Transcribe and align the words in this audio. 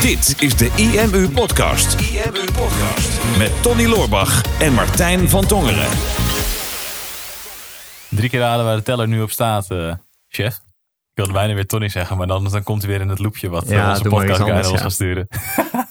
Dit 0.00 0.34
is 0.38 0.56
de 0.56 0.70
IMU 0.76 1.28
Podcast. 1.28 2.00
IMU 2.00 2.44
Podcast. 2.44 3.38
Met 3.38 3.62
Tony 3.62 3.86
Loorbach 3.86 4.60
en 4.60 4.72
Martijn 4.72 5.28
van 5.28 5.46
Tongeren. 5.46 5.88
Drie 8.10 8.30
keer 8.30 8.40
raden 8.40 8.64
waar 8.64 8.76
de 8.76 8.82
teller 8.82 9.08
nu 9.08 9.22
op 9.22 9.30
staat, 9.30 9.70
eh, 9.70 9.94
chef. 10.28 10.54
Ik 10.54 11.14
wilde 11.14 11.32
bijna 11.32 11.54
weer 11.54 11.66
Tony 11.66 11.88
zeggen, 11.88 12.16
maar 12.16 12.26
dan, 12.26 12.48
dan 12.50 12.62
komt 12.62 12.82
hij 12.82 12.90
weer 12.90 13.00
in 13.00 13.08
het 13.08 13.18
loopje 13.18 13.48
wat 13.48 13.68
Ja, 13.68 13.82
eh, 13.84 13.88
onze 13.90 14.08
podcast 14.08 14.40
anders, 14.40 14.68
ons 14.68 14.76
ja. 14.76 14.82
gaat 14.82 14.92
sturen. 14.92 15.28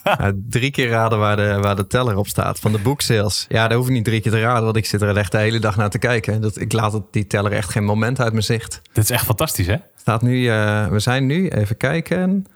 Ja, 0.04 0.32
drie 0.48 0.70
keer 0.70 0.88
raden 0.88 1.18
waar 1.18 1.36
de, 1.36 1.58
waar 1.60 1.76
de 1.76 1.86
teller 1.86 2.16
op 2.16 2.26
staat 2.26 2.58
van 2.58 2.72
de 2.72 2.78
boeksales. 2.78 3.46
Ja, 3.48 3.68
daar 3.68 3.76
hoef 3.76 3.86
ik 3.86 3.92
niet 3.92 4.04
drie 4.04 4.20
keer 4.20 4.32
te 4.32 4.40
raden, 4.40 4.64
want 4.64 4.76
ik 4.76 4.86
zit 4.86 5.02
er 5.02 5.16
echt 5.16 5.32
de 5.32 5.38
hele 5.38 5.58
dag 5.58 5.76
naar 5.76 5.90
te 5.90 5.98
kijken. 5.98 6.40
Dat, 6.40 6.60
ik 6.60 6.72
laat 6.72 6.92
het, 6.92 7.02
die 7.10 7.26
teller 7.26 7.52
echt 7.52 7.70
geen 7.70 7.84
moment 7.84 8.20
uit 8.20 8.32
mijn 8.32 8.44
zicht. 8.44 8.80
Dit 8.92 9.04
is 9.04 9.10
echt 9.10 9.24
fantastisch, 9.24 9.66
hè? 9.66 9.76
Staat 9.96 10.22
nu, 10.22 10.48
eh, 10.48 10.86
we 10.86 10.98
zijn 10.98 11.26
nu, 11.26 11.48
even 11.48 11.76
kijken, 11.76 12.46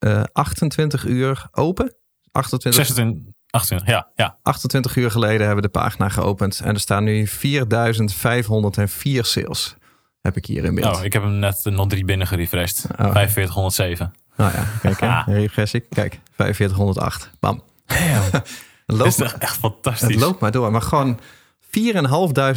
eh 0.00 0.22
28 0.32 1.04
uur 1.04 1.48
open. 1.52 1.94
28, 2.32 2.86
26, 2.86 3.32
28, 3.50 3.88
ja, 3.88 4.10
ja. 4.14 4.38
28 4.42 4.96
uur 4.96 5.10
geleden 5.10 5.46
hebben 5.46 5.56
we 5.56 5.62
de 5.62 5.78
pagina 5.78 6.08
geopend. 6.08 6.60
En 6.60 6.74
er 6.74 6.80
staan 6.80 7.04
nu 7.04 7.26
4504 7.26 9.24
sales. 9.24 9.74
Heb 10.20 10.36
ik 10.36 10.46
hier 10.46 10.64
in 10.64 10.74
beeld. 10.74 10.96
Oh, 10.96 11.04
ik 11.04 11.12
heb 11.12 11.22
hem 11.22 11.38
net 11.38 11.60
eh, 11.66 11.72
nog 11.72 11.88
drie 11.88 12.04
binnen 12.04 12.26
gerefreshed. 12.26 12.84
Oh. 12.90 13.12
4507. 13.12 14.12
Nou 14.36 14.52
ja, 14.52 14.64
kijk 14.80 15.00
hè. 15.00 15.08
Ah. 15.08 15.26
Refresh 15.26 15.74
ik. 15.74 15.84
Kijk, 15.90 16.20
4508. 16.36 17.30
Bam. 17.40 17.62
Loopt, 18.86 19.20
is 19.20 19.32
echt 19.32 19.56
fantastisch. 19.56 20.08
het 20.08 20.20
loopt 20.20 20.40
maar 20.40 20.50
door. 20.50 20.70
Maar 20.70 20.82
gewoon 20.82 21.20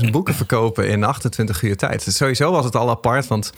4.500 0.04 0.12
boeken 0.12 0.34
verkopen 0.34 0.90
in 0.90 1.04
28 1.04 1.62
uur 1.62 1.78
tijd. 1.78 2.02
Sowieso 2.10 2.52
was 2.52 2.66
het 2.66 2.76
al 2.76 2.90
apart, 2.90 3.28
want 3.28 3.54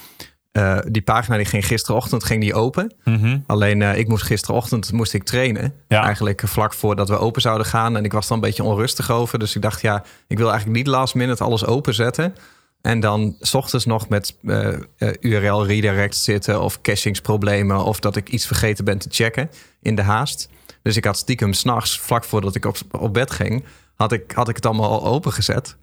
eh, 0.56 0.78
die 0.88 1.02
pagina 1.02 1.38
die 1.38 1.46
ging 1.46 1.66
gisterochtend 1.66 2.24
ging 2.24 2.42
die 2.42 2.54
open. 2.54 2.94
Mhm. 3.04 3.38
Alleen 3.46 3.82
eh, 3.82 3.98
ik 3.98 4.08
moest 4.08 4.24
gisterochtend 4.24 4.92
moest 4.92 5.14
ik 5.14 5.24
trainen. 5.24 5.74
Ja. 5.88 6.04
Eigenlijk 6.04 6.42
vlak 6.46 6.74
voordat 6.74 7.10
we 7.10 7.18
open 7.18 7.42
zouden 7.42 7.68
gaan. 7.68 7.98
En 7.98 8.04
ik 8.04 8.12
was 8.12 8.28
dan 8.28 8.38
een 8.38 8.44
beetje 8.44 8.64
onrustig 8.64 9.12
over. 9.12 9.40
Dus 9.40 9.56
ik 9.56 9.62
dacht, 9.62 9.82
ja, 9.82 10.04
ik 10.28 10.38
wil 10.38 10.50
eigenlijk 10.50 10.78
niet 10.78 10.88
last 10.88 11.16
minute 11.16 11.44
alles 11.44 11.66
openzetten. 11.66 12.36
En 12.82 13.00
dan 13.00 13.36
's 13.42 13.54
ochtends 13.54 13.86
nog 13.86 14.10
met 14.10 14.38
eh, 14.46 14.74
URL 15.20 15.66
redirect 15.66 16.16
zitten 16.16 16.62
of 16.62 16.82
cachingsproblemen. 16.82 17.84
Of 17.84 18.00
dat 18.00 18.16
ik 18.16 18.30
iets 18.30 18.46
vergeten 18.46 18.86
ben 18.86 18.98
te 18.98 19.10
checken 19.12 19.50
in 19.82 19.96
de 19.96 20.02
haast. 20.02 20.50
Dus 20.82 20.98
ik 20.98 21.06
had 21.06 21.18
stiekem 21.18 21.54
s'nachts, 21.54 22.00
vlak 22.00 22.24
voordat 22.24 22.56
ik 22.56 22.66
op, 22.66 22.78
op 22.92 23.14
bed 23.14 23.32
ging, 23.32 23.64
had 23.96 24.12
ik, 24.12 24.32
had 24.32 24.50
ik 24.50 24.56
het 24.56 24.66
allemaal 24.66 24.90
al 24.90 25.06
opengezet. 25.06 25.76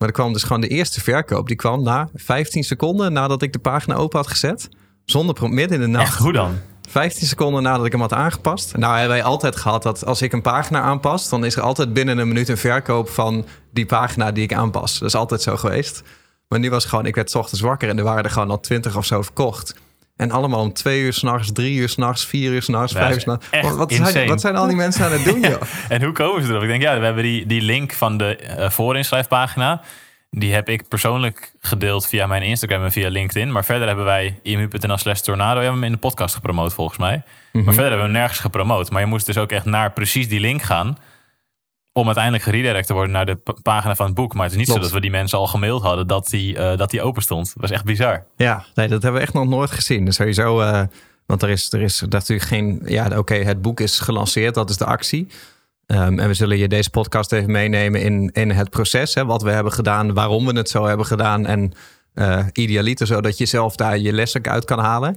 Maar 0.00 0.08
er 0.08 0.14
kwam 0.14 0.32
dus 0.32 0.42
gewoon 0.42 0.60
de 0.60 0.68
eerste 0.68 1.00
verkoop. 1.00 1.46
Die 1.46 1.56
kwam 1.56 1.82
na 1.82 2.08
15 2.14 2.64
seconden 2.64 3.12
nadat 3.12 3.42
ik 3.42 3.52
de 3.52 3.58
pagina 3.58 3.94
open 3.94 4.18
had 4.18 4.28
gezet. 4.28 4.68
Zonder 5.04 5.50
midden 5.50 5.76
in 5.76 5.80
de 5.80 5.86
nacht. 5.86 6.06
Echt 6.06 6.16
goed 6.16 6.34
dan. 6.34 6.58
15 6.88 7.26
seconden 7.26 7.62
nadat 7.62 7.86
ik 7.86 7.92
hem 7.92 8.00
had 8.00 8.12
aangepast. 8.12 8.76
Nou 8.76 8.92
hebben 8.92 9.16
wij 9.16 9.22
altijd 9.22 9.56
gehad 9.56 9.82
dat 9.82 10.04
als 10.04 10.22
ik 10.22 10.32
een 10.32 10.42
pagina 10.42 10.80
aanpas... 10.80 11.28
dan 11.28 11.44
is 11.44 11.56
er 11.56 11.62
altijd 11.62 11.92
binnen 11.92 12.18
een 12.18 12.28
minuut 12.28 12.48
een 12.48 12.56
verkoop 12.56 13.08
van 13.08 13.46
die 13.72 13.86
pagina 13.86 14.32
die 14.32 14.42
ik 14.42 14.52
aanpas. 14.52 14.98
Dat 14.98 15.08
is 15.08 15.14
altijd 15.14 15.42
zo 15.42 15.56
geweest. 15.56 16.02
Maar 16.48 16.58
nu 16.58 16.70
was 16.70 16.84
gewoon, 16.84 17.06
ik 17.06 17.14
werd 17.14 17.30
's 17.30 17.34
ochtends 17.34 17.60
wakker... 17.60 17.88
en 17.88 17.98
er 17.98 18.04
waren 18.04 18.24
er 18.24 18.30
gewoon 18.30 18.50
al 18.50 18.60
20 18.60 18.96
of 18.96 19.04
zo 19.04 19.22
verkocht. 19.22 19.74
En 20.20 20.30
allemaal 20.30 20.60
om 20.60 20.72
twee 20.72 21.00
uur 21.00 21.12
s'nachts, 21.12 21.52
drie 21.52 21.78
uur 21.78 21.88
s'nachts, 21.88 22.26
vier 22.26 22.52
uur 22.52 22.62
s'nachts, 22.62 22.92
vijf 22.92 23.14
uur 23.14 23.20
s'nachts. 23.20 23.46
Wat, 23.62 23.76
wat, 23.76 23.92
zijn, 23.92 24.28
wat 24.28 24.40
zijn 24.40 24.56
al 24.56 24.66
die 24.66 24.76
mensen 24.76 25.04
aan 25.04 25.12
het 25.12 25.24
doen, 25.24 25.40
joh? 25.50 25.60
En 25.88 26.02
hoe 26.02 26.12
komen 26.12 26.42
ze 26.42 26.48
erop? 26.48 26.62
Ik 26.62 26.68
denk, 26.68 26.82
ja, 26.82 26.98
we 26.98 27.04
hebben 27.04 27.22
die, 27.22 27.46
die 27.46 27.62
link 27.62 27.92
van 27.92 28.16
de 28.16 28.36
eh, 28.36 28.70
voorinschrijfpagina. 28.70 29.82
Die 30.30 30.52
heb 30.52 30.68
ik 30.68 30.88
persoonlijk 30.88 31.52
gedeeld 31.60 32.06
via 32.06 32.26
mijn 32.26 32.42
Instagram 32.42 32.84
en 32.84 32.92
via 32.92 33.08
LinkedIn. 33.08 33.52
Maar 33.52 33.64
verder 33.64 33.86
hebben 33.86 34.04
wij 34.04 34.38
imu.nl 34.42 34.96
slash 34.96 35.20
tornado. 35.20 35.58
We 35.58 35.64
hebben 35.64 35.80
hem 35.80 35.84
in 35.84 35.92
de 35.92 35.98
podcast 35.98 36.34
gepromoot 36.34 36.74
volgens 36.74 36.98
mij. 36.98 37.22
Maar 37.52 37.62
verder 37.62 37.82
hebben 37.82 37.98
we 37.98 38.04
hem 38.04 38.12
nergens 38.12 38.38
gepromoot. 38.38 38.90
Maar 38.90 39.00
je 39.00 39.06
moest 39.06 39.26
dus 39.26 39.38
ook 39.38 39.52
echt 39.52 39.64
naar 39.64 39.92
precies 39.92 40.28
die 40.28 40.40
link 40.40 40.62
gaan. 40.62 40.98
Om 41.92 42.06
uiteindelijk 42.06 42.44
geredirect 42.44 42.86
te 42.86 42.92
worden 42.92 43.12
naar 43.12 43.26
de 43.26 43.38
pagina 43.62 43.94
van 43.94 44.06
het 44.06 44.14
boek. 44.14 44.34
Maar 44.34 44.42
het 44.42 44.52
is 44.52 44.58
niet 44.58 44.66
Klopt. 44.66 44.80
zo 44.80 44.86
dat 44.86 44.96
we 44.96 45.02
die 45.02 45.10
mensen 45.10 45.38
al 45.38 45.46
gemaild 45.46 45.82
hadden 45.82 46.06
dat 46.06 46.26
die, 46.26 46.56
eh, 46.56 46.78
dat 46.78 46.90
die 46.90 47.02
open 47.02 47.22
stond. 47.22 47.46
Dat 47.46 47.60
was 47.60 47.70
echt 47.70 47.84
bizar. 47.84 48.26
Ja, 48.36 48.64
nee, 48.74 48.88
dat 48.88 49.02
hebben 49.02 49.20
we 49.20 49.26
echt 49.26 49.34
nog 49.34 49.48
nooit 49.48 49.70
gezien. 49.70 50.04
Dus 50.04 50.14
sowieso, 50.14 50.60
eh, 50.60 50.82
want 51.26 51.42
er 51.42 51.48
is, 51.48 51.72
er 51.72 51.82
is 51.82 52.00
natuurlijk 52.08 52.48
geen... 52.48 52.82
Ja, 52.84 53.18
oké, 53.18 53.34
het 53.34 53.62
boek 53.62 53.80
is 53.80 54.00
gelanceerd, 54.00 54.54
dat 54.54 54.70
is 54.70 54.76
de 54.76 54.84
actie. 54.84 55.26
Ehm, 55.86 56.18
en 56.18 56.28
we 56.28 56.34
zullen 56.34 56.58
je 56.58 56.68
deze 56.68 56.90
podcast 56.90 57.32
even 57.32 57.50
meenemen 57.50 58.02
in, 58.02 58.30
in 58.32 58.50
het 58.50 58.70
proces. 58.70 59.14
Hè, 59.14 59.24
wat 59.24 59.42
we 59.42 59.50
hebben 59.50 59.72
gedaan, 59.72 60.14
waarom 60.14 60.46
we 60.46 60.56
het 60.56 60.68
zo 60.68 60.86
hebben 60.86 61.06
gedaan. 61.06 61.46
En 61.46 61.72
eh 62.14 62.46
idealiter, 62.52 63.06
zodat 63.06 63.38
je 63.38 63.46
zelf 63.46 63.76
daar 63.76 63.98
je 63.98 64.12
les 64.12 64.36
ook 64.36 64.48
uit 64.48 64.64
kan 64.64 64.78
halen. 64.78 65.16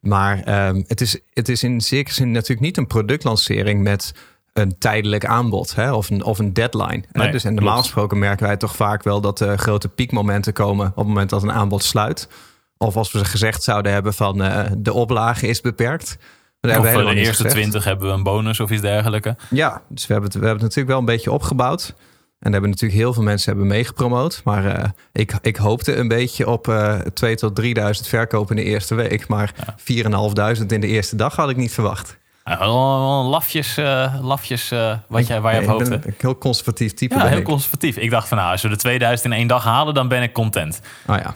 Maar 0.00 0.42
ehm, 0.42 0.82
het, 0.86 1.00
is, 1.00 1.18
het 1.32 1.48
is 1.48 1.62
in 1.62 1.80
zekere 1.80 2.14
zin 2.14 2.30
natuurlijk 2.30 2.60
niet 2.60 2.76
een 2.76 2.86
productlancering 2.86 3.82
met 3.82 4.12
een 4.60 4.78
tijdelijk 4.78 5.24
aanbod 5.24 5.74
hè, 5.74 5.92
of, 5.92 6.10
een, 6.10 6.24
of 6.24 6.38
een 6.38 6.52
deadline. 6.52 7.02
Nee, 7.12 7.30
dus 7.30 7.44
en 7.44 7.54
normaal 7.54 7.72
klopt. 7.72 7.86
gesproken 7.86 8.18
merken 8.18 8.46
wij 8.46 8.56
toch 8.56 8.76
vaak 8.76 9.02
wel 9.02 9.20
dat 9.20 9.40
er 9.40 9.58
grote 9.58 9.88
piekmomenten 9.88 10.52
komen 10.52 10.86
op 10.86 10.96
het 10.96 11.06
moment 11.06 11.30
dat 11.30 11.42
een 11.42 11.52
aanbod 11.52 11.82
sluit. 11.82 12.28
Of 12.76 12.96
als 12.96 13.12
we 13.12 13.24
gezegd 13.24 13.62
zouden 13.62 13.92
hebben 13.92 14.14
van 14.14 14.42
eh, 14.42 14.70
de 14.78 14.92
oplage 14.92 15.46
is 15.46 15.60
beperkt. 15.60 16.18
Dat 16.60 16.76
Of 16.76 16.82
we 16.82 16.90
voor 16.90 17.04
de 17.04 17.14
eerste. 17.14 17.44
20 17.44 17.84
hebben 17.84 18.08
we 18.08 18.14
een 18.14 18.22
bonus 18.22 18.60
of 18.60 18.70
iets 18.70 18.80
dergelijks. 18.80 19.30
Ja, 19.50 19.82
dus 19.88 20.06
we 20.06 20.12
hebben, 20.12 20.30
het, 20.30 20.40
we 20.40 20.46
hebben 20.46 20.64
het 20.64 20.76
natuurlijk 20.76 20.88
wel 20.88 20.98
een 20.98 21.16
beetje 21.16 21.32
opgebouwd. 21.32 21.94
En 22.40 22.50
daar 22.50 22.52
hebben 22.52 22.70
natuurlijk 22.70 23.00
heel 23.00 23.12
veel 23.12 23.22
mensen 23.22 23.50
hebben 23.50 23.68
meegepromoot. 23.68 24.40
Maar 24.44 24.66
eh, 24.66 24.88
ik, 25.12 25.32
ik 25.42 25.56
hoopte 25.56 25.96
een 25.96 26.08
beetje 26.08 26.48
op 26.48 26.68
eh 26.68 26.98
2 26.98 27.36
tot 27.36 27.60
3.000 27.62 27.64
verkopen 27.90 28.56
in 28.56 28.64
de 28.64 28.70
eerste 28.70 28.94
week. 28.94 29.28
Maar 29.28 29.54
4.500 29.78 30.66
in 30.66 30.80
de 30.80 30.86
eerste 30.86 31.16
dag 31.16 31.36
had 31.36 31.50
ik 31.50 31.56
niet 31.56 31.72
verwacht. 31.72 32.18
Lafjes, 32.58 33.76
eh, 33.76 34.14
lafjes 34.22 34.70
eh, 34.70 34.96
wat 35.08 35.26
jij, 35.26 35.40
waar 35.40 35.52
je 35.52 35.58
op 35.58 35.64
ik 35.64 35.70
hoopte. 35.70 35.94
een 36.08 36.14
heel 36.18 36.38
conservatief 36.38 36.94
type. 36.94 37.14
Ja, 37.14 37.26
heel 37.26 37.38
ik. 37.38 37.44
conservatief. 37.44 37.96
Ik 37.96 38.10
dacht 38.10 38.28
van 38.28 38.38
nou, 38.38 38.50
als 38.50 38.62
we 38.62 38.68
de 38.68 38.76
2000 38.76 39.32
in 39.32 39.38
één 39.38 39.46
dag 39.48 39.64
halen, 39.64 39.94
dan 39.94 40.08
ben 40.08 40.22
ik 40.22 40.32
content. 40.32 40.80
Oh 41.06 41.16
ja. 41.16 41.34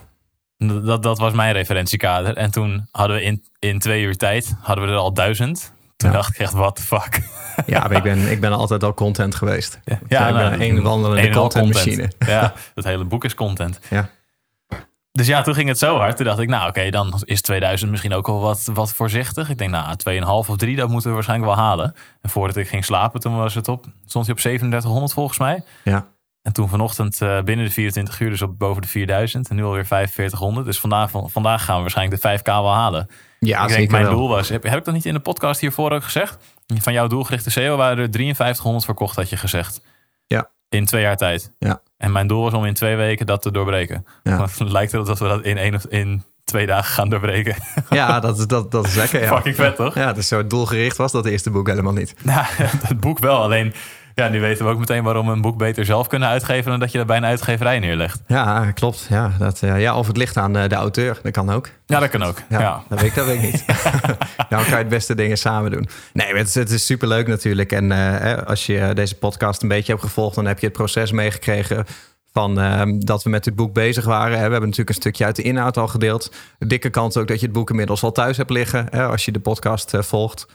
Dat, 0.80 1.02
dat, 1.02 1.18
was 1.18 1.32
mijn 1.32 1.52
referentiekader. 1.52 2.36
En 2.36 2.50
toen 2.50 2.88
hadden 2.90 3.16
we 3.16 3.22
in, 3.22 3.44
in 3.58 3.78
twee 3.78 4.02
uur 4.02 4.16
tijd 4.16 4.54
hadden 4.60 4.84
we 4.84 4.90
er 4.90 4.96
al 4.96 5.12
duizend. 5.12 5.72
Toen 5.96 6.10
Ja. 6.10 6.16
dacht 6.16 6.28
ik 6.34 6.38
echt, 6.38 6.52
what 6.52 6.76
the 6.76 6.82
fuck. 6.82 7.20
ja, 7.66 7.78
maar 7.80 7.92
ik 7.96 8.02
ben, 8.02 8.18
ik 8.34 8.40
ben 8.40 8.52
altijd 8.52 8.84
al 8.84 8.94
content 8.94 9.34
geweest. 9.34 9.80
Ja, 9.84 9.94
ik 9.94 10.08
ben 10.08 10.34
nou, 10.34 10.62
een 10.62 10.82
wandelende 10.82 11.30
contentmachine. 11.30 12.10
Ja, 12.18 12.52
dat 12.74 12.84
hele 12.84 13.04
boek 13.04 13.24
is 13.24 13.34
content. 13.34 13.78
Ja. 13.90 14.08
Dus 15.18 15.26
ja, 15.26 15.42
toen 15.42 15.54
ging 15.54 15.68
het 15.68 15.78
zo 15.78 15.96
hard. 15.96 16.16
Toen 16.16 16.26
dacht 16.26 16.38
ik, 16.38 16.48
nou 16.48 16.68
oké, 16.68 16.90
dan 16.90 17.20
is 17.24 17.40
2000 17.40 17.90
misschien 17.90 18.14
ook 18.14 18.26
wel 18.26 18.40
wat, 18.40 18.70
wat 18.72 18.92
voorzichtig. 18.92 19.50
Ik 19.50 19.58
denk, 19.58 19.70
nou, 19.70 19.96
2,5 20.20 20.50
of 20.50 20.56
3, 20.56 20.76
dat 20.76 20.88
moeten 20.88 21.08
we 21.08 21.14
waarschijnlijk 21.14 21.54
wel 21.54 21.64
halen. 21.64 21.94
En 22.20 22.30
voordat 22.30 22.56
ik 22.56 22.68
ging 22.68 22.84
slapen, 22.84 23.20
toen 23.20 23.36
was 23.36 23.54
het 23.54 23.68
op, 23.68 23.86
stond 24.06 24.26
hij 24.26 24.34
op 24.34 24.40
3700 24.40 25.12
volgens 25.12 25.38
mij. 25.38 25.64
Ja. 25.84 26.06
En 26.42 26.52
toen 26.52 26.68
vanochtend 26.68 27.20
eh, 27.20 27.42
binnen 27.42 27.66
de 27.66 27.72
24 27.72 28.20
uur 28.20 28.30
dus 28.30 28.42
op 28.42 28.58
boven 28.58 28.82
de 28.82 28.88
4000. 28.88 29.48
En 29.48 29.56
nu 29.56 29.64
alweer 29.64 29.86
4500. 29.86 30.66
Dus 30.66 30.80
vandaag, 30.80 31.10
vandaag 31.10 31.64
gaan 31.64 31.74
we 31.74 31.80
waarschijnlijk 31.80 32.22
de 32.22 32.38
5k 32.38 32.44
wel 32.44 32.72
halen. 32.72 33.08
Ja, 33.38 33.62
ik 33.62 33.68
denk, 33.68 33.90
mijn 33.90 34.04
wel. 34.04 34.12
doel 34.12 34.28
was, 34.28 34.48
heb, 34.48 34.62
heb 34.62 34.78
ik 34.78 34.84
dat 34.84 34.94
niet 34.94 35.06
in 35.06 35.14
de 35.14 35.20
podcast 35.20 35.60
hiervoor 35.60 35.92
ook 35.92 36.04
gezegd? 36.04 36.36
Van 36.80 36.92
jouw 36.92 37.06
doelgerichte 37.06 37.50
SEO 37.50 37.76
waren 37.76 37.98
er 37.98 38.08
5300 38.12 38.84
verkocht, 38.84 39.16
had 39.16 39.28
je 39.28 39.36
gezegd. 39.36 39.80
In 40.74 40.84
twee 40.84 41.02
jaar 41.02 41.16
tijd. 41.16 41.52
Ja. 41.58 41.80
En 41.96 42.12
mijn 42.12 42.26
doel 42.26 42.42
was 42.42 42.52
om 42.52 42.64
in 42.64 42.74
twee 42.74 42.96
weken 42.96 43.26
dat 43.26 43.42
te 43.42 43.50
doorbreken. 43.50 44.06
Ja. 44.22 44.40
Het 44.42 44.70
lijkt 44.70 44.92
erop 44.92 45.06
dat 45.06 45.18
we 45.18 45.28
dat 45.28 45.42
in, 45.42 45.56
één 45.58 45.74
of, 45.74 45.84
in 45.86 46.22
twee 46.44 46.66
dagen 46.66 46.92
gaan 46.94 47.08
doorbreken. 47.08 47.54
Ja, 47.90 48.20
dat, 48.20 48.38
is- 48.38 48.46
dat, 48.46 48.70
dat 48.70 48.86
is 48.86 48.94
lekker. 48.94 49.20
Ja. 49.22 49.28
Fucking 49.34 49.54
vet, 49.56 49.76
toch? 49.76 49.94
Ja, 49.94 50.12
dus 50.12 50.28
zo 50.28 50.46
doelgericht 50.46 50.96
was 50.96 51.12
dat 51.12 51.26
eerste 51.26 51.50
boek 51.50 51.68
helemaal 51.68 51.92
niet. 51.92 52.14
Nou, 52.22 52.44
het 52.88 53.00
boek 53.00 53.18
wel. 53.18 53.42
Alleen, 53.42 53.74
ja, 54.14 54.28
nu 54.28 54.40
weten 54.40 54.64
we 54.64 54.70
ook 54.70 54.78
meteen 54.78 55.02
waarom 55.02 55.26
we 55.26 55.32
een 55.32 55.40
boek 55.40 55.56
beter 55.56 55.84
zelf 55.84 56.06
kunnen 56.06 56.28
uitgeven... 56.28 56.70
dan 56.70 56.80
dat 56.80 56.92
je 56.92 56.98
dat 56.98 57.06
bij 57.06 57.16
een 57.16 57.24
uitgeverij 57.24 57.78
neerlegt. 57.78 58.22
Ja, 58.26 58.70
klopt. 58.70 59.06
Ja, 59.08 59.32
dat, 59.38 59.62
eh, 59.62 59.80
ja, 59.80 59.98
of 59.98 60.06
het 60.06 60.16
ligt 60.16 60.36
aan 60.36 60.56
eh, 60.56 60.68
de 60.68 60.74
auteur. 60.74 61.18
Dat 61.22 61.32
kan 61.32 61.50
ook. 61.50 61.68
Ja, 61.86 62.00
dat 62.00 62.08
kan 62.08 62.22
ook. 62.22 62.36
Ja, 62.48 62.60
Ja. 62.60 62.82
Dat, 62.88 63.00
weet 63.00 63.08
ik, 63.08 63.14
dat 63.14 63.26
weet 63.26 63.42
ik 63.42 63.52
niet. 63.52 63.64
nou 64.50 64.62
kan 64.62 64.70
je 64.70 64.76
het 64.76 64.88
beste 64.88 65.14
dingen 65.14 65.38
samen 65.38 65.70
doen. 65.70 65.88
Nee, 66.12 66.36
het 66.36 66.46
is, 66.46 66.54
het 66.54 66.70
is 66.70 66.86
superleuk 66.86 67.26
natuurlijk. 67.26 67.72
En 67.72 67.92
eh, 67.92 68.46
als 68.46 68.66
je 68.66 68.90
deze 68.94 69.14
podcast 69.14 69.62
een 69.62 69.68
beetje 69.68 69.92
hebt 69.92 70.04
gevolgd... 70.04 70.34
dan 70.34 70.46
heb 70.46 70.58
je 70.58 70.66
het 70.66 70.76
proces 70.76 71.12
meegekregen 71.12 71.86
van 72.32 72.60
ehm, 72.60 72.98
dat 72.98 73.22
we 73.22 73.30
met 73.30 73.44
dit 73.44 73.54
boek 73.54 73.72
bezig 73.72 74.04
waren. 74.04 74.32
We 74.32 74.38
hebben 74.38 74.60
natuurlijk 74.60 74.88
een 74.88 74.94
stukje 74.94 75.24
uit 75.24 75.36
de 75.36 75.42
inhoud 75.42 75.76
al 75.76 75.88
gedeeld. 75.88 76.32
De 76.58 76.66
dikke 76.66 76.90
kans 76.90 77.16
ook 77.16 77.28
dat 77.28 77.40
je 77.40 77.46
het 77.46 77.54
boek 77.54 77.70
inmiddels 77.70 78.02
al 78.02 78.12
thuis 78.12 78.36
hebt 78.36 78.50
liggen... 78.50 78.86
Hè, 78.90 79.06
als 79.06 79.24
je 79.24 79.32
de 79.32 79.40
podcast 79.40 79.92
volgt. 79.98 80.46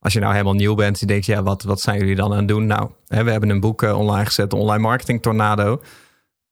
Als 0.00 0.12
je 0.12 0.20
nou 0.20 0.32
helemaal 0.32 0.54
nieuw 0.54 0.74
bent, 0.74 1.00
je 1.00 1.06
denkt, 1.06 1.26
ja, 1.26 1.42
wat, 1.42 1.62
wat 1.62 1.80
zijn 1.80 1.98
jullie 1.98 2.14
dan 2.14 2.32
aan 2.32 2.38
het 2.38 2.48
doen? 2.48 2.66
Nou, 2.66 2.90
hè, 3.06 3.24
we 3.24 3.30
hebben 3.30 3.48
een 3.48 3.60
boek 3.60 3.82
eh, 3.82 3.98
online 3.98 4.24
gezet, 4.24 4.52
Online 4.52 4.82
Marketing 4.82 5.22
Tornado. 5.22 5.82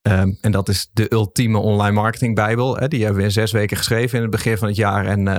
Ehm, 0.02 0.32
en 0.40 0.52
dat 0.52 0.68
is 0.68 0.90
de 0.92 1.12
ultieme 1.12 1.58
online 1.58 1.94
marketing 1.94 2.34
bijbel. 2.34 2.76
Hè. 2.76 2.88
Die 2.88 3.00
hebben 3.00 3.18
we 3.18 3.24
in 3.24 3.32
zes 3.32 3.52
weken 3.52 3.76
geschreven 3.76 4.16
in 4.16 4.22
het 4.22 4.30
begin 4.30 4.58
van 4.58 4.68
het 4.68 4.76
jaar. 4.76 5.06
En 5.06 5.28
eh, 5.28 5.34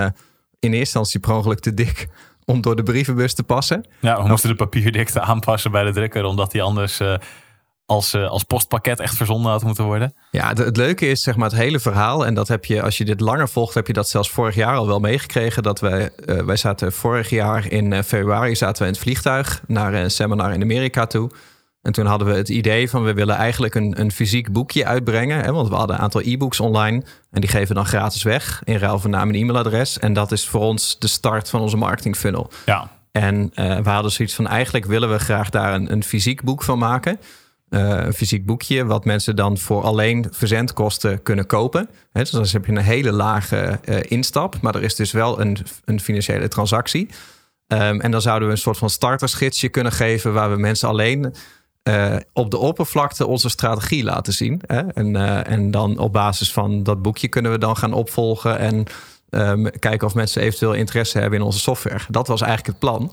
in 0.59 0.74
eerste 0.74 0.77
instantie 0.77 1.19
per 1.19 1.33
ongeluk 1.33 1.59
te 1.59 1.74
dik 1.74 2.07
om 2.45 2.62
door 2.62 2.75
de 2.75 2.83
brievenbus 2.83 3.33
te 3.33 3.44
passen. 3.44 3.86
Ja, 4.00 4.21
we 4.21 4.27
moesten 4.27 4.50
de 4.50 4.56
papierdikte 4.56 5.19
aanpassen 5.19 5.71
bij 5.71 5.83
de 5.83 5.92
drukker... 5.92 6.24
omdat 6.24 6.51
die 6.51 6.62
anders 6.62 7.00
eh, 7.00 7.15
als, 7.87 8.13
uh, 8.13 8.29
als 8.29 8.43
postpakket 8.43 8.99
echt 8.99 9.15
verzonden 9.15 9.51
had 9.51 9.63
moeten 9.63 9.83
worden. 9.83 10.13
Ja, 10.31 10.53
het 10.53 10.77
leuke 10.77 11.09
is 11.09 11.21
zeg 11.21 11.35
maar 11.35 11.49
het 11.49 11.57
hele 11.57 11.79
verhaal. 11.79 12.25
En 12.25 12.33
dat 12.33 12.47
heb 12.47 12.65
je, 12.65 12.81
als 12.81 12.97
je 12.97 13.05
dit 13.05 13.19
langer 13.19 13.49
volgt, 13.49 13.73
heb 13.73 13.87
je 13.87 13.93
dat 13.93 14.09
zelfs 14.09 14.29
vorig 14.29 14.55
jaar 14.55 14.75
al 14.75 14.87
wel 14.87 14.99
meegekregen. 14.99 15.63
Dat 15.63 15.79
wij, 15.79 16.09
uh, 16.25 16.41
wij 16.41 16.55
zaten 16.55 16.93
vorig 16.93 17.29
jaar 17.29 17.71
in 17.71 17.91
uh, 17.91 17.99
februari 18.01 18.55
zaten 18.55 18.81
we 18.81 18.87
in 18.87 18.93
het 18.93 19.03
vliegtuig 19.03 19.61
naar 19.67 19.93
een 19.93 20.11
seminar 20.11 20.53
in 20.53 20.61
Amerika 20.61 21.05
toe. 21.05 21.31
En 21.81 21.91
toen 21.91 22.05
hadden 22.05 22.27
we 22.27 22.33
het 22.33 22.49
idee 22.49 22.89
van 22.89 23.03
we 23.03 23.13
willen 23.13 23.35
eigenlijk 23.35 23.75
een, 23.75 23.99
een 23.99 24.11
fysiek 24.11 24.51
boekje 24.51 24.85
uitbrengen. 24.85 25.43
Hè, 25.43 25.51
want 25.51 25.69
we 25.69 25.75
hadden 25.75 25.95
een 25.95 26.01
aantal 26.01 26.21
e-books 26.21 26.59
online. 26.59 27.03
En 27.31 27.41
die 27.41 27.49
geven 27.49 27.67
we 27.67 27.73
dan 27.73 27.85
gratis 27.85 28.23
weg 28.23 28.61
in 28.63 28.77
ruil 28.77 28.99
van 28.99 29.09
naam 29.09 29.29
en 29.29 29.35
e-mailadres. 29.35 29.99
En 29.99 30.13
dat 30.13 30.31
is 30.31 30.47
voor 30.47 30.61
ons 30.61 30.99
de 30.99 31.07
start 31.07 31.49
van 31.49 31.61
onze 31.61 31.77
marketing 31.77 32.15
funnel. 32.15 32.49
Ja. 32.65 32.89
En 33.11 33.51
uh, 33.55 33.79
we 33.79 33.89
hadden 33.89 34.11
zoiets 34.11 34.35
van 34.35 34.47
eigenlijk 34.47 34.85
willen 34.85 35.11
we 35.11 35.19
graag 35.19 35.49
daar 35.49 35.73
een, 35.73 35.91
een 35.91 36.03
fysiek 36.03 36.43
boek 36.43 36.63
van 36.63 36.77
maken. 36.77 37.19
Een 37.69 38.13
fysiek 38.13 38.45
boekje, 38.45 38.85
wat 38.85 39.05
mensen 39.05 39.35
dan 39.35 39.57
voor 39.57 39.81
alleen 39.81 40.25
verzendkosten 40.31 41.23
kunnen 41.23 41.45
kopen. 41.45 41.89
He, 42.11 42.21
dus 42.21 42.29
dan 42.29 42.45
heb 42.51 42.65
je 42.65 42.71
een 42.71 42.77
hele 42.77 43.11
lage 43.11 43.79
uh, 43.85 43.97
instap, 44.01 44.61
maar 44.61 44.75
er 44.75 44.83
is 44.83 44.95
dus 44.95 45.11
wel 45.11 45.41
een, 45.41 45.57
een 45.85 45.99
financiële 45.99 46.47
transactie. 46.47 47.09
Um, 47.67 48.01
en 48.01 48.11
dan 48.11 48.21
zouden 48.21 48.47
we 48.47 48.53
een 48.53 48.59
soort 48.59 48.77
van 48.77 48.89
startersgidsje 48.89 49.69
kunnen 49.69 49.91
geven, 49.91 50.33
waar 50.33 50.51
we 50.51 50.57
mensen 50.57 50.89
alleen 50.89 51.33
uh, 51.83 52.15
op 52.33 52.51
de 52.51 52.57
oppervlakte 52.57 53.27
onze 53.27 53.49
strategie 53.49 54.03
laten 54.03 54.33
zien. 54.33 54.61
Hè? 54.65 54.79
En, 54.79 55.15
en 55.45 55.71
dan 55.71 55.97
op 55.97 56.13
basis 56.13 56.53
van 56.53 56.83
dat 56.83 57.01
boekje 57.01 57.27
kunnen 57.27 57.51
we 57.51 57.57
dan 57.57 57.77
gaan 57.77 57.93
opvolgen 57.93 58.57
en 58.57 58.83
um, 59.29 59.69
kijken 59.79 60.07
of 60.07 60.13
mensen 60.13 60.41
eventueel 60.41 60.73
interesse 60.73 61.19
hebben 61.19 61.39
in 61.39 61.45
onze 61.45 61.59
software. 61.59 61.99
Dat 62.09 62.27
was 62.27 62.41
eigenlijk 62.41 62.69
het 62.69 62.79
plan. 62.79 63.11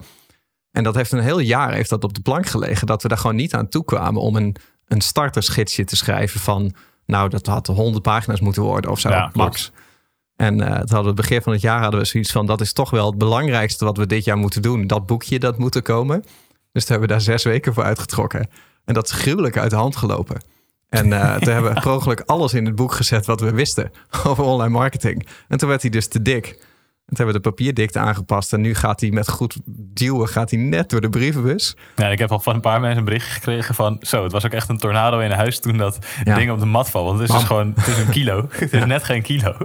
En 0.75 0.83
dat 0.83 0.95
heeft 0.95 1.13
een 1.13 1.21
heel 1.21 1.39
jaar 1.39 1.73
heeft 1.73 1.91
dat 1.91 2.05
op 2.05 2.15
de 2.15 2.21
plank 2.21 2.47
gelegen. 2.47 2.87
Dat 2.87 3.03
we 3.03 3.09
daar 3.09 3.19
gewoon 3.19 3.37
niet 3.37 3.55
aan 3.55 3.69
toe 3.69 3.85
kwamen 3.85 4.21
om 4.21 4.37
een, 4.37 4.57
een 4.87 5.01
startersgidsje 5.01 5.85
te 5.85 5.97
schrijven 5.97 6.41
van... 6.41 6.75
nou, 7.07 7.29
dat 7.29 7.47
had 7.47 7.67
100 7.67 8.03
pagina's 8.03 8.41
moeten 8.41 8.63
worden 8.63 8.91
of 8.91 9.01
zo, 9.01 9.09
Ja, 9.09 9.31
max. 9.33 9.73
En 10.37 10.61
uh, 10.61 10.67
het 10.67 10.91
hadden 10.91 11.07
het 11.07 11.15
begin 11.15 11.43
van 11.43 11.53
het 11.53 11.61
jaar 11.61 11.81
hadden 11.81 12.01
we 12.01 12.07
zoiets 12.07 12.33
van... 12.33 12.47
dat 12.47 12.61
is 12.61 12.73
toch 12.73 12.91
wel 12.91 13.07
het 13.07 13.19
belangrijkste 13.19 13.85
wat 13.85 13.97
we 13.97 14.07
dit 14.07 14.25
jaar 14.25 14.37
moeten 14.37 14.63
doen. 14.63 14.87
Dat 14.87 15.07
boekje, 15.07 15.39
dat 15.39 15.59
moet 15.59 15.75
er 15.75 15.83
komen. 15.83 16.21
Dus 16.73 16.87
daar 16.87 16.99
hebben 16.99 17.09
we 17.09 17.15
daar 17.15 17.21
zes 17.21 17.45
weken 17.45 17.75
voor 17.75 17.85
uitgetrokken. 17.85 18.49
En 18.85 18.95
dat 18.95 19.05
is 19.05 19.13
gruwelijk 19.13 19.57
uit 19.57 19.71
de 19.71 19.77
hand 19.77 19.97
gelopen. 19.97 20.43
En 20.89 21.07
uh, 21.07 21.35
toen 21.35 21.53
hebben 21.53 21.75
we 21.75 21.81
per 21.81 21.93
ongeluk 21.93 22.23
alles 22.27 22.55
in 22.55 22.67
het 22.67 22.75
boek 22.75 22.93
gezet 22.93 23.27
wat 23.27 23.41
we 23.41 23.51
wisten 23.51 23.91
over 24.27 24.45
online 24.45 24.73
marketing. 24.73 25.27
En 25.49 25.59
toen 25.59 25.69
werd 25.69 25.83
hij 25.83 25.91
dus 25.91 26.09
te 26.09 26.23
dik. 26.23 26.67
Toen 27.07 27.17
hebben 27.17 27.35
we 27.35 27.41
de 27.43 27.49
papierdikte 27.51 27.99
aangepast. 27.99 28.53
En 28.53 28.61
nu 28.61 28.75
gaat 28.75 29.01
hij 29.01 29.11
met 29.11 29.29
goed 29.29 29.57
duwen 29.67 30.29
gaat 30.29 30.51
hij 30.51 30.59
net 30.61 30.91
door 30.91 31.01
de 31.01 31.09
brievenbus. 31.09 31.77
Ja, 31.97 32.09
ik 32.09 32.19
heb 32.19 32.31
al 32.33 32.41
van 32.41 32.55
een 32.55 32.61
paar 32.61 32.81
mensen 32.81 32.99
een 32.99 33.05
bericht 33.05 33.29
gekregen 33.33 33.75
van... 33.75 33.97
zo, 34.01 34.23
het 34.23 34.33
was 34.33 34.47
ook 34.47 34.53
echt 34.53 34.69
een 34.69 34.79
tornado 34.79 35.19
in 35.19 35.31
huis 35.31 35.61
toen 35.61 35.77
dat 35.77 35.99
Ja. 36.25 36.35
ding 36.35 36.51
op 36.51 36.59
de 36.59 36.67
mat 36.67 36.91
valt. 36.91 37.07
Want 37.07 37.19
het 37.19 37.29
is 37.29 37.35
dus 37.35 37.45
gewoon 37.45 37.73
het 37.77 37.87
is 37.87 37.99
een 37.99 38.11
kilo. 38.11 38.49
Het 38.51 38.73
is 38.73 38.85
net 38.85 39.05
geen 39.05 39.23
kilo. 39.23 39.57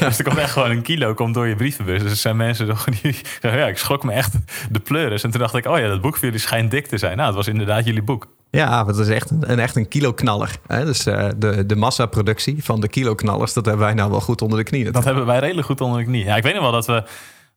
Dus 0.00 0.18
er 0.18 0.24
komt 0.24 0.36
echt 0.38 0.50
gewoon 0.52 0.70
een 0.70 0.82
kilo 0.82 1.14
komt 1.14 1.34
door 1.34 1.46
je 1.46 1.56
brievenbus. 1.56 2.02
Dus 2.02 2.10
er 2.10 2.16
zijn 2.16 2.36
mensen 2.36 2.66
die 3.02 3.16
zeggen... 3.40 3.60
ja, 3.60 3.66
ik 3.66 3.78
schrok 3.78 4.04
me 4.04 4.12
echt 4.12 4.34
de 4.70 4.80
pleuris. 4.80 5.22
En 5.22 5.30
toen 5.30 5.40
dacht 5.40 5.54
ik, 5.54 5.66
oh 5.66 5.78
ja, 5.78 5.88
dat 5.88 6.00
boek 6.00 6.14
voor 6.16 6.24
jullie 6.24 6.40
schijnt 6.40 6.70
dik 6.70 6.86
te 6.86 6.98
zijn. 6.98 7.14
Nou, 7.16 7.26
het 7.26 7.36
was 7.36 7.48
inderdaad 7.48 7.84
jullie 7.84 8.02
boek. 8.02 8.26
Ja, 8.50 8.86
het 8.86 8.96
is 8.96 9.08
echt 9.08 9.30
een, 9.40 9.58
echt 9.58 9.76
een 9.76 9.88
kiloknaller. 9.88 10.50
Hè? 10.66 10.84
Dus 10.84 11.06
uh, 11.06 11.28
de, 11.36 11.66
de 11.66 11.76
massaproductie 11.76 12.64
van 12.64 12.80
de 12.80 12.88
kiloknallers... 12.88 13.52
dat 13.52 13.64
hebben 13.64 13.84
wij 13.84 13.94
nou 13.94 14.10
wel 14.10 14.20
goed 14.20 14.42
onder 14.42 14.58
de 14.58 14.64
knie. 14.64 14.90
Dat 14.90 15.04
hebben 15.04 15.26
wij 15.26 15.38
redelijk 15.38 15.66
goed 15.66 15.80
onder 15.80 15.98
de 15.98 16.04
knie. 16.04 16.24
Ja, 16.24 16.36
ik 16.36 16.42
weet 16.42 16.54
nog 16.54 16.62
wel 16.62 16.72
dat 16.72 16.86
we 16.86 17.02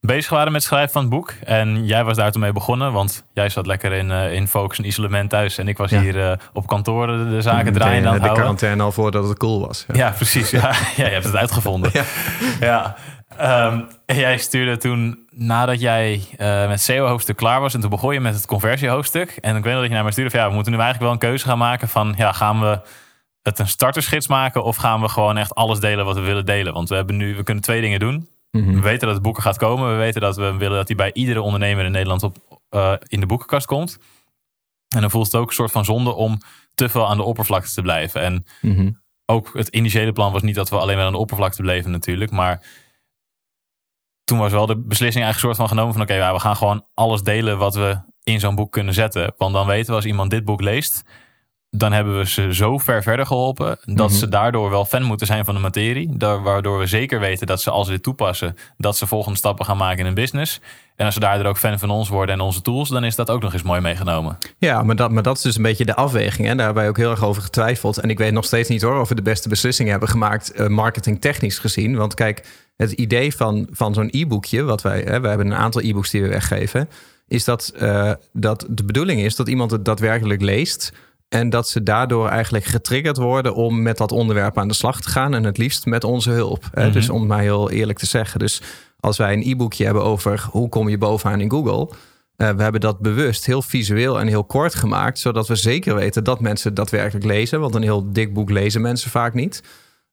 bezig 0.02 0.30
waren 0.30 0.52
met 0.52 0.62
het 0.62 0.64
schrijven 0.72 0.92
van 0.92 1.02
het 1.02 1.10
boek. 1.12 1.34
En 1.44 1.86
jij 1.86 2.04
was 2.04 2.18
daar 2.18 2.32
toen 2.32 2.42
mee 2.42 2.52
begonnen. 2.52 2.92
Want 2.92 3.24
jij 3.34 3.50
zat 3.50 3.66
lekker 3.66 3.92
in, 3.92 4.10
uh, 4.10 4.34
in 4.34 4.48
focus 4.48 4.78
en 4.78 4.86
isolement 4.88 5.30
thuis. 5.30 5.58
En 5.58 5.68
ik 5.68 5.78
was 5.78 5.90
Ja. 5.92 6.02
hier 6.02 6.16
uh, 6.16 6.32
op 6.54 6.68
kantoor 6.68 7.08
de, 7.08 7.30
de 7.30 7.42
zaken 7.42 7.74
draaien 7.74 7.98
aan 7.98 8.14
de 8.14 8.20
houden. 8.20 8.34
quarantaine 8.34 8.84
al 8.84 8.92
voordat 8.92 9.28
het 9.28 9.38
cool 9.38 9.68
was. 9.68 9.86
Ja, 9.94 10.10
precies. 10.10 10.50
Ja. 10.50 10.60
ja, 10.96 11.06
je 11.06 11.12
hebt 11.14 11.26
het 11.26 11.36
uitgevonden. 11.36 11.92
Ja. 12.60 12.96
Um, 13.42 13.88
en 14.06 14.16
jij 14.18 14.38
stuurde 14.38 14.78
toen, 14.78 15.28
nadat 15.32 15.80
jij 15.82 16.22
uh, 16.38 16.68
met 16.68 16.82
SEO-hoofdstuk 16.82 17.36
klaar 17.36 17.62
was... 17.62 17.74
en 17.74 17.80
toen 17.82 17.90
begon 17.90 18.14
je 18.14 18.20
met 18.20 18.34
het 18.34 18.46
conversiehoofdstuk. 18.46 19.30
En 19.30 19.56
ik 19.56 19.64
weet 19.64 19.72
nog 19.72 19.82
dat 19.82 19.90
je 19.90 19.94
naar 19.94 20.04
mij 20.04 20.12
stuurde 20.12 20.32
van... 20.32 20.40
ja, 20.40 20.48
we 20.48 20.54
moeten 20.54 20.72
nu 20.72 20.80
eigenlijk 20.80 21.12
wel 21.12 21.22
een 21.22 21.30
keuze 21.30 21.46
gaan 21.46 21.58
maken 21.58 21.88
van... 21.88 22.14
ja, 22.18 22.32
gaan 22.32 22.60
we 22.60 22.82
het 23.42 23.60
een 23.60 23.68
startersgids 23.68 24.28
maken... 24.28 24.64
of 24.64 24.76
gaan 24.76 25.02
we 25.02 25.10
gewoon 25.10 25.38
echt 25.38 25.56
alles 25.56 25.80
delen 25.80 26.06
wat 26.06 26.16
we 26.16 26.22
willen 26.22 26.46
delen? 26.46 26.74
Want 26.74 26.90
we, 26.90 26.96
hebben 26.96 27.18
nu, 27.18 27.36
we 27.36 27.44
kunnen 27.44 27.64
twee 27.64 27.82
dingen 27.82 28.00
doen. 28.00 28.28
Mhm. 28.52 28.74
We 28.74 28.82
weten 28.82 29.06
dat 29.06 29.14
het 29.16 29.24
boeken 29.24 29.44
gaat 29.44 29.58
komen. 29.58 29.92
We 29.92 29.98
weten 29.98 30.22
dat 30.22 30.36
we 30.36 30.54
willen 30.58 30.78
dat 30.78 30.88
hij 30.88 30.96
bij 30.98 31.14
iedere 31.14 31.42
ondernemer 31.42 31.86
in 31.86 31.92
Nederland 31.92 32.24
op, 32.24 32.38
uh, 32.76 32.94
in 33.08 33.20
de 33.20 33.26
boekenkast 33.26 33.66
komt. 33.66 33.98
En 34.96 35.02
dan 35.02 35.12
voelt 35.12 35.26
het 35.26 35.36
ook 35.36 35.48
een 35.48 35.54
soort 35.54 35.72
van 35.72 35.86
zonde 35.86 36.14
om 36.14 36.38
te 36.76 36.90
veel 36.90 37.10
aan 37.10 37.18
de 37.18 37.24
oppervlakte 37.24 37.74
te 37.74 37.82
blijven. 37.82 38.22
En 38.22 38.46
Mhm. 38.62 38.90
ook 39.26 39.50
het 39.54 39.68
initiële 39.68 40.12
plan 40.12 40.32
was 40.32 40.42
niet 40.42 40.56
dat 40.56 40.70
we 40.70 40.78
alleen 40.78 40.96
maar 40.96 41.06
aan 41.06 41.12
de 41.12 41.18
oppervlakte 41.18 41.62
bleven 41.62 41.92
natuurlijk. 41.92 42.32
Maar 42.32 42.62
toen 44.24 44.38
was 44.38 44.52
wel 44.52 44.66
de 44.66 44.78
beslissing 44.78 45.24
eigenlijk 45.24 45.56
soort 45.56 45.70
van 45.70 45.78
genomen 45.78 45.94
van... 45.94 46.02
oké, 46.02 46.34
we 46.34 46.40
gaan 46.40 46.56
gewoon 46.56 46.86
alles 46.94 47.22
delen 47.22 47.58
wat 47.58 47.76
we 47.76 48.02
in 48.24 48.40
zo'n 48.40 48.56
boek 48.56 48.72
kunnen 48.72 48.94
zetten. 48.94 49.34
Want 49.38 49.54
dan 49.54 49.68
weten 49.68 49.90
we 49.90 49.96
als 49.96 50.06
iemand 50.06 50.30
dit 50.30 50.46
boek 50.46 50.62
leest... 50.62 51.04
dan 51.76 51.92
hebben 51.92 52.18
we 52.18 52.28
ze 52.28 52.54
zo 52.54 52.78
ver 52.78 53.04
verder 53.04 53.26
geholpen... 53.26 53.78
dat 53.86 54.10
Mhm. 54.10 54.18
ze 54.18 54.30
daardoor 54.30 54.70
wel 54.70 54.86
fan 54.86 55.04
moeten 55.04 55.28
zijn 55.28 55.46
van 55.46 55.54
de 55.56 55.60
materie. 55.62 56.10
Waardoor 56.18 56.80
we 56.80 56.86
zeker 56.88 57.20
weten 57.20 57.48
dat 57.48 57.62
ze 57.62 57.70
als 57.72 57.86
ze 57.88 57.94
dit 57.94 58.04
toepassen... 58.04 58.58
dat 58.78 58.98
ze 58.98 59.08
volgende 59.08 59.38
stappen 59.38 59.66
gaan 59.66 59.78
maken 59.78 60.00
in 60.00 60.06
een 60.06 60.14
business. 60.14 60.60
En 60.96 61.06
als 61.06 61.14
ze 61.14 61.20
daardoor 61.20 61.46
ook 61.48 61.58
fan 61.58 61.80
van 61.80 61.90
ons 61.90 62.10
worden 62.10 62.36
en 62.36 62.42
onze 62.42 62.62
tools... 62.62 62.90
dan 62.90 63.04
is 63.04 63.16
dat 63.16 63.30
ook 63.30 63.42
nog 63.42 63.54
eens 63.54 63.62
mooi 63.62 63.82
meegenomen. 63.82 64.38
Ja, 64.58 64.84
maar 64.84 64.96
dat, 64.96 65.12
maar 65.12 65.24
dat 65.24 65.36
is 65.38 65.42
dus 65.42 65.56
een 65.56 65.62
beetje 65.64 65.86
de 65.86 65.96
afweging. 65.96 66.48
En 66.48 66.58
daar 66.58 66.66
hebben 66.66 66.84
wij 66.84 66.92
ook 66.92 66.98
heel 66.98 67.12
erg 67.12 67.24
over 67.24 67.42
getwijfeld. 67.42 67.98
En 67.98 68.10
ik 68.10 68.18
weet 68.18 68.32
nog 68.34 68.46
steeds 68.46 68.70
niet 68.70 68.82
hoor 68.82 69.00
of 69.00 69.10
we 69.10 69.16
de 69.16 69.22
beste 69.22 69.50
beslissing 69.50 69.90
hebben 69.90 70.10
gemaakt... 70.10 70.60
Uh, 70.60 70.68
marketingtechnisch 70.68 71.60
gezien. 71.60 71.96
Want 71.96 72.14
kijk, 72.14 72.46
het 72.76 72.92
idee 72.92 73.36
van, 73.36 73.68
van 73.72 73.94
zo'n 73.94 74.10
e-boekje... 74.12 74.64
wat 74.64 74.82
wij, 74.82 75.02
hè, 75.02 75.20
we 75.22 75.28
hebben 75.28 75.46
een 75.48 75.58
aantal 75.58 75.82
e-books 75.82 76.10
die 76.10 76.22
we 76.22 76.28
weggeven... 76.28 76.90
is 77.28 77.44
dat, 77.44 77.74
uh, 77.82 78.12
dat 78.34 78.66
de 78.70 78.84
bedoeling 78.84 79.22
is 79.22 79.36
dat 79.36 79.48
iemand 79.48 79.72
het 79.72 79.86
daadwerkelijk 79.86 80.42
leest... 80.42 80.94
En 81.34 81.50
dat 81.50 81.70
ze 81.70 81.84
daardoor 81.84 82.28
eigenlijk 82.28 82.66
getriggerd 82.66 83.18
worden 83.18 83.56
om 83.56 83.82
met 83.82 83.98
dat 83.98 84.12
onderwerp 84.12 84.58
aan 84.58 84.68
de 84.68 84.74
slag 84.74 85.02
te 85.02 85.10
gaan. 85.10 85.34
En 85.34 85.44
het 85.44 85.58
liefst 85.58 85.86
met 85.86 86.04
onze 86.04 86.30
hulp. 86.30 86.70
Mm-hmm. 86.74 86.92
Dus 86.92 87.10
om 87.10 87.28
maar 87.28 87.42
heel 87.42 87.72
eerlijk 87.72 88.00
te 88.00 88.06
zeggen. 88.06 88.40
Dus 88.40 88.62
als 89.00 89.18
wij 89.18 89.34
een 89.34 89.52
e-boekje 89.52 89.86
hebben 89.86 90.04
over 90.04 90.46
hoe 90.52 90.70
kom 90.70 90.90
je 90.90 90.98
bovenaan 90.98 91.42
in 91.42 91.52
Google. 91.52 91.90
Uh, 92.38 92.50
we 92.50 92.64
hebben 92.64 92.82
dat 92.82 93.00
bewust 93.00 93.46
heel 93.46 93.62
visueel 93.62 94.20
en 94.20 94.28
heel 94.28 94.44
kort 94.44 94.76
gemaakt. 94.76 95.20
Zodat 95.20 95.48
we 95.48 95.56
zeker 95.56 95.96
weten 95.96 96.24
dat 96.24 96.40
mensen 96.40 96.74
daadwerkelijk 96.74 97.26
lezen. 97.26 97.60
Want 97.60 97.76
een 97.76 97.82
heel 97.82 98.12
dik 98.12 98.34
boek 98.34 98.50
lezen 98.50 98.82
mensen 98.82 99.12
vaak 99.12 99.34
niet. 99.34 99.64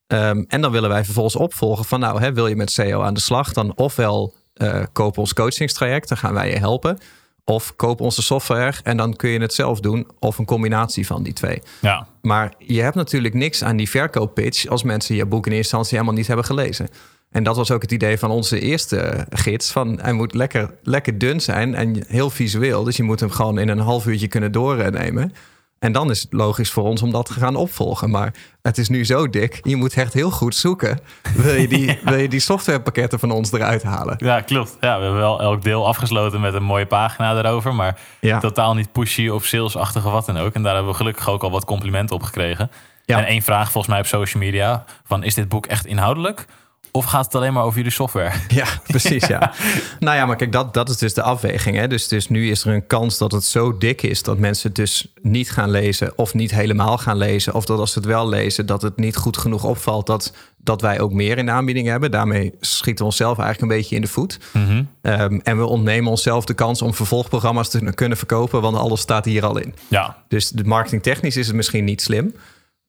Um, 0.06 0.44
en 0.48 0.60
dan 0.60 0.72
willen 0.72 0.90
wij 0.90 1.04
vervolgens 1.04 1.36
opvolgen 1.36 1.84
van 1.84 2.00
nou, 2.00 2.20
hè, 2.20 2.32
wil 2.32 2.46
je 2.46 2.56
met 2.56 2.70
SEO 2.70 3.02
aan 3.02 3.14
de 3.14 3.20
slag? 3.20 3.52
Dan 3.52 3.76
ofwel 3.76 4.34
uh, 4.56 4.82
koop 4.92 5.18
ons 5.18 5.32
coachingstraject, 5.32 6.08
dan 6.08 6.18
gaan 6.18 6.34
wij 6.34 6.50
je 6.50 6.58
helpen. 6.58 6.98
Of 7.44 7.76
koop 7.76 8.00
onze 8.00 8.22
software 8.22 8.76
en 8.82 8.96
dan 8.96 9.16
kun 9.16 9.30
je 9.30 9.40
het 9.40 9.54
zelf 9.54 9.80
doen. 9.80 10.06
Of 10.18 10.38
een 10.38 10.44
combinatie 10.44 11.06
van 11.06 11.22
die 11.22 11.32
twee. 11.32 11.62
Ja. 11.80 12.06
Maar 12.22 12.52
je 12.58 12.80
hebt 12.80 12.94
natuurlijk 12.94 13.34
niks 13.34 13.64
aan 13.64 13.76
die 13.76 13.90
verkooppitch... 13.90 14.66
als 14.66 14.82
mensen 14.82 15.14
je 15.14 15.26
boek 15.26 15.46
in 15.46 15.52
eerste 15.52 15.76
instantie 15.76 15.92
helemaal 15.92 16.18
niet 16.18 16.26
hebben 16.26 16.44
gelezen. 16.44 16.88
En 17.30 17.42
dat 17.42 17.56
was 17.56 17.70
ook 17.70 17.82
het 17.82 17.92
idee 17.92 18.18
van 18.18 18.30
onze 18.30 18.60
eerste 18.60 19.26
gids. 19.30 19.72
Van 19.72 19.98
hij 20.02 20.12
moet 20.12 20.34
lekker, 20.34 20.74
lekker 20.82 21.18
dun 21.18 21.40
zijn 21.40 21.74
en 21.74 22.04
heel 22.06 22.30
visueel. 22.30 22.84
Dus 22.84 22.96
je 22.96 23.02
moet 23.02 23.20
hem 23.20 23.30
gewoon 23.30 23.58
in 23.58 23.68
een 23.68 23.78
half 23.78 24.06
uurtje 24.06 24.28
kunnen 24.28 24.52
doornemen. 24.52 25.32
En 25.80 25.92
dan 25.92 26.10
is 26.10 26.22
het 26.22 26.32
logisch 26.32 26.70
voor 26.70 26.84
ons 26.84 27.02
om 27.02 27.10
dat 27.10 27.26
te 27.26 27.32
gaan 27.32 27.56
opvolgen. 27.56 28.10
Maar 28.10 28.34
het 28.62 28.78
is 28.78 28.88
nu 28.88 29.04
zo 29.04 29.28
dik. 29.28 29.60
Je 29.62 29.76
moet 29.76 29.94
echt 29.94 30.12
heel 30.12 30.30
goed 30.30 30.54
zoeken. 30.54 31.00
Wil 31.34 31.54
je 31.54 31.68
die, 31.68 31.98
wil 32.04 32.18
je 32.18 32.28
die 32.28 32.40
softwarepakketten 32.40 33.18
van 33.18 33.30
ons 33.30 33.52
eruit 33.52 33.82
halen? 33.82 34.14
Ja, 34.18 34.40
klopt. 34.40 34.76
Ja, 34.80 34.96
we 34.96 35.02
hebben 35.02 35.20
wel 35.20 35.40
elk 35.40 35.62
deel 35.62 35.86
afgesloten 35.86 36.40
met 36.40 36.54
een 36.54 36.62
mooie 36.62 36.86
pagina 36.86 37.38
erover. 37.38 37.74
Maar 37.74 38.00
ja. 38.20 38.38
totaal 38.38 38.74
niet 38.74 38.92
pushy 38.92 39.28
of 39.28 39.44
salesachtige 39.44 40.10
wat 40.10 40.26
dan 40.26 40.38
ook. 40.38 40.54
En 40.54 40.62
daar 40.62 40.74
hebben 40.74 40.90
we 40.92 40.96
gelukkig 40.96 41.28
ook 41.28 41.42
al 41.42 41.50
wat 41.50 41.64
complimenten 41.64 42.16
op 42.16 42.22
gekregen. 42.22 42.70
Ja. 43.04 43.18
En 43.18 43.24
één 43.24 43.42
vraag 43.42 43.70
volgens 43.70 43.92
mij 43.92 43.98
op 43.98 44.06
social 44.06 44.42
media. 44.42 44.84
Van, 45.04 45.24
is 45.24 45.34
dit 45.34 45.48
boek 45.48 45.66
echt 45.66 45.86
inhoudelijk? 45.86 46.46
Of 46.92 47.04
gaat 47.04 47.24
het 47.24 47.34
alleen 47.34 47.52
maar 47.52 47.64
over 47.64 47.76
jullie 47.76 47.92
software? 47.92 48.32
Ja, 48.48 48.66
precies. 48.86 49.26
Ja. 49.30 49.52
nou 49.98 50.16
ja, 50.16 50.26
maar 50.26 50.36
kijk, 50.36 50.52
dat, 50.52 50.74
dat 50.74 50.88
is 50.88 50.96
dus 50.96 51.14
de 51.14 51.22
afweging. 51.22 51.76
Hè? 51.76 51.88
Dus, 51.88 52.08
dus 52.08 52.28
nu 52.28 52.50
is 52.50 52.64
er 52.64 52.74
een 52.74 52.86
kans 52.86 53.18
dat 53.18 53.32
het 53.32 53.44
zo 53.44 53.78
dik 53.78 54.02
is 54.02 54.22
dat 54.22 54.38
mensen 54.38 54.66
het 54.66 54.76
dus 54.76 55.12
niet 55.22 55.50
gaan 55.50 55.70
lezen 55.70 56.18
of 56.18 56.34
niet 56.34 56.50
helemaal 56.50 56.98
gaan 56.98 57.16
lezen. 57.16 57.54
Of 57.54 57.64
dat 57.64 57.78
als 57.78 57.92
ze 57.92 57.98
het 57.98 58.08
wel 58.08 58.28
lezen, 58.28 58.66
dat 58.66 58.82
het 58.82 58.96
niet 58.96 59.16
goed 59.16 59.36
genoeg 59.36 59.64
opvalt 59.64 60.06
dat, 60.06 60.32
dat 60.56 60.80
wij 60.80 61.00
ook 61.00 61.12
meer 61.12 61.38
in 61.38 61.46
de 61.46 61.52
aanbieding 61.52 61.86
hebben. 61.86 62.10
Daarmee 62.10 62.54
schieten 62.60 63.04
we 63.04 63.10
onszelf 63.10 63.38
eigenlijk 63.38 63.72
een 63.72 63.78
beetje 63.78 63.94
in 63.94 64.02
de 64.02 64.08
voet. 64.08 64.38
Mm-hmm. 64.52 64.88
Um, 65.02 65.40
en 65.40 65.58
we 65.58 65.64
ontnemen 65.64 66.10
onszelf 66.10 66.44
de 66.44 66.54
kans 66.54 66.82
om 66.82 66.94
vervolgprogramma's 66.94 67.68
te 67.68 67.92
kunnen 67.94 68.18
verkopen, 68.18 68.60
want 68.60 68.76
alles 68.76 69.00
staat 69.00 69.24
hier 69.24 69.44
al 69.44 69.58
in. 69.58 69.74
Ja. 69.88 70.16
Dus 70.28 70.48
de 70.48 70.64
marketingtechnisch 70.64 71.36
is 71.36 71.46
het 71.46 71.56
misschien 71.56 71.84
niet 71.84 72.02
slim. 72.02 72.34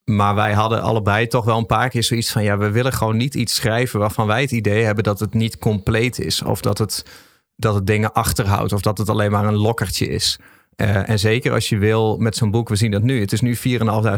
Maar 0.04 0.36
wij 0.36 0.54
hadden 0.54 0.82
allebei 0.82 1.28
toch 1.28 1.46
wel 1.46 1.58
een 1.58 1.66
paar 1.66 1.90
keer 1.90 2.04
zoiets 2.04 2.32
van... 2.32 2.44
ja, 2.44 2.58
we 2.58 2.72
willen 2.72 2.94
gewoon 2.94 3.18
niet 3.18 3.36
iets 3.36 3.56
schrijven 3.56 4.00
waarvan 4.00 4.28
wij 4.28 4.42
het 4.42 4.52
idee 4.52 4.84
hebben... 4.84 5.04
dat 5.04 5.20
het 5.20 5.34
niet 5.34 5.58
compleet 5.58 6.20
is. 6.20 6.42
Of 6.42 6.62
dat 6.62 6.78
het, 6.78 7.06
dat 7.56 7.76
het 7.76 7.88
dingen 7.88 8.14
achterhoudt. 8.14 8.74
Of 8.74 8.82
dat 8.82 8.98
het 8.98 9.10
alleen 9.10 9.32
maar 9.32 9.46
een 9.46 9.58
lokkertje 9.58 10.08
is. 10.08 10.40
Eh, 10.76 11.10
en 11.10 11.20
zeker 11.20 11.54
als 11.54 11.70
je 11.70 11.78
wil 11.78 12.18
met 12.18 12.36
zo'n 12.36 12.52
boek, 12.52 12.70
we 12.70 12.76
zien 12.76 12.92
dat 12.92 13.02
nu. 13.02 13.20
Het 13.20 13.32
is 13.32 13.42
nu 13.42 13.56
4.500 13.56 13.62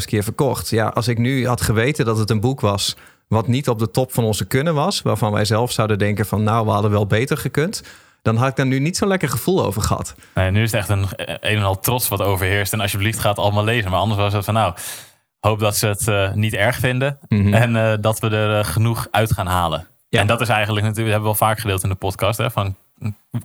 keer 0.06 0.24
verkocht. 0.24 0.70
Ja, 0.70 0.88
als 0.88 1.08
ik 1.08 1.18
nu 1.18 1.48
had 1.48 1.62
geweten 1.62 2.06
dat 2.06 2.18
het 2.18 2.30
een 2.30 2.40
boek 2.40 2.62
was 2.62 2.96
wat 3.28 3.48
niet 3.48 3.70
op 3.70 3.80
de 3.80 3.92
top 3.92 4.14
van 4.14 4.24
onze 4.24 4.46
kunnen 4.46 4.74
was, 4.74 5.02
waarvan 5.02 5.32
wij 5.32 5.46
zelf 5.46 5.72
zouden 5.72 5.98
denken 5.98 6.26
van 6.26 6.44
nou, 6.44 6.66
we 6.66 6.72
hadden 6.72 6.92
wel 6.92 7.08
beter 7.08 7.38
gekund, 7.38 7.84
dan 8.22 8.36
had 8.36 8.50
ik 8.50 8.56
daar 8.56 8.66
nu 8.66 8.80
niet 8.80 8.98
zo'n 8.98 9.08
lekker 9.08 9.30
gevoel 9.30 9.66
over 9.66 9.82
gehad. 9.82 10.16
Nee, 10.36 10.52
nu 10.52 10.62
is 10.62 10.72
het 10.72 10.80
echt 10.80 10.90
een, 10.90 11.06
een 11.16 11.58
en 11.58 11.64
al 11.64 11.80
trots 11.80 12.08
wat 12.08 12.22
overheerst. 12.22 12.74
En 12.74 12.80
alsjeblieft 12.80 13.20
gaat 13.20 13.36
het 13.36 13.46
allemaal 13.46 13.64
lezen. 13.64 13.92
Maar 13.92 14.00
anders 14.00 14.20
was 14.20 14.34
het 14.34 14.46
van 14.46 14.54
nou, 14.54 14.74
hoop 15.48 15.60
dat 15.60 15.78
ze 15.78 15.88
het 15.88 16.08
uh, 16.08 16.34
niet 16.34 16.54
erg 16.54 16.76
vinden. 16.76 17.18
Mhm. 17.28 17.54
En 17.54 17.76
uh, 17.76 17.94
dat 18.00 18.20
we 18.20 18.30
er 18.30 18.58
uh, 18.58 18.66
genoeg 18.66 19.08
uit 19.12 19.34
gaan 19.34 19.48
halen. 19.48 19.88
Ja. 20.10 20.20
En 20.20 20.28
dat 20.28 20.42
is 20.42 20.50
eigenlijk 20.50 20.86
natuurlijk, 20.86 21.14
hebben 21.14 21.32
we 21.32 21.38
wel 21.38 21.48
vaak 21.48 21.60
gedeeld 21.60 21.84
in 21.84 21.90
de 21.90 21.96
podcast. 21.96 22.38
Hè, 22.38 22.52
van 22.52 22.76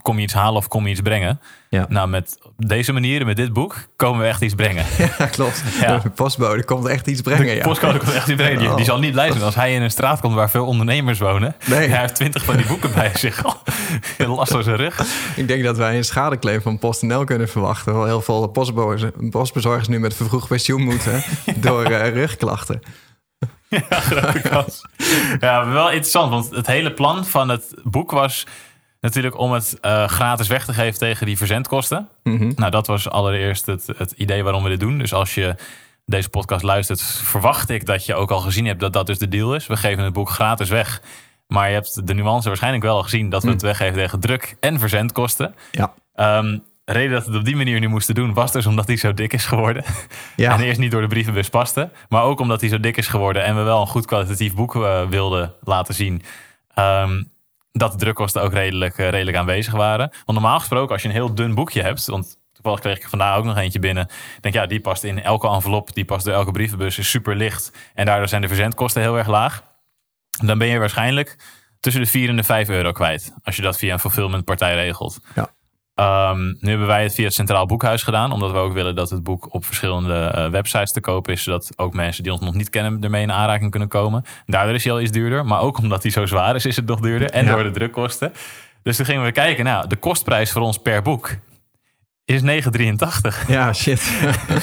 kom 0.02 0.16
je 0.16 0.22
iets 0.22 0.32
halen 0.32 0.56
of 0.56 0.68
kom 0.68 0.84
je 0.84 0.90
iets 0.90 1.00
brengen? 1.00 1.40
Ja. 1.68 1.86
Nou, 1.88 2.08
met 2.08 2.38
deze 2.56 2.92
manier, 2.92 3.26
met 3.26 3.36
dit 3.36 3.52
boek, 3.52 3.88
komen 3.96 4.20
we 4.20 4.26
echt 4.26 4.42
iets 4.42 4.54
brengen. 4.54 4.84
Ja, 5.18 5.26
klopt. 5.26 5.62
Ja. 5.80 5.98
De 5.98 6.10
postbode 6.10 6.64
komt 6.64 6.86
echt 6.86 7.06
iets 7.06 7.20
brengen. 7.20 7.46
De 7.46 7.54
ja. 7.54 7.62
postcode 7.62 7.98
komt 7.98 8.12
echt 8.12 8.28
iets 8.28 8.42
brengen. 8.42 8.58
Die, 8.58 8.74
die 8.74 8.84
zal 8.84 8.98
niet 8.98 9.12
blij 9.12 9.30
zijn 9.30 9.42
als 9.42 9.54
hij 9.54 9.74
in 9.74 9.82
een 9.82 9.90
straat 9.90 10.20
komt 10.20 10.34
waar 10.34 10.50
veel 10.50 10.66
ondernemers 10.66 11.18
wonen. 11.18 11.56
Nee. 11.66 11.88
Hij 11.88 12.00
heeft 12.00 12.14
twintig 12.14 12.44
van 12.44 12.56
die 12.56 12.66
boeken 12.66 12.94
bij 12.94 13.10
zich. 13.24 13.44
Oh, 13.46 14.36
last 14.36 14.52
van 14.52 14.62
zijn 14.62 14.76
rug. 14.76 15.00
Ik 15.36 15.48
denk 15.48 15.64
dat 15.64 15.76
wij 15.76 15.96
een 15.96 16.04
schadeclaim 16.04 16.60
van 16.60 16.78
PostNL 16.78 17.24
kunnen 17.24 17.48
verwachten. 17.48 17.94
Wel 17.94 18.04
heel 18.04 18.20
veel 18.20 18.46
postbezorgers, 18.46 19.12
postbezorgers 19.30 19.88
nu 19.88 20.00
met 20.00 20.14
vervroegd 20.14 20.48
pensioen 20.48 20.82
moeten 20.82 21.22
door 21.56 21.84
eh, 21.84 22.12
rugklachten. 22.12 22.80
Ja, 23.68 24.00
grote 24.00 24.40
kans. 24.40 24.84
Ja, 25.40 25.68
wel 25.68 25.86
interessant, 25.86 26.30
want 26.30 26.50
het 26.50 26.66
hele 26.66 26.92
plan 26.92 27.26
van 27.26 27.48
het 27.48 27.74
boek 27.82 28.10
was 28.10 28.46
natuurlijk 29.00 29.38
om 29.38 29.52
het 29.52 29.78
eh, 29.80 30.08
gratis 30.08 30.48
weg 30.48 30.64
te 30.64 30.72
geven 30.72 30.98
tegen 30.98 31.26
die 31.26 31.36
verzendkosten. 31.36 32.08
Mhm. 32.22 32.52
Nou, 32.56 32.70
dat 32.70 32.86
was 32.86 33.08
allereerst 33.08 33.66
het, 33.66 33.86
het 33.96 34.12
idee 34.12 34.42
waarom 34.42 34.62
we 34.62 34.68
dit 34.68 34.80
doen. 34.80 34.98
Dus 34.98 35.12
als 35.12 35.34
je 35.34 35.54
deze 36.06 36.28
podcast 36.28 36.62
luistert, 36.62 37.02
verwacht 37.02 37.68
ik 37.70 37.86
dat 37.86 38.06
je 38.06 38.14
ook 38.14 38.30
al 38.30 38.40
gezien 38.40 38.66
hebt 38.66 38.80
dat 38.80 38.92
dat 38.92 39.06
dus 39.06 39.18
de 39.18 39.28
deal 39.28 39.54
is. 39.54 39.66
We 39.66 39.76
geven 39.76 40.04
het 40.04 40.12
boek 40.12 40.30
gratis 40.30 40.68
weg. 40.68 41.02
Maar 41.46 41.68
je 41.68 41.74
hebt 41.74 42.06
de 42.06 42.14
nuance 42.14 42.48
waarschijnlijk 42.48 42.84
wel 42.84 42.96
al 42.96 43.02
gezien 43.02 43.28
dat 43.30 43.42
we 43.42 43.50
het 43.50 43.62
weggeven 43.62 43.94
tegen 43.94 44.20
druk 44.20 44.56
en 44.60 44.78
verzendkosten. 44.78 45.54
Ja. 45.70 45.92
Ehm, 46.14 46.58
de 46.84 46.92
reden 46.92 47.10
dat 47.12 47.24
we 47.24 47.30
het 47.30 47.38
op 47.38 47.44
die 47.44 47.56
manier 47.56 47.80
nu 47.80 47.88
moesten 47.88 48.14
doen, 48.14 48.34
was 48.34 48.52
dus 48.52 48.66
omdat 48.66 48.86
hij 48.86 48.96
zo 48.96 49.14
dik 49.14 49.32
is 49.32 49.44
geworden. 49.46 49.84
Ja. 50.36 50.52
En 50.54 50.60
eerst 50.60 50.80
niet 50.80 50.90
door 50.90 51.00
de 51.00 51.06
brievenbus 51.06 51.48
paste, 51.48 51.90
maar 52.08 52.22
ook 52.22 52.40
omdat 52.40 52.60
hij 52.60 52.70
zo 52.70 52.80
dik 52.80 52.96
is 52.96 53.06
geworden 53.06 53.44
en 53.44 53.56
we 53.56 53.62
wel 53.62 53.80
een 53.80 53.86
goed 53.86 54.06
kwalitatief 54.06 54.54
boek 54.54 54.74
eh, 54.74 55.06
wilden 55.08 55.54
laten 55.62 55.94
zien. 55.94 56.22
ehm, 56.74 57.22
dat 57.72 57.92
de 57.92 57.98
drukkosten 57.98 58.42
ook 58.42 58.52
redelijk, 58.52 58.98
eh, 58.98 59.08
redelijk 59.08 59.36
aanwezig 59.36 59.72
waren. 59.72 60.08
Want 60.24 60.38
normaal 60.38 60.58
gesproken, 60.58 60.92
als 60.92 61.02
je 61.02 61.08
een 61.08 61.14
heel 61.14 61.34
dun 61.34 61.54
boekje 61.54 61.82
hebt, 61.82 62.06
want 62.06 62.36
toevallig 62.52 62.80
kreeg 62.80 62.96
ik 62.96 63.08
vandaag 63.08 63.36
ook 63.36 63.44
nog 63.44 63.56
eentje 63.56 63.78
binnen. 63.78 64.04
Ik 64.36 64.42
denk 64.42 64.54
ja, 64.54 64.66
die 64.66 64.80
past 64.80 65.04
in 65.04 65.22
elke 65.22 65.48
envelop, 65.48 65.94
die 65.94 66.04
past 66.04 66.24
door 66.24 66.34
elke 66.34 66.50
brievenbus, 66.50 66.98
is 66.98 67.10
super 67.10 67.36
licht. 67.36 67.72
En 67.94 68.06
daardoor 68.06 68.28
zijn 68.28 68.42
de 68.42 68.48
verzendkosten 68.48 69.02
heel 69.02 69.18
erg 69.18 69.26
laag. 69.26 69.62
Dan 70.44 70.58
ben 70.58 70.68
je 70.68 70.78
waarschijnlijk 70.78 71.36
tussen 71.80 72.02
de 72.02 72.08
4 72.08 72.28
en 72.28 72.36
de 72.36 72.44
5 72.44 72.68
euro 72.68 72.92
kwijt. 72.92 73.32
Als 73.42 73.56
je 73.56 73.62
dat 73.62 73.78
via 73.78 73.92
een 73.92 73.98
fulfillmentpartij 73.98 74.74
regelt. 74.74 75.18
Ja. 75.34 75.50
Ehm, 75.98 76.44
nu 76.46 76.68
hebben 76.68 76.86
wij 76.86 77.02
het 77.02 77.14
via 77.14 77.24
het 77.24 77.34
Centraal 77.34 77.66
Boekhuis 77.66 78.02
gedaan. 78.02 78.32
Omdat 78.32 78.50
we 78.50 78.56
ook 78.58 78.72
willen 78.72 78.94
dat 78.94 79.10
het 79.10 79.22
boek 79.22 79.54
op 79.54 79.64
verschillende 79.64 80.14
eh, 80.14 80.48
websites 80.50 80.92
te 80.92 81.00
koop 81.00 81.28
is. 81.28 81.42
Zodat 81.42 81.70
ook 81.76 81.94
mensen 81.94 82.22
die 82.22 82.32
ons 82.32 82.40
nog 82.40 82.54
niet 82.54 82.70
kennen 82.70 83.02
ermee 83.02 83.22
in 83.22 83.32
aanraking 83.32 83.70
kunnen 83.70 83.88
komen. 83.88 84.24
Daardoor 84.46 84.74
is 84.74 84.84
hij 84.84 84.92
al 84.92 85.00
iets 85.00 85.10
duurder. 85.10 85.44
Maar 85.46 85.60
ook 85.60 85.78
omdat 85.78 86.02
hij 86.02 86.12
zo 86.12 86.26
zwaar 86.26 86.54
is, 86.54 86.66
is 86.66 86.76
het 86.76 86.86
nog 86.86 87.00
duurder. 87.00 87.30
En 87.30 87.44
Ja. 87.44 87.52
door 87.54 87.62
de 87.62 87.70
drukkosten. 87.70 88.32
Dus 88.82 88.96
toen 88.96 89.06
gingen 89.06 89.24
we 89.24 89.32
kijken. 89.32 89.64
Nou, 89.64 89.86
de 89.86 89.96
kostprijs 89.96 90.52
voor 90.52 90.62
ons 90.62 90.78
per 90.78 91.02
boek 91.02 91.30
is 92.28 92.42
9,83. 92.42 93.46
Ja, 93.48 93.72
shit. 93.72 94.02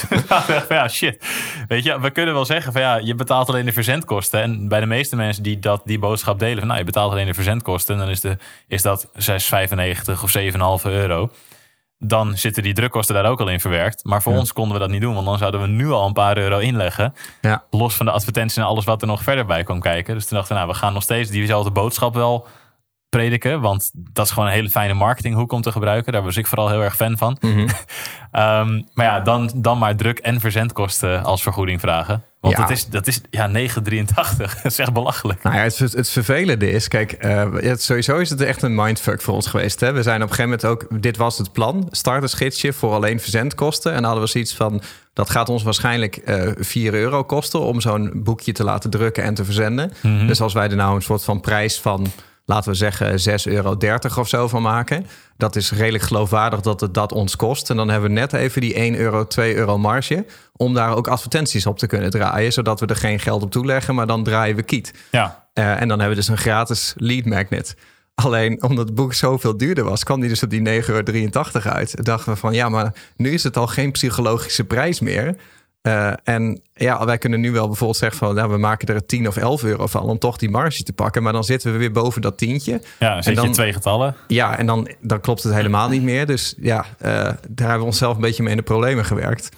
ja, 0.69 0.87
shit. 0.87 1.25
Weet 1.67 1.83
je, 1.83 1.99
we 1.99 2.09
kunnen 2.11 2.33
wel 2.33 2.45
zeggen 2.45 2.71
van 2.71 2.81
ja, 2.81 2.95
je 2.95 3.15
betaalt 3.15 3.49
alleen 3.49 3.65
de 3.65 3.71
verzendkosten. 3.71 4.41
En 4.41 4.67
bij 4.67 4.79
de 4.79 4.85
meeste 4.85 5.15
mensen 5.15 5.43
die 5.43 5.59
dat, 5.59 5.81
die 5.85 5.99
boodschap 5.99 6.39
delen, 6.39 6.57
van 6.57 6.67
nou, 6.67 6.79
je 6.79 6.85
betaalt 6.85 7.11
alleen 7.11 7.25
de 7.25 7.33
verzendkosten. 7.33 7.93
En 7.95 8.01
dan 8.01 8.09
is, 8.09 8.19
de, 8.21 8.37
is 8.67 8.81
dat 8.81 9.07
6,95 9.07 9.11
of 10.23 10.37
7,5 10.37 10.91
euro. 10.91 11.29
Dan 11.99 12.37
zitten 12.37 12.63
die 12.63 12.73
drukkosten 12.73 13.15
daar 13.15 13.25
ook 13.25 13.39
al 13.39 13.49
in 13.49 13.59
verwerkt. 13.59 14.03
Maar 14.03 14.21
voor 14.21 14.33
Ja. 14.33 14.39
ons 14.39 14.53
konden 14.53 14.73
we 14.73 14.79
dat 14.79 14.89
niet 14.89 15.01
doen, 15.01 15.13
want 15.13 15.25
dan 15.25 15.37
zouden 15.37 15.61
we 15.61 15.67
nu 15.67 15.89
al 15.91 16.07
een 16.07 16.13
paar 16.13 16.37
euro 16.37 16.57
inleggen. 16.57 17.13
Ja. 17.41 17.63
Los 17.69 17.95
van 17.95 18.05
de 18.05 18.11
advertenties 18.11 18.57
en 18.57 18.63
alles 18.63 18.85
wat 18.85 19.01
er 19.01 19.07
nog 19.07 19.23
verder 19.23 19.45
bij 19.45 19.63
kwam 19.63 19.79
kijken. 19.79 20.13
Dus 20.13 20.25
toen 20.25 20.37
dachten 20.37 20.55
we, 20.55 20.61
nou, 20.61 20.73
we 20.73 20.79
gaan 20.79 20.93
nog 20.93 21.03
steeds 21.03 21.29
diezelfde 21.29 21.71
boodschap 21.71 22.13
wel 22.13 22.47
prediken. 23.17 23.61
Want 23.61 23.91
dat 23.93 24.25
is 24.25 24.31
gewoon 24.31 24.47
een 24.47 24.53
hele 24.55 24.69
fijne 24.69 24.93
marketinghoek 24.93 25.51
om 25.51 25.61
te 25.61 25.71
gebruiken. 25.71 26.13
Daar 26.13 26.23
was 26.23 26.37
ik 26.37 26.47
vooral 26.47 26.69
heel 26.69 26.83
erg 26.83 26.95
fan 26.95 27.17
van. 27.17 27.37
Mhm. 27.41 27.67
Ehm, 28.31 28.81
maar 28.93 29.05
ja, 29.05 29.19
dan, 29.19 29.51
dan 29.55 29.77
maar 29.77 29.95
druk 29.95 30.19
en 30.19 30.39
verzendkosten 30.39 31.23
als 31.23 31.41
vergoeding 31.43 31.79
vragen. 31.79 32.23
Want 32.39 32.55
Ja. 32.55 32.61
dat 32.61 32.69
is, 32.71 32.87
dat 32.87 33.07
is 33.07 33.21
ja, 33.29 33.49
9,83. 33.49 33.55
dat 34.63 34.71
is 34.71 34.79
echt 34.79 34.93
belachelijk. 34.93 35.43
Nou 35.43 35.55
ja, 35.55 35.61
het, 35.61 35.77
het 35.77 36.09
vervelende 36.09 36.71
is, 36.71 36.87
kijk, 36.87 37.11
eh, 37.11 37.53
het, 37.53 37.81
sowieso 37.83 38.17
is 38.17 38.29
het 38.29 38.41
echt 38.41 38.61
een 38.61 38.75
mindfuck 38.75 39.21
voor 39.21 39.33
ons 39.33 39.47
geweest. 39.47 39.79
Hè? 39.79 39.91
We 39.93 40.03
zijn 40.03 40.23
op 40.23 40.29
een 40.29 40.35
gegeven 40.35 40.59
moment 40.61 40.65
ook, 40.91 41.01
dit 41.01 41.17
was 41.17 41.37
het 41.37 41.51
plan, 41.51 41.87
startersgidsje 41.91 42.73
voor 42.73 42.93
alleen 42.93 43.19
verzendkosten. 43.19 43.91
En 43.91 43.97
dan 43.97 44.05
hadden 44.05 44.23
we 44.23 44.29
zoiets 44.29 44.55
van, 44.55 44.81
dat 45.13 45.29
gaat 45.29 45.49
ons 45.49 45.63
waarschijnlijk 45.63 46.15
eh 46.17 46.51
4 46.57 46.93
euro 46.93 47.23
kosten 47.23 47.59
om 47.59 47.81
zo'n 47.81 48.11
boekje 48.15 48.51
te 48.51 48.63
laten 48.63 48.89
drukken 48.89 49.23
en 49.23 49.33
te 49.33 49.45
verzenden. 49.45 49.91
Mhm. 50.01 50.27
Dus 50.27 50.41
als 50.41 50.53
wij 50.53 50.69
er 50.69 50.75
nou 50.75 50.95
een 50.95 51.01
soort 51.01 51.23
van 51.23 51.41
prijs 51.41 51.79
van, 51.79 52.07
laten 52.45 52.71
we 52.71 52.77
zeggen 52.77 53.19
6,30 53.45 53.53
euro 53.53 53.77
of 54.19 54.27
zo 54.27 54.47
van 54.47 54.61
maken. 54.61 55.07
Dat 55.37 55.55
is 55.55 55.71
redelijk 55.71 56.03
geloofwaardig 56.03 56.61
dat 56.61 56.81
het 56.81 56.93
dat 56.93 57.11
ons 57.11 57.35
kost. 57.35 57.69
En 57.69 57.75
dan 57.75 57.89
hebben 57.89 58.09
we 58.09 58.15
net 58.15 58.33
even 58.33 58.61
die 58.61 58.73
1 58.73 58.95
euro, 58.95 59.27
2 59.27 59.55
euro 59.55 59.77
marge. 59.77 60.25
Om 60.55 60.73
daar 60.73 60.95
ook 60.95 61.07
advertenties 61.07 61.65
op 61.65 61.77
te 61.77 61.87
kunnen 61.87 62.09
draaien. 62.09 62.53
Zodat 62.53 62.79
we 62.79 62.85
er 62.85 62.95
geen 62.95 63.19
geld 63.19 63.43
op 63.43 63.51
toeleggen, 63.51 63.95
maar 63.95 64.07
dan 64.07 64.23
draaien 64.23 64.55
we 64.55 64.63
kiet. 64.63 64.93
Ja, 65.11 65.43
Eh, 65.53 65.81
en 65.81 65.87
dan 65.87 65.99
hebben 65.99 66.09
we 66.09 66.15
dus 66.15 66.27
een 66.27 66.37
gratis 66.37 66.93
lead 66.97 67.25
magnet. 67.25 67.75
Alleen 68.15 68.63
omdat 68.63 68.85
het 68.85 68.95
boek 68.95 69.13
zoveel 69.13 69.57
duurder 69.57 69.83
was, 69.83 70.03
kwam 70.03 70.19
die 70.19 70.29
dus 70.29 70.43
op 70.43 70.49
die 70.49 70.61
9,83 70.61 71.65
euro 71.65 71.77
uit. 71.77 72.05
Dachten 72.05 72.33
we 72.33 72.39
van 72.39 72.53
ja, 72.53 72.69
maar 72.69 72.93
nu 73.15 73.33
is 73.33 73.43
het 73.43 73.57
al 73.57 73.67
geen 73.67 73.91
psychologische 73.91 74.63
prijs 74.63 74.99
meer. 74.99 75.35
Eh, 75.85 76.11
en 76.23 76.61
ja, 76.73 77.05
wij 77.05 77.17
kunnen 77.17 77.39
nu 77.39 77.51
wel 77.51 77.65
bijvoorbeeld 77.67 77.97
zeggen 77.99 78.17
van 78.17 78.35
nou, 78.35 78.49
we 78.51 78.57
maken 78.57 78.87
er 78.87 79.05
10 79.05 79.27
of 79.27 79.37
11 79.37 79.63
euro 79.63 79.87
van 79.87 80.01
om 80.01 80.19
toch 80.19 80.37
die 80.37 80.49
marge 80.49 80.83
te 80.83 80.93
pakken. 80.93 81.23
Maar 81.23 81.33
dan 81.33 81.43
zitten 81.43 81.71
we 81.71 81.77
weer 81.77 81.91
boven 81.91 82.21
dat 82.21 82.37
tientje. 82.37 82.81
ja 82.99 83.13
dan 83.13 83.23
zit 83.23 83.35
dan- 83.35 83.45
je 83.47 83.51
twee 83.51 83.73
getallen. 83.73 84.15
Ja, 84.27 84.57
en 84.57 84.65
dan, 84.65 84.87
dan 85.01 85.21
klopt 85.21 85.43
het 85.43 85.53
helemaal 85.53 85.89
niet 85.89 86.01
meer. 86.03 86.25
Dus 86.25 86.55
ja, 86.57 86.85
eh, 86.97 87.11
daar 87.13 87.33
hebben 87.57 87.79
we 87.79 87.85
onszelf 87.85 88.15
een 88.15 88.21
beetje 88.21 88.43
mee 88.43 88.51
in 88.51 88.57
de 88.57 88.63
problemen 88.63 89.05
gewerkt. 89.05 89.49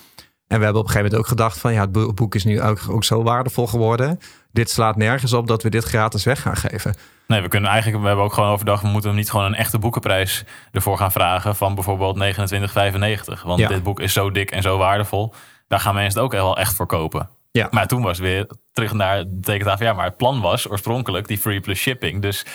En 0.48 0.57
we 0.57 0.63
hebben 0.63 0.81
op 0.81 0.88
een 0.88 0.93
gegeven 0.93 1.01
moment 1.03 1.19
ook 1.19 1.27
gedacht 1.27 1.60
van 1.60 1.74
ja, 1.74 1.81
het 1.81 1.91
boek- 1.91 2.15
boek 2.15 2.36
is 2.36 2.43
nu 2.43 2.62
ook, 2.62 2.79
ook 2.89 3.03
zo 3.03 3.24
waardevol 3.24 3.67
geworden. 3.67 4.19
Dit 4.51 4.69
slaat 4.69 4.96
nergens 4.96 5.34
op 5.34 5.48
dat 5.48 5.63
we 5.63 5.69
dit 5.69 5.84
gratis 5.84 6.24
weg 6.24 6.41
gaan 6.41 6.57
geven. 6.57 6.96
Nee, 7.27 7.41
we 7.41 7.48
kunnen 7.48 7.69
eigenlijk, 7.69 8.01
we 8.01 8.07
hebben 8.07 8.25
ook 8.25 8.34
gewoon 8.34 8.50
overdag, 8.50 8.81
we 8.81 8.88
moeten 8.88 9.10
hem 9.10 9.19
niet 9.19 9.29
gewoon 9.29 9.46
een 9.46 9.55
echte 9.55 9.79
boekenprijs 9.79 10.43
ervoor 10.72 10.98
gaan 10.98 11.12
vragen 11.12 11.55
van 11.55 11.75
bijvoorbeeld 11.75 12.15
29,95. 12.15 13.43
Want 13.43 13.60
Ja. 13.60 13.67
dit 13.67 13.84
boek 13.84 14.00
is 14.00 14.13
zo 14.13 14.31
dik 14.31 14.51
en 14.51 14.62
zo 14.62 14.77
waardevol. 14.77 15.34
Daar 15.67 15.79
gaan 15.79 15.95
mensen 15.95 16.13
het 16.13 16.24
ook 16.24 16.39
wel 16.39 16.57
echt 16.57 16.75
voor 16.75 16.86
kopen. 16.86 17.29
Ja. 17.51 17.67
Maar 17.71 17.88
toen 17.88 18.01
was 18.01 18.19
weer 18.19 18.47
terug 18.71 18.93
naar 18.93 19.24
de 19.24 19.39
tekentafel. 19.41 19.86
Ja, 19.86 19.93
maar 19.93 20.05
het 20.05 20.17
plan 20.17 20.41
was 20.41 20.69
oorspronkelijk 20.69 21.27
die 21.27 21.38
free 21.38 21.59
plus 21.59 21.79
shipping. 21.79 22.21
Dus 22.21 22.45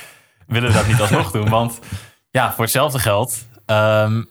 willen 0.46 0.68
we 0.68 0.74
dat 0.74 0.86
niet 0.86 1.00
alsnog 1.00 1.30
doen? 1.40 1.48
Want 1.48 1.78
ja, 2.30 2.52
voor 2.52 2.64
hetzelfde 2.64 2.98
geld 2.98 3.46
ehm, 3.66 4.22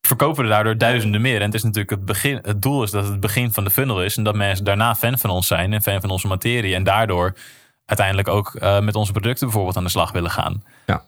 verkopen 0.00 0.42
we 0.42 0.48
daardoor 0.48 0.78
duizenden 0.78 1.20
meer. 1.20 1.40
En 1.40 1.46
het 1.46 1.54
is 1.54 1.62
natuurlijk 1.62 1.90
het 1.90 2.04
begin. 2.04 2.38
Het 2.42 2.62
doel 2.62 2.82
is 2.82 2.90
dat 2.90 3.02
het 3.02 3.10
het 3.12 3.20
begin 3.20 3.52
van 3.52 3.64
de 3.64 3.70
funnel 3.70 4.02
is. 4.02 4.16
En 4.16 4.24
dat 4.24 4.34
mensen 4.34 4.64
daarna 4.64 4.94
fan 4.94 5.18
van 5.18 5.30
ons 5.30 5.46
zijn 5.46 5.72
en 5.72 5.82
fan 5.82 6.00
van 6.00 6.10
onze 6.10 6.26
materie. 6.26 6.74
En 6.74 6.84
daardoor 6.84 7.36
uiteindelijk 7.84 8.28
ook 8.28 8.54
eh, 8.54 8.80
met 8.80 8.94
onze 8.94 9.12
producten 9.12 9.46
bijvoorbeeld 9.46 9.76
aan 9.76 9.84
de 9.84 9.90
slag 9.90 10.12
willen 10.12 10.30
gaan. 10.30 10.64
Ja. 10.86 11.02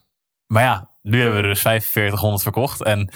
Maar 0.46 0.62
ja, 0.62 0.88
nu 1.02 1.20
hebben 1.20 1.42
we 1.42 1.48
dus 1.48 1.60
4500 1.60 2.42
verkocht. 2.42 2.82
En 2.82 3.10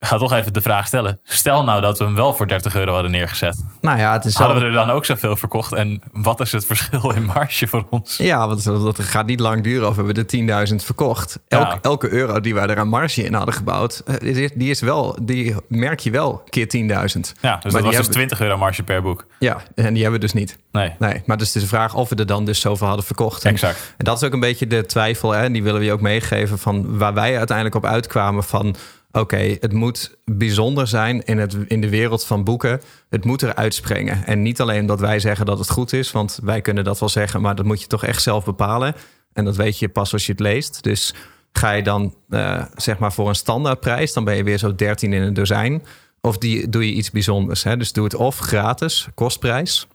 ga 0.00 0.16
toch 0.18 0.32
even 0.32 0.52
de 0.52 0.60
vraag 0.60 0.86
stellen. 0.86 1.20
Stel 1.24 1.64
nou 1.64 1.80
dat 1.80 1.98
we 1.98 2.04
hem 2.04 2.14
wel 2.14 2.34
voor 2.34 2.46
30 2.48 2.74
euro 2.76 2.92
hadden 2.92 3.10
neergezet. 3.10 3.64
Nou 3.80 3.98
ja, 3.98 4.12
het 4.12 4.24
is 4.24 4.34
Hadden 4.34 4.56
we 4.58 4.64
er 4.64 4.72
dan 4.72 4.90
ook 4.90 5.04
zoveel 5.04 5.36
verkocht? 5.36 5.72
En 5.72 6.02
wat 6.12 6.40
is 6.40 6.52
het 6.52 6.66
verschil 6.66 7.10
in 7.10 7.24
marge 7.24 7.66
voor 7.66 7.86
ons? 7.90 8.16
Ja, 8.16 8.46
want 8.48 8.64
dat 8.64 8.98
gaat 9.00 9.26
niet 9.26 9.40
lang 9.40 9.62
duren 9.62 9.88
of 9.88 9.96
we 9.96 10.02
hebben 10.02 10.26
de 10.26 10.68
10.000 10.70 10.84
verkocht. 10.84 11.38
Elk, 11.48 11.62
Ja. 11.72 11.78
Elke 11.82 12.08
euro 12.08 12.40
die 12.40 12.54
wij 12.54 12.66
er 12.66 12.78
aan 12.78 12.88
marge 12.88 13.24
in 13.24 13.34
hadden 13.34 13.54
gebouwd, 13.54 14.02
eh, 14.06 14.48
die 14.54 14.70
is- 14.70 14.80
wel, 14.80 15.16
die 15.22 15.54
merk 15.68 16.00
je 16.00 16.10
wel 16.10 16.42
keer 16.48 16.68
10.000. 16.68 17.34
Ja, 17.40 17.54
dus 17.54 17.62
dat 17.62 17.72
was 17.72 17.82
dus 17.82 17.94
hebben- 17.94 18.10
20 18.12 18.40
euro 18.40 18.56
marge 18.58 18.82
per 18.82 19.02
boek. 19.02 19.26
Ja, 19.38 19.56
en 19.74 19.92
die 19.94 20.02
hebben 20.02 20.20
we 20.20 20.26
dus 20.26 20.34
niet. 20.34 20.58
Nee, 20.72 20.92
Nee, 20.98 21.22
maar 21.26 21.36
dus 21.36 21.46
het 21.46 21.56
is 21.56 21.62
de 21.62 21.68
vraag 21.68 21.94
of 21.94 22.08
we 22.08 22.14
er 22.16 22.26
dan 22.26 22.44
dus 22.44 22.60
zoveel 22.60 22.86
hadden 22.86 23.04
verkocht. 23.04 23.44
Exact. 23.44 23.94
En 23.96 24.04
dat 24.04 24.16
is 24.16 24.26
ook 24.26 24.32
een 24.32 24.40
beetje 24.40 24.66
de 24.66 24.86
twijfel, 24.86 25.30
hè? 25.30 25.42
en 25.42 25.52
die 25.52 25.62
willen 25.62 25.78
we 25.80 25.86
je 25.86 25.92
ook 25.92 26.00
meegeven 26.00 26.58
van 26.58 26.98
waar 26.98 27.14
wij 27.14 27.36
uiteindelijk 27.38 27.76
op 27.76 27.84
uitkwamen 27.86 28.44
van 28.44 28.76
oké, 29.12 29.56
het 29.60 29.72
moet 29.72 30.18
bijzonder 30.24 30.86
zijn 30.86 31.24
in, 31.24 31.38
het, 31.38 31.56
in 31.66 31.80
de 31.80 31.88
wereld 31.88 32.24
van 32.24 32.44
boeken. 32.44 32.80
Het 33.08 33.24
moet 33.24 33.42
eruit 33.42 33.74
springen. 33.74 34.26
En 34.26 34.42
niet 34.42 34.60
alleen 34.60 34.86
dat 34.86 35.00
wij 35.00 35.18
zeggen 35.18 35.46
dat 35.46 35.58
het 35.58 35.70
goed 35.70 35.92
is, 35.92 36.12
want 36.12 36.38
wij 36.42 36.60
kunnen 36.60 36.84
dat 36.84 37.00
wel 37.00 37.08
zeggen, 37.08 37.40
maar 37.40 37.54
dat 37.54 37.64
moet 37.64 37.80
je 37.80 37.86
toch 37.86 38.04
echt 38.04 38.22
zelf 38.22 38.44
bepalen. 38.44 38.94
En 39.32 39.44
dat 39.44 39.56
weet 39.56 39.78
je 39.78 39.88
pas 39.88 40.12
als 40.12 40.26
je 40.26 40.32
het 40.32 40.40
leest. 40.40 40.82
Dus 40.82 41.14
ga 41.52 41.72
je 41.72 41.82
dan 41.82 42.14
eh, 42.28 42.64
zeg 42.76 42.98
maar 42.98 43.12
voor 43.12 43.28
een 43.28 43.34
standaardprijs, 43.34 44.12
dan 44.12 44.24
ben 44.24 44.36
je 44.36 44.44
weer 44.44 44.58
zo 44.58 44.74
13 44.74 45.12
in 45.12 45.22
een 45.22 45.34
dozijn. 45.34 45.82
Of 46.20 46.38
die, 46.38 46.68
doe 46.68 46.86
je 46.86 46.92
iets 46.92 47.10
bijzonders. 47.10 47.62
Hè? 47.62 47.76
Dus 47.76 47.92
doe 47.92 48.04
het 48.04 48.14
of 48.14 48.38
gratis, 48.38 49.08
kostprijs. 49.14 49.86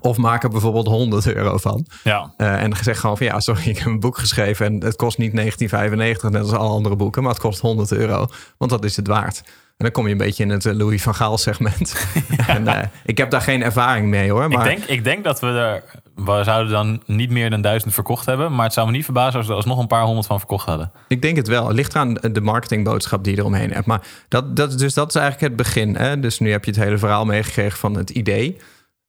Of 0.00 0.16
maak 0.16 0.42
er 0.42 0.48
bijvoorbeeld 0.48 0.86
100 0.86 1.34
euro 1.34 1.56
van. 1.56 1.86
Ja. 2.04 2.34
Uh, 2.36 2.62
en 2.62 2.76
zeg 2.82 3.00
gewoon 3.00 3.16
van 3.16 3.26
ja, 3.26 3.40
sorry, 3.40 3.68
ik 3.68 3.78
heb 3.78 3.86
een 3.86 4.00
boek 4.00 4.18
geschreven 4.18 4.66
en 4.66 4.72
het 4.72 4.96
kost 4.96 5.18
niet 5.18 5.34
1995, 5.34 6.30
net 6.30 6.42
als 6.42 6.60
alle 6.60 6.74
andere 6.74 6.96
boeken, 6.96 7.22
maar 7.22 7.32
het 7.32 7.40
kost 7.40 7.60
100 7.60 7.92
euro, 7.92 8.26
want 8.58 8.70
dat 8.70 8.84
is 8.84 8.96
het 8.96 9.06
waard. 9.06 9.42
En 9.82 9.88
dan 9.88 9.90
kom 9.90 10.06
je 10.06 10.12
een 10.12 10.18
beetje 10.26 10.42
in 10.42 10.50
het 10.50 10.66
eh, 10.66 10.74
Louis 10.74 11.02
van 11.02 11.14
Gaal 11.14 11.38
segment. 11.38 12.06
en, 12.46 12.62
uh, 12.62 12.78
ik 13.04 13.18
heb 13.18 13.30
daar 13.30 13.40
geen 13.40 13.62
ervaring 13.62 14.06
mee 14.06 14.30
hoor. 14.30 14.48
Maar... 14.48 14.70
Ik, 14.70 14.76
denk, 14.76 14.88
ik 14.88 15.04
denk 15.04 15.24
dat 15.24 15.40
we 15.40 15.46
er, 15.46 15.82
we 16.14 16.40
zouden 16.44 16.72
dan 16.72 17.02
niet 17.06 17.30
meer 17.30 17.50
dan 17.50 17.60
duizend 17.60 17.94
verkocht 17.94 18.26
hebben, 18.26 18.54
maar 18.54 18.64
het 18.64 18.74
zou 18.74 18.86
me 18.86 18.92
niet 18.92 19.04
verbazen 19.04 19.38
als 19.38 19.48
we 19.48 19.54
er 19.54 19.66
nog 19.66 19.78
een 19.78 19.86
paar 19.86 20.04
honderd 20.04 20.26
van 20.26 20.38
verkocht 20.38 20.66
hadden. 20.66 20.92
Ik 21.08 21.22
denk 21.22 21.36
het 21.36 21.48
wel. 21.48 21.66
Het 21.66 21.76
ligt 21.76 21.96
aan 21.96 22.14
de 22.14 22.40
marketingboodschap 22.40 23.24
die 23.24 23.34
je 23.34 23.40
eromheen 23.40 23.72
hebt. 23.72 23.86
Maar 23.86 24.00
dat, 24.28 24.56
dat, 24.56 24.78
dus 24.78 24.94
dat 24.94 25.08
is 25.08 25.14
eigenlijk 25.14 25.48
het 25.48 25.56
begin. 25.56 25.96
Hè? 25.96 26.20
Dus 26.20 26.38
nu 26.38 26.50
heb 26.50 26.64
je 26.64 26.70
het 26.70 26.80
hele 26.80 26.98
verhaal 26.98 27.24
meegekregen 27.24 27.78
van 27.78 27.96
het 27.96 28.10
idee. 28.10 28.60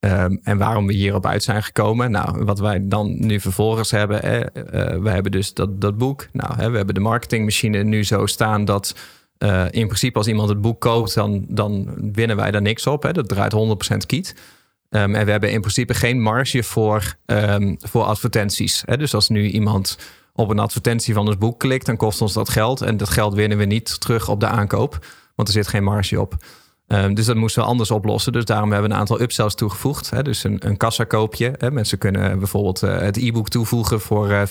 Um, 0.05 0.39
en 0.43 0.57
waarom 0.57 0.87
we 0.87 0.93
hierop 0.93 1.25
uit 1.25 1.43
zijn 1.43 1.63
gekomen. 1.63 2.11
Nou, 2.11 2.43
wat 2.43 2.59
wij 2.59 2.87
dan 2.87 3.25
nu 3.25 3.39
vervolgens 3.39 3.91
hebben. 3.91 4.25
Uh, 4.25 4.41
we 5.01 5.09
hebben 5.09 5.31
dus 5.31 5.53
dat, 5.53 5.81
dat 5.81 5.97
boek. 5.97 6.27
Nou, 6.31 6.55
hè, 6.55 6.69
we 6.69 6.77
hebben 6.77 6.95
de 6.95 7.01
marketingmachine 7.01 7.83
nu 7.83 8.03
zo 8.03 8.25
staan 8.25 8.65
dat. 8.65 8.95
Uh, 9.39 9.65
in 9.69 9.85
principe, 9.85 10.17
als 10.17 10.27
iemand 10.27 10.49
het 10.49 10.61
boek 10.61 10.81
koopt, 10.81 11.13
dan, 11.13 11.45
dan 11.47 11.89
winnen 12.11 12.35
wij 12.35 12.51
daar 12.51 12.61
niks 12.61 12.87
op. 12.87 13.03
Hè. 13.03 13.11
Dat 13.11 13.27
draait 13.27 13.53
100% 13.93 13.97
kiet. 14.05 14.35
Um, 14.89 15.15
en 15.15 15.25
we 15.25 15.31
hebben 15.31 15.51
in 15.51 15.59
principe 15.59 15.93
geen 15.93 16.21
marge 16.21 16.63
voor, 16.63 17.15
um, 17.25 17.77
voor 17.79 18.03
advertenties. 18.03 18.83
Hè. 18.85 18.97
Dus 18.97 19.13
als 19.13 19.29
nu 19.29 19.47
iemand 19.47 19.97
op 20.33 20.49
een 20.49 20.59
advertentie 20.59 21.13
van 21.13 21.27
ons 21.27 21.37
boek 21.37 21.59
klikt, 21.59 21.85
dan 21.85 21.97
kost 21.97 22.21
ons 22.21 22.33
dat 22.33 22.49
geld. 22.49 22.81
En 22.81 22.97
dat 22.97 23.09
geld 23.09 23.33
winnen 23.33 23.57
we 23.57 23.65
niet 23.65 23.99
terug 23.99 24.29
op 24.29 24.39
de 24.39 24.47
aankoop, 24.47 25.05
want 25.35 25.47
er 25.47 25.53
zit 25.53 25.67
geen 25.67 25.83
marge 25.83 26.21
op. 26.21 26.35
Um, 26.93 27.13
dus 27.13 27.25
dat 27.25 27.35
moesten 27.35 27.61
we 27.61 27.67
anders 27.67 27.91
oplossen. 27.91 28.31
Dus 28.31 28.45
daarom 28.45 28.71
hebben 28.71 28.89
we 28.89 28.95
een 28.95 29.01
aantal 29.01 29.21
upsells 29.21 29.55
toegevoegd. 29.55 30.09
Hè? 30.09 30.21
Dus 30.21 30.43
een, 30.43 30.67
een 30.67 30.77
kassakoopje. 30.77 31.53
Hè? 31.57 31.71
Mensen 31.71 31.97
kunnen 31.97 32.39
bijvoorbeeld 32.39 32.83
uh, 32.83 32.97
het 32.97 33.17
e-book 33.17 33.49
toevoegen 33.49 34.01
voor 34.01 34.29
uh, 34.29 34.41
4,95. 34.41 34.45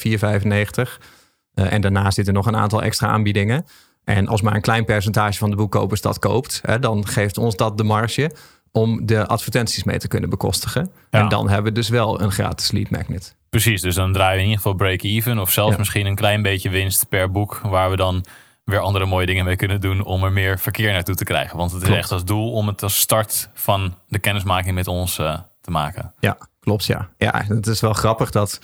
Uh, 1.55 1.73
en 1.73 1.81
daarnaast 1.81 2.15
zitten 2.15 2.35
nog 2.35 2.47
een 2.47 2.57
aantal 2.57 2.83
extra 2.83 3.09
aanbiedingen. 3.09 3.65
En 4.05 4.29
als 4.29 4.43
maar 4.43 4.55
een 4.55 4.61
klein 4.61 4.85
percentage 4.85 5.39
van 5.39 5.51
de 5.51 5.57
boekkopers 5.57 6.01
dat 6.01 6.19
koopt, 6.19 6.61
hè, 6.63 6.79
dan 6.79 7.07
geeft 7.07 7.39
ons 7.39 7.57
dat 7.57 7.79
de 7.79 7.85
marge 7.85 8.31
om 8.73 9.07
de 9.07 9.27
advertenties 9.27 9.85
mee 9.85 9.99
te 9.99 10.09
kunnen 10.09 10.31
bekostigen. 10.31 10.91
Ja. 11.11 11.21
En 11.21 11.29
dan 11.29 11.49
hebben 11.49 11.73
we 11.73 11.79
dus 11.79 11.89
wel 11.89 12.21
een 12.21 12.33
gratis 12.33 12.71
lead 12.71 12.91
magnet. 12.91 13.37
Precies, 13.51 13.81
dus 13.81 13.95
dan 13.95 14.13
draaien 14.13 14.35
we 14.37 14.43
in 14.43 14.49
ieder 14.49 14.63
geval 14.63 14.75
break-even 14.75 15.39
of 15.39 15.51
zelfs 15.51 15.73
ja. 15.73 15.79
misschien 15.79 16.07
een 16.07 16.15
klein 16.15 16.43
beetje 16.43 16.71
winst 16.71 17.09
per 17.09 17.31
boek, 17.31 17.61
waar 17.65 17.91
we 17.91 17.97
dan 17.97 18.25
weer 18.73 18.81
andere 18.81 19.07
mooie 19.07 19.27
dingen 19.27 19.45
mee 19.45 19.57
kunnen 19.57 19.81
doen 19.81 20.05
om 20.05 20.25
er 20.25 20.33
meer 20.33 20.59
verkeer 20.59 20.93
naartoe 20.93 21.15
te 21.15 21.25
krijgen. 21.25 21.57
Want 21.57 21.73
het 21.73 21.83
is 21.83 21.89
echt 21.89 22.13
als 22.13 22.25
doel 22.25 22.53
om 22.53 22.67
het 22.67 22.83
als 22.83 23.01
start 23.01 23.49
van 23.55 23.95
de 24.09 24.19
kennismaking 24.19 24.75
met 24.75 24.87
ons 24.89 25.19
uh, 25.19 25.39
te 25.61 25.71
maken. 25.71 26.15
Ja, 26.21 26.37
klopt 26.61 26.85
ja. 26.85 27.09
Ja, 27.17 27.45
het 27.49 27.67
is 27.67 27.81
wel 27.81 27.93
grappig 27.93 28.31
dat 28.31 28.61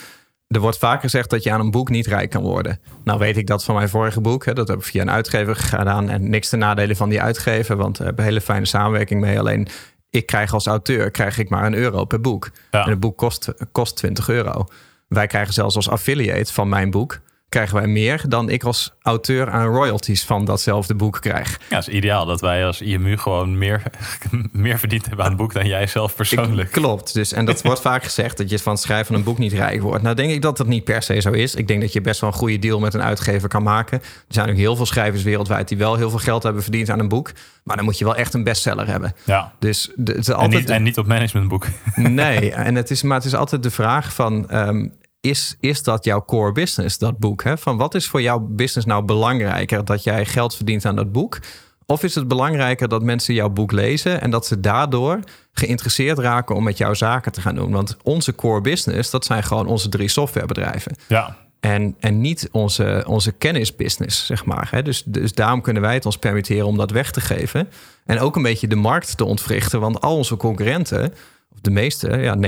er 0.48 0.60
wordt 0.60 0.78
vaak 0.78 1.00
gezegd 1.00 1.30
dat 1.30 1.42
je 1.42 1.52
aan 1.52 1.60
een 1.60 1.70
boek 1.70 1.88
niet 1.88 2.06
rijk 2.06 2.30
kan 2.30 2.42
worden. 2.42 2.80
Nou 3.04 3.18
weet 3.18 3.36
ik 3.36 3.46
dat 3.46 3.64
van 3.64 3.74
mijn 3.74 3.88
vorige 3.88 4.20
boek. 4.20 4.44
Hè, 4.44 4.52
dat 4.52 4.68
heb 4.68 4.78
ik 4.78 4.84
via 4.84 5.02
een 5.02 5.10
uitgever 5.10 5.56
gedaan. 5.56 6.08
En 6.08 6.30
niks 6.30 6.48
te 6.48 6.56
nadelen 6.56 6.96
van 6.96 7.08
die 7.08 7.22
uitgever, 7.22 7.76
want 7.76 7.98
we 7.98 8.04
hebben 8.04 8.24
een 8.24 8.30
hele 8.30 8.44
fijne 8.44 8.66
samenwerking 8.66 9.20
mee. 9.20 9.38
Alleen 9.38 9.68
ik 10.10 10.26
krijg 10.26 10.52
als 10.52 10.66
auteur 10.66 11.10
krijg 11.10 11.38
ik 11.38 11.48
maar 11.48 11.66
een 11.66 11.74
euro 11.74 12.04
per 12.04 12.20
boek. 12.20 12.50
Ja. 12.70 12.84
En 12.84 12.90
het 12.90 13.00
boek 13.00 13.16
kost, 13.16 13.52
kost 13.72 13.96
20 13.96 14.28
euro. 14.28 14.66
Wij 15.08 15.26
krijgen 15.26 15.54
zelfs 15.54 15.76
als 15.76 15.88
affiliate 15.88 16.52
van 16.52 16.68
mijn 16.68 16.90
boek 16.90 17.20
krijgen 17.48 17.74
wij 17.74 17.86
meer 17.86 18.24
dan 18.28 18.50
ik 18.50 18.64
als 18.64 18.92
auteur 19.02 19.50
aan 19.50 19.66
royalties 19.66 20.24
van 20.24 20.44
datzelfde 20.44 20.94
boek 20.94 21.20
krijg. 21.20 21.60
Ja, 21.70 21.76
het 21.76 21.88
is 21.88 21.94
ideaal 21.94 22.26
dat 22.26 22.40
wij 22.40 22.66
als 22.66 22.80
IMU 22.80 23.16
gewoon 23.16 23.58
meer, 23.58 23.82
meer 24.52 24.78
verdiend 24.78 25.06
hebben 25.06 25.24
aan 25.24 25.30
het 25.30 25.40
boek 25.40 25.52
dan 25.52 25.66
jij 25.66 25.86
zelf 25.86 26.14
persoonlijk. 26.14 26.68
Ik, 26.68 26.74
klopt. 26.74 27.14
Dus, 27.14 27.32
en 27.32 27.44
dat 27.44 27.62
wordt 27.68 27.80
vaak 27.80 28.04
gezegd 28.04 28.36
dat 28.36 28.50
je 28.50 28.58
van 28.58 28.72
het 28.72 28.82
schrijven 28.82 29.06
van 29.06 29.14
een 29.14 29.22
boek 29.22 29.38
niet 29.38 29.52
rijk 29.52 29.82
wordt. 29.82 30.02
Nou 30.02 30.14
denk 30.14 30.30
ik 30.30 30.42
dat 30.42 30.56
dat 30.56 30.66
niet 30.66 30.84
per 30.84 31.02
se 31.02 31.20
zo 31.20 31.30
is. 31.30 31.54
Ik 31.54 31.68
denk 31.68 31.80
dat 31.80 31.92
je 31.92 32.00
best 32.00 32.20
wel 32.20 32.30
een 32.30 32.36
goede 32.36 32.58
deal 32.58 32.80
met 32.80 32.94
een 32.94 33.02
uitgever 33.02 33.48
kan 33.48 33.62
maken. 33.62 33.98
Er 34.00 34.04
zijn 34.28 34.50
ook 34.50 34.56
heel 34.56 34.76
veel 34.76 34.86
schrijvers 34.86 35.22
wereldwijd 35.22 35.68
die 35.68 35.78
wel 35.78 35.96
heel 35.96 36.10
veel 36.10 36.18
geld 36.18 36.42
hebben 36.42 36.62
verdiend 36.62 36.90
aan 36.90 36.98
een 36.98 37.08
boek. 37.08 37.32
Maar 37.62 37.76
dan 37.76 37.84
moet 37.84 37.98
je 37.98 38.04
wel 38.04 38.16
echt 38.16 38.34
een 38.34 38.44
bestseller 38.44 38.86
hebben. 38.86 39.12
Ja. 39.24 39.52
Dus 39.58 39.90
de, 39.96 40.12
het 40.12 40.20
is 40.20 40.32
altijd 40.32 40.52
en, 40.52 40.58
niet, 40.58 40.70
en 40.70 40.82
niet 40.82 40.98
op 40.98 41.06
managementboek. 41.06 41.66
Nee, 41.94 42.52
en 42.52 42.74
het 42.74 42.90
is, 42.90 43.02
maar 43.02 43.16
het 43.16 43.26
is 43.26 43.34
altijd 43.34 43.62
de 43.62 43.70
vraag 43.70 44.14
van... 44.14 44.46
Um, 44.52 44.92
is, 45.28 45.56
is 45.60 45.82
dat 45.82 46.04
jouw 46.04 46.24
core 46.24 46.52
business, 46.52 46.98
dat 46.98 47.18
boek? 47.18 47.42
Hè? 47.42 47.58
Van 47.58 47.76
wat 47.76 47.94
is 47.94 48.08
voor 48.08 48.22
jouw 48.22 48.38
business 48.38 48.86
nou 48.86 49.04
belangrijker? 49.04 49.84
Dat 49.84 50.02
jij 50.02 50.26
geld 50.26 50.54
verdient 50.54 50.84
aan 50.84 50.96
dat 50.96 51.12
boek? 51.12 51.38
Of 51.86 52.02
is 52.02 52.14
het 52.14 52.28
belangrijker 52.28 52.88
dat 52.88 53.02
mensen 53.02 53.34
jouw 53.34 53.48
boek 53.48 53.72
lezen 53.72 54.20
en 54.20 54.30
dat 54.30 54.46
ze 54.46 54.60
daardoor 54.60 55.20
geïnteresseerd 55.52 56.18
raken 56.18 56.54
om 56.54 56.64
met 56.64 56.78
jouw 56.78 56.94
zaken 56.94 57.32
te 57.32 57.40
gaan 57.40 57.54
doen? 57.54 57.70
Want 57.70 57.96
onze 58.02 58.34
core 58.34 58.60
business, 58.60 59.10
dat 59.10 59.24
zijn 59.24 59.42
gewoon 59.42 59.66
onze 59.66 59.88
drie 59.88 60.08
softwarebedrijven. 60.08 60.96
Ja. 61.06 61.36
En, 61.60 61.96
en 62.00 62.20
niet 62.20 62.48
onze, 62.52 63.04
onze 63.06 63.32
kennisbusiness, 63.32 64.26
zeg 64.26 64.44
maar. 64.44 64.68
Hè? 64.70 64.82
Dus, 64.82 65.02
dus 65.04 65.32
daarom 65.34 65.60
kunnen 65.60 65.82
wij 65.82 65.94
het 65.94 66.06
ons 66.06 66.18
permitteren 66.18 66.66
om 66.66 66.76
dat 66.76 66.90
weg 66.90 67.10
te 67.10 67.20
geven. 67.20 67.68
En 68.04 68.20
ook 68.20 68.36
een 68.36 68.42
beetje 68.42 68.68
de 68.68 68.76
markt 68.76 69.16
te 69.16 69.24
ontwrichten. 69.24 69.80
Want 69.80 70.00
al 70.00 70.16
onze 70.16 70.36
concurrenten, 70.36 71.14
of 71.52 71.60
de 71.60 71.70
meeste, 71.70 72.18
ja, 72.18 72.36
99%, 72.36 72.40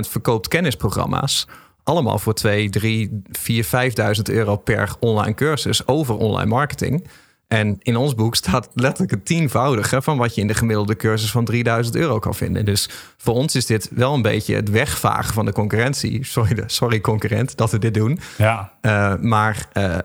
verkoopt 0.00 0.48
kennisprogramma's 0.48 1.46
allemaal 1.88 2.18
voor 2.18 2.34
2, 2.34 2.70
3, 2.70 3.22
4, 3.30 3.64
5.000 3.64 4.22
euro 4.22 4.56
per 4.56 4.94
online 5.00 5.34
cursus 5.34 5.86
over 5.86 6.16
online 6.16 6.50
marketing. 6.50 7.06
En 7.48 7.76
in 7.78 7.96
ons 7.96 8.14
boek 8.14 8.34
staat 8.34 8.68
letterlijk 8.74 9.10
het 9.10 9.24
tienvoudige 9.24 10.02
van 10.02 10.18
wat 10.18 10.34
je 10.34 10.40
in 10.40 10.46
de 10.46 10.54
gemiddelde 10.54 10.96
cursus 10.96 11.30
van 11.30 11.44
3000 11.44 11.96
euro 11.96 12.18
kan 12.18 12.34
vinden. 12.34 12.64
Dus 12.64 12.88
voor 13.16 13.34
ons 13.34 13.54
is 13.54 13.66
dit 13.66 13.90
wel 13.94 14.14
een 14.14 14.22
beetje 14.22 14.54
het 14.54 14.70
wegvagen 14.70 15.34
van 15.34 15.44
de 15.44 15.52
concurrentie. 15.52 16.24
Sorry, 16.24 16.62
sorry 16.66 17.00
concurrent 17.00 17.56
dat 17.56 17.70
we 17.70 17.78
dit 17.78 17.94
doen. 17.94 18.20
Ja. 18.38 18.72
Uh, 18.82 19.14
maar 19.20 19.68
uh, 19.72 19.98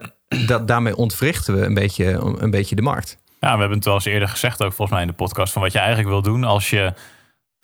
dat, 0.46 0.68
daarmee 0.68 0.96
ontwrichten 0.96 1.58
we 1.58 1.66
een 1.66 1.74
beetje, 1.74 2.04
een 2.38 2.50
beetje 2.50 2.76
de 2.76 2.82
markt. 2.82 3.16
Ja, 3.40 3.52
we 3.52 3.58
hebben 3.58 3.76
het 3.76 3.84
wel 3.84 3.94
eens 3.94 4.04
eerder 4.04 4.28
gezegd, 4.28 4.62
ook 4.62 4.72
volgens 4.72 4.90
mij 4.90 5.00
in 5.00 5.06
de 5.06 5.14
podcast, 5.14 5.52
van 5.52 5.62
wat 5.62 5.72
je 5.72 5.78
eigenlijk 5.78 6.08
wil 6.08 6.22
doen 6.22 6.44
als 6.44 6.70
je 6.70 6.92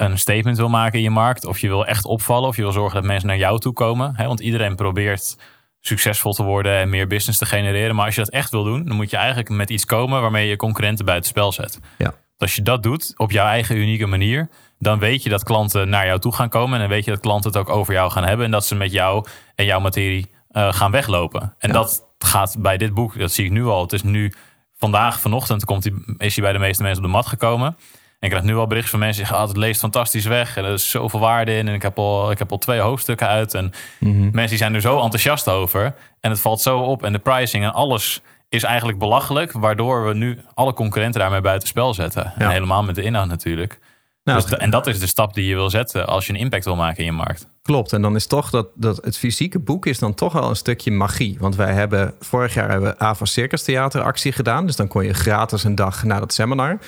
een 0.00 0.18
statement 0.18 0.56
wil 0.56 0.68
maken 0.68 0.98
in 0.98 1.04
je 1.04 1.10
markt, 1.10 1.44
of 1.44 1.58
je 1.58 1.68
wil 1.68 1.86
echt 1.86 2.04
opvallen, 2.04 2.48
of 2.48 2.56
je 2.56 2.62
wil 2.62 2.72
zorgen 2.72 2.94
dat 2.94 3.04
mensen 3.04 3.28
naar 3.28 3.36
jou 3.36 3.58
toe 3.58 3.72
komen. 3.72 4.12
Hè? 4.16 4.26
Want 4.26 4.40
iedereen 4.40 4.76
probeert 4.76 5.36
succesvol 5.80 6.32
te 6.32 6.42
worden 6.42 6.76
en 6.76 6.88
meer 6.88 7.06
business 7.06 7.38
te 7.38 7.46
genereren. 7.46 7.94
Maar 7.94 8.04
als 8.04 8.14
je 8.14 8.20
dat 8.20 8.30
echt 8.30 8.50
wil 8.50 8.64
doen, 8.64 8.84
dan 8.84 8.96
moet 8.96 9.10
je 9.10 9.16
eigenlijk 9.16 9.48
met 9.48 9.70
iets 9.70 9.84
komen 9.84 10.20
waarmee 10.20 10.48
je 10.48 10.56
concurrenten 10.56 11.04
buitenspel 11.04 11.52
zet. 11.52 11.78
Ja. 11.98 12.14
Als 12.38 12.54
je 12.54 12.62
dat 12.62 12.82
doet 12.82 13.12
op 13.16 13.30
jouw 13.30 13.46
eigen 13.46 13.76
unieke 13.76 14.06
manier, 14.06 14.48
dan 14.78 14.98
weet 14.98 15.22
je 15.22 15.28
dat 15.28 15.42
klanten 15.42 15.88
naar 15.88 16.06
jou 16.06 16.20
toe 16.20 16.34
gaan 16.34 16.48
komen. 16.48 16.74
En 16.74 16.80
dan 16.80 16.88
weet 16.88 17.04
je 17.04 17.10
dat 17.10 17.20
klanten 17.20 17.50
het 17.50 17.60
ook 17.60 17.68
over 17.68 17.94
jou 17.94 18.10
gaan 18.10 18.24
hebben. 18.24 18.44
En 18.44 18.50
dat 18.50 18.66
ze 18.66 18.74
met 18.74 18.92
jou 18.92 19.26
en 19.54 19.64
jouw 19.64 19.80
materie 19.80 20.30
uh, 20.50 20.72
gaan 20.72 20.90
weglopen. 20.90 21.54
En 21.58 21.68
ja. 21.68 21.74
dat 21.74 22.02
gaat 22.18 22.56
bij 22.58 22.76
dit 22.76 22.94
boek, 22.94 23.18
dat 23.18 23.32
zie 23.32 23.44
ik 23.44 23.50
nu 23.50 23.64
al. 23.64 23.82
Het 23.82 23.92
is 23.92 24.02
nu 24.02 24.32
vandaag, 24.76 25.20
vanochtend, 25.20 25.64
komt 25.64 25.84
hij, 25.84 25.92
is 26.16 26.34
hij 26.34 26.44
bij 26.44 26.52
de 26.52 26.58
meeste 26.58 26.82
mensen 26.82 27.02
op 27.02 27.08
de 27.08 27.16
mat 27.16 27.26
gekomen. 27.26 27.76
En 28.20 28.28
ik 28.28 28.30
krijg 28.30 28.44
nu 28.44 28.56
al 28.56 28.66
berichten 28.66 28.90
van 28.90 29.00
mensen 29.00 29.18
die 29.18 29.26
zeggen... 29.26 29.46
Oh, 29.46 29.52
het 29.52 29.62
leest 29.62 29.80
fantastisch 29.80 30.24
weg 30.24 30.56
en 30.56 30.64
er 30.64 30.72
is 30.72 30.90
zoveel 30.90 31.20
waarde 31.20 31.56
in. 31.56 31.68
En 31.68 31.74
ik 31.74 31.82
heb 31.82 31.98
al, 31.98 32.30
ik 32.30 32.38
heb 32.38 32.50
al 32.50 32.58
twee 32.58 32.80
hoofdstukken 32.80 33.26
uit. 33.26 33.54
En 33.54 33.72
mm 33.98 34.12
-hmm. 34.12 34.20
mensen 34.20 34.48
die 34.48 34.58
zijn 34.58 34.74
er 34.74 34.80
zo 34.80 35.00
enthousiast 35.00 35.48
over. 35.48 35.94
En 36.20 36.30
het 36.30 36.40
valt 36.40 36.60
zo 36.60 36.78
op. 36.78 37.04
En 37.04 37.12
de 37.12 37.18
pricing 37.18 37.64
en 37.64 37.72
alles 37.72 38.20
is 38.48 38.62
eigenlijk 38.62 38.98
belachelijk. 38.98 39.52
Waardoor 39.52 40.06
we 40.06 40.14
nu 40.14 40.38
alle 40.54 40.72
concurrenten 40.72 41.20
daarmee 41.20 41.40
buitenspel 41.40 41.94
zetten. 41.94 42.32
Ja. 42.38 42.44
En 42.44 42.50
helemaal 42.50 42.82
met 42.82 42.94
de 42.94 43.02
inhoud 43.02 43.28
natuurlijk. 43.28 43.78
Nou, 44.24 44.42
dus, 44.42 44.58
en 44.58 44.70
dat 44.70 44.86
is 44.86 44.98
de 44.98 45.06
stap 45.06 45.34
die 45.34 45.46
je 45.46 45.54
wil 45.54 45.70
zetten 45.70 46.06
als 46.06 46.26
je 46.26 46.32
een 46.32 46.38
impact 46.38 46.64
wil 46.64 46.76
maken 46.76 46.98
in 46.98 47.04
je 47.04 47.12
markt. 47.12 47.48
Klopt. 47.62 47.92
En 47.92 48.02
dan 48.02 48.14
is 48.14 48.26
toch 48.26 48.50
dat, 48.50 48.68
dat 48.74 49.04
het 49.04 49.18
fysieke 49.18 49.58
boek 49.58 49.86
is 49.86 49.98
dan 49.98 50.14
toch 50.14 50.32
wel 50.32 50.48
een 50.48 50.56
stukje 50.56 50.90
magie. 50.90 51.36
Want 51.40 51.56
wij 51.56 51.72
hebben 51.72 52.14
vorig 52.20 52.54
jaar 52.54 52.70
hebben 52.70 52.90
we 52.90 52.98
Ava 52.98 53.24
Circus 53.24 53.62
Theater 53.62 54.02
actie 54.02 54.32
gedaan. 54.32 54.66
Dus 54.66 54.76
dan 54.76 54.88
kon 54.88 55.04
je 55.04 55.14
gratis 55.14 55.64
een 55.64 55.74
dag 55.74 56.04
naar 56.04 56.20
dat 56.20 56.32
seminar. 56.32 56.78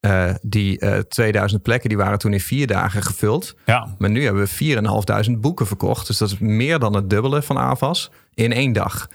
Uh, 0.00 0.30
die 0.42 0.84
uh, 0.84 0.98
2000 0.98 1.62
plekken 1.62 1.88
die 1.88 1.98
waren 1.98 2.18
toen 2.18 2.32
in 2.32 2.40
vier 2.40 2.66
dagen 2.66 3.02
gevuld. 3.02 3.54
Ja. 3.64 3.94
Maar 3.98 4.10
nu 4.10 4.24
hebben 4.24 4.48
we 4.58 5.30
4.500 5.30 5.38
boeken 5.38 5.66
verkocht. 5.66 6.06
Dus 6.06 6.18
dat 6.18 6.28
is 6.28 6.38
meer 6.38 6.78
dan 6.78 6.94
het 6.94 7.10
dubbele 7.10 7.42
van 7.42 7.58
AVAS 7.58 8.10
in 8.34 8.52
één 8.52 8.72
dag. 8.72 9.08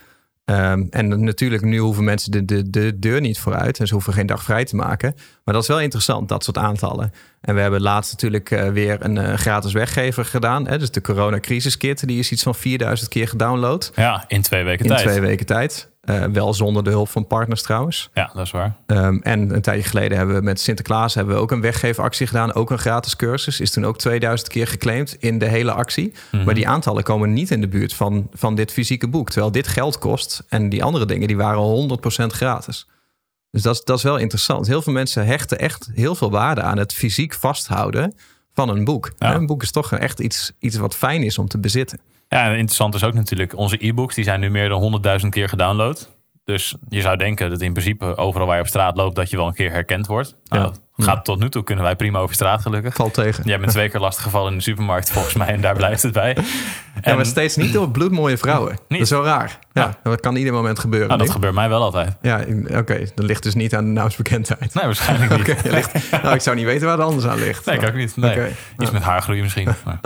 Um, 0.45 0.87
en 0.89 1.23
natuurlijk, 1.23 1.61
nu 1.61 1.77
hoeven 1.77 2.03
mensen 2.03 2.31
de, 2.31 2.45
de, 2.45 2.69
de 2.69 2.99
deur 2.99 3.21
niet 3.21 3.39
vooruit. 3.39 3.79
En 3.79 3.87
ze 3.87 3.93
hoeven 3.93 4.13
geen 4.13 4.25
dag 4.25 4.43
vrij 4.43 4.65
te 4.65 4.75
maken. 4.75 5.13
Maar 5.43 5.53
dat 5.53 5.63
is 5.63 5.69
wel 5.69 5.81
interessant, 5.81 6.29
dat 6.29 6.43
soort 6.43 6.57
aantallen. 6.57 7.11
En 7.41 7.55
we 7.55 7.61
hebben 7.61 7.81
laatst 7.81 8.11
natuurlijk 8.11 8.51
uh, 8.51 8.67
weer 8.69 8.97
een 8.99 9.15
uh, 9.15 9.33
gratis 9.33 9.73
weggever 9.73 10.25
gedaan. 10.25 10.67
Hè? 10.67 10.77
Dus 10.77 10.91
de 10.91 11.01
Corona 11.01 11.39
Crisis 11.39 11.77
Kit, 11.77 12.07
die 12.07 12.19
is 12.19 12.31
iets 12.31 12.43
van 12.43 12.55
4000 12.55 13.09
keer 13.09 13.27
gedownload. 13.27 13.91
Ja, 13.95 14.25
in 14.27 14.41
twee 14.41 14.63
weken 14.63 14.85
in 14.85 14.91
tijd. 14.91 15.01
In 15.01 15.07
twee 15.07 15.21
weken 15.21 15.45
tijd. 15.45 15.91
Uh, 16.09 16.23
wel 16.23 16.53
zonder 16.53 16.83
de 16.83 16.89
hulp 16.89 17.09
van 17.09 17.27
partners 17.27 17.61
trouwens. 17.61 18.09
Ja, 18.13 18.31
dat 18.33 18.45
is 18.45 18.51
waar. 18.51 18.75
Um, 18.87 19.21
en 19.21 19.55
een 19.55 19.61
tijdje 19.61 19.89
geleden 19.89 20.17
hebben 20.17 20.35
we 20.35 20.41
met 20.41 20.59
Sinterklaas 20.59 21.13
hebben 21.13 21.35
we 21.35 21.41
ook 21.41 21.51
een 21.51 21.61
weggeefactie 21.61 22.27
gedaan. 22.27 22.53
Ook 22.53 22.71
een 22.71 22.79
gratis 22.79 23.15
cursus. 23.15 23.59
Is 23.59 23.71
toen 23.71 23.85
ook 23.85 23.97
2000 23.97 24.49
keer 24.49 24.67
geclaimd 24.67 25.15
in 25.19 25.39
de 25.39 25.45
hele 25.45 25.71
actie. 25.71 26.05
Mm 26.05 26.13
-hmm. 26.29 26.43
Maar 26.43 26.53
die 26.53 26.67
aantallen 26.67 27.03
komen 27.03 27.33
niet 27.33 27.51
in 27.51 27.61
de 27.61 27.67
buurt 27.67 27.93
van, 27.93 28.27
van 28.33 28.55
dit 28.55 28.71
fysieke 28.71 29.07
boek. 29.07 29.29
Terwijl 29.29 29.51
dit 29.51 29.67
geld 29.67 29.97
kost. 29.97 30.43
En 30.49 30.69
die 30.69 30.83
andere 30.83 31.05
dingen 31.05 31.27
die 31.27 31.37
waren 31.37 31.99
100% 32.23 32.25
gratis. 32.27 32.87
Dus 33.51 33.61
dat 33.61 33.75
is, 33.75 33.83
dat 33.83 33.97
is 33.97 34.03
wel 34.03 34.17
interessant. 34.17 34.67
Heel 34.67 34.81
veel 34.81 34.93
mensen 34.93 35.25
hechten 35.25 35.59
echt 35.59 35.89
heel 35.93 36.15
veel 36.15 36.31
waarde 36.31 36.61
aan 36.61 36.77
het 36.77 36.93
fysiek 36.93 37.33
vasthouden 37.33 38.15
van 38.53 38.69
een 38.69 38.83
boek. 38.83 39.11
Ja. 39.17 39.35
Een 39.35 39.45
boek 39.45 39.61
is 39.61 39.71
toch 39.71 39.91
echt 39.91 40.19
iets, 40.19 40.51
iets 40.59 40.75
wat 40.75 40.95
fijn 40.95 41.23
is 41.23 41.37
om 41.37 41.47
te 41.47 41.57
bezitten. 41.57 41.99
Ja, 42.33 42.45
interessant 42.49 42.95
is 42.95 43.03
ook 43.03 43.13
natuurlijk, 43.13 43.57
onze 43.57 43.85
e-books 43.87 44.15
die 44.15 44.23
zijn 44.23 44.39
nu 44.39 44.49
meer 44.49 44.69
dan 44.69 45.01
100.000 45.21 45.29
keer 45.29 45.49
gedownload. 45.49 46.11
Dus 46.45 46.75
je 46.89 47.01
zou 47.01 47.17
denken 47.17 47.49
dat 47.49 47.61
in 47.61 47.73
principe 47.73 48.17
overal 48.17 48.47
waar 48.47 48.55
je 48.55 48.61
op 48.61 48.67
straat 48.67 48.97
loopt, 48.97 49.15
dat 49.15 49.29
je 49.29 49.37
wel 49.37 49.47
een 49.47 49.53
keer 49.53 49.71
herkend 49.71 50.07
wordt. 50.07 50.35
Nou, 50.45 50.63
Ja. 50.63 50.67
dat 50.69 51.05
gaat 51.05 51.25
tot 51.25 51.39
nu 51.39 51.49
toe, 51.49 51.63
kunnen 51.63 51.83
wij 51.83 51.95
prima 51.95 52.19
over 52.19 52.35
straat 52.35 52.61
gelukkig. 52.61 52.93
Valt 52.95 53.13
tegen. 53.13 53.43
Jij 53.47 53.59
bent 53.59 53.71
twee 53.71 53.89
keer 53.89 53.99
lastig 53.99 54.23
gevallen 54.23 54.51
in 54.51 54.57
de 54.57 54.63
supermarkt 54.63 55.11
volgens 55.11 55.33
mij 55.33 55.47
en 55.47 55.61
daar 55.61 55.75
blijft 55.75 56.01
het 56.03 56.13
bij. 56.13 56.37
Ja, 56.95 57.01
En, 57.01 57.15
maar 57.15 57.25
steeds 57.25 57.55
niet 57.55 57.73
door 57.73 57.89
bloedmooie 57.91 58.37
vrouwen. 58.37 58.77
Dat 58.87 58.99
is 58.99 59.09
wel 59.09 59.23
raar. 59.23 59.59
Ja, 59.73 59.81
Ja. 59.81 60.09
Dat 60.09 60.19
kan 60.19 60.35
ieder 60.35 60.53
moment 60.53 60.79
gebeuren. 60.79 61.07
nou, 61.07 61.19
dat 61.19 61.27
niet? 61.27 61.35
gebeurt 61.35 61.55
mij 61.55 61.69
wel 61.69 61.81
altijd. 61.81 62.17
Ja, 62.21 62.39
oké. 62.77 62.99
Dat 63.15 63.25
ligt 63.25 63.43
dus 63.43 63.53
niet 63.55 63.75
aan 63.75 63.83
de 63.85 63.91
naamsbekendheid. 63.91 64.73
Nee, 64.73 64.85
waarschijnlijk 64.85 65.47
niet. 65.47 65.63
Ligt- 65.71 66.11
nou, 66.23 66.33
ik 66.35 66.41
zou 66.41 66.55
niet 66.55 66.65
weten 66.65 66.87
waar 66.87 66.97
het 66.97 67.05
anders 67.05 67.25
aan 67.25 67.39
ligt. 67.39 67.65
Nee, 67.65 67.77
ik 67.77 67.87
ook 67.87 67.93
niet. 67.95 68.15
Nee. 68.17 68.31
Oké. 68.31 68.49
Iets 68.79 68.91
met 68.91 69.01
haargroei 69.01 69.41
misschien. 69.41 69.69
Maar 69.85 69.99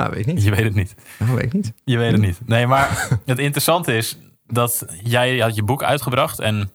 Nou, 0.00 0.12
weet 0.12 0.26
ik 0.26 0.34
niet. 0.34 0.42
je 0.44 0.50
weet 0.50 0.64
het 0.64 0.74
niet. 0.74 0.94
Nou, 1.18 1.34
weet 1.34 1.44
ik 1.44 1.52
niet. 1.52 1.72
Je 1.84 1.96
weet 1.98 2.12
het 2.12 2.20
niet. 2.20 2.40
Nee, 2.46 2.66
maar 2.66 3.08
het 3.24 3.38
interessante 3.38 3.96
is 3.96 4.18
dat 4.46 4.84
jij 5.02 5.38
had 5.38 5.54
je 5.54 5.62
boek 5.62 5.82
uitgebracht 5.82 6.38
en 6.38 6.72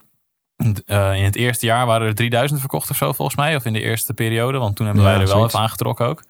eh, 0.86 1.16
in 1.16 1.24
het 1.24 1.36
eerste 1.36 1.66
jaar 1.66 1.86
waren 1.86 2.08
er 2.08 2.16
3000 2.16 2.60
verkocht 2.60 2.90
of 2.90 2.96
zo 2.98 3.12
volgens 3.14 3.38
mij. 3.38 3.56
Of 3.56 3.66
in 3.66 3.74
de 3.74 3.82
eerste 3.82 4.14
periode, 4.14 4.58
want 4.58 4.76
toen 4.76 4.86
hebben 4.86 5.04
Ja, 5.04 5.10
wij 5.10 5.20
er 5.20 5.26
wel 5.26 5.36
zoiets. 5.36 5.54
even 5.54 5.66
aangetrokken 5.66 6.06
ook. 6.08 6.24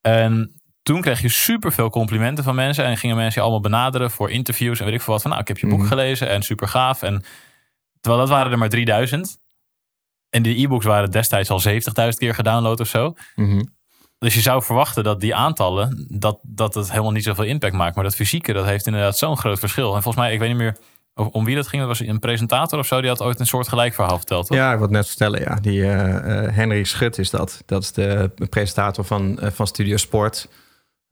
En 0.00 0.60
toen 0.82 1.00
kreeg 1.00 1.20
je 1.20 1.28
superveel 1.28 1.90
complimenten 1.90 2.44
van 2.44 2.54
mensen 2.54 2.84
en 2.84 2.96
gingen 2.96 3.16
mensen 3.16 3.34
je 3.34 3.40
allemaal 3.48 3.62
benaderen 3.70 4.10
voor 4.10 4.30
interviews 4.30 4.78
en 4.78 4.84
weet 4.84 4.94
ik 4.94 5.00
veel 5.02 5.12
wat. 5.12 5.22
Van 5.22 5.30
nou, 5.30 5.42
ik 5.42 5.48
heb 5.48 5.58
je 5.58 5.66
boek 5.66 5.78
Mhm. 5.78 5.88
gelezen 5.88 6.28
en 6.28 6.42
super 6.42 6.68
gaaf. 6.68 7.02
En 7.02 7.24
terwijl 8.00 8.22
dat 8.22 8.32
waren 8.32 8.52
er 8.52 8.58
maar 8.58 8.68
3000. 8.68 9.38
En 10.30 10.42
die 10.42 10.62
e-books 10.64 10.84
waren 10.84 11.10
destijds 11.10 11.50
al 11.50 11.60
70.000 11.60 12.18
keer 12.18 12.34
gedownload 12.34 12.80
of 12.80 12.88
zo. 12.88 13.14
Mhm. 13.34 13.62
Dus 14.18 14.34
je 14.34 14.40
zou 14.40 14.62
verwachten 14.62 15.04
dat 15.04 15.20
die 15.20 15.34
aantallen, 15.34 16.06
dat, 16.08 16.38
dat 16.42 16.74
het 16.74 16.90
helemaal 16.90 17.12
niet 17.12 17.24
zoveel 17.24 17.44
impact 17.44 17.74
maakt. 17.74 17.94
Maar 17.94 18.04
dat 18.04 18.14
fysieke, 18.14 18.52
dat 18.52 18.64
heeft 18.64 18.86
inderdaad 18.86 19.18
zo'n 19.18 19.36
groot 19.36 19.58
verschil. 19.58 19.94
En 19.94 20.02
volgens 20.02 20.24
mij, 20.24 20.32
ik 20.32 20.38
weet 20.38 20.48
niet 20.48 20.58
meer 20.58 20.76
om, 21.16 21.44
wie 21.44 21.54
dat 21.54 21.66
ging. 21.66 21.82
Dat 21.82 21.98
was 21.98 22.08
een 22.08 22.18
presentator 22.18 22.78
of 22.78 22.86
zo, 22.86 23.00
die 23.00 23.10
had 23.10 23.22
ooit 23.22 23.40
een 23.40 23.46
soort 23.46 23.68
gelijk 23.68 23.94
verhaal 23.94 24.16
verteld. 24.16 24.46
Toch? 24.46 24.56
Ja, 24.56 24.72
ik 24.72 24.78
wil 24.78 24.88
net 24.88 25.06
vertellen. 25.06 25.40
Ja. 25.40 25.54
Die 25.54 25.82
eh, 25.82 26.44
eh, 26.44 26.54
Henry 26.54 26.84
Schut 26.84 27.18
is 27.18 27.30
dat. 27.30 27.62
Dat 27.66 27.82
is 27.82 27.92
de 27.92 28.30
presentator 28.50 29.04
van, 29.04 29.40
eh, 29.40 29.50
van 29.50 29.66
Studio 29.66 29.96
Sport. 29.96 30.48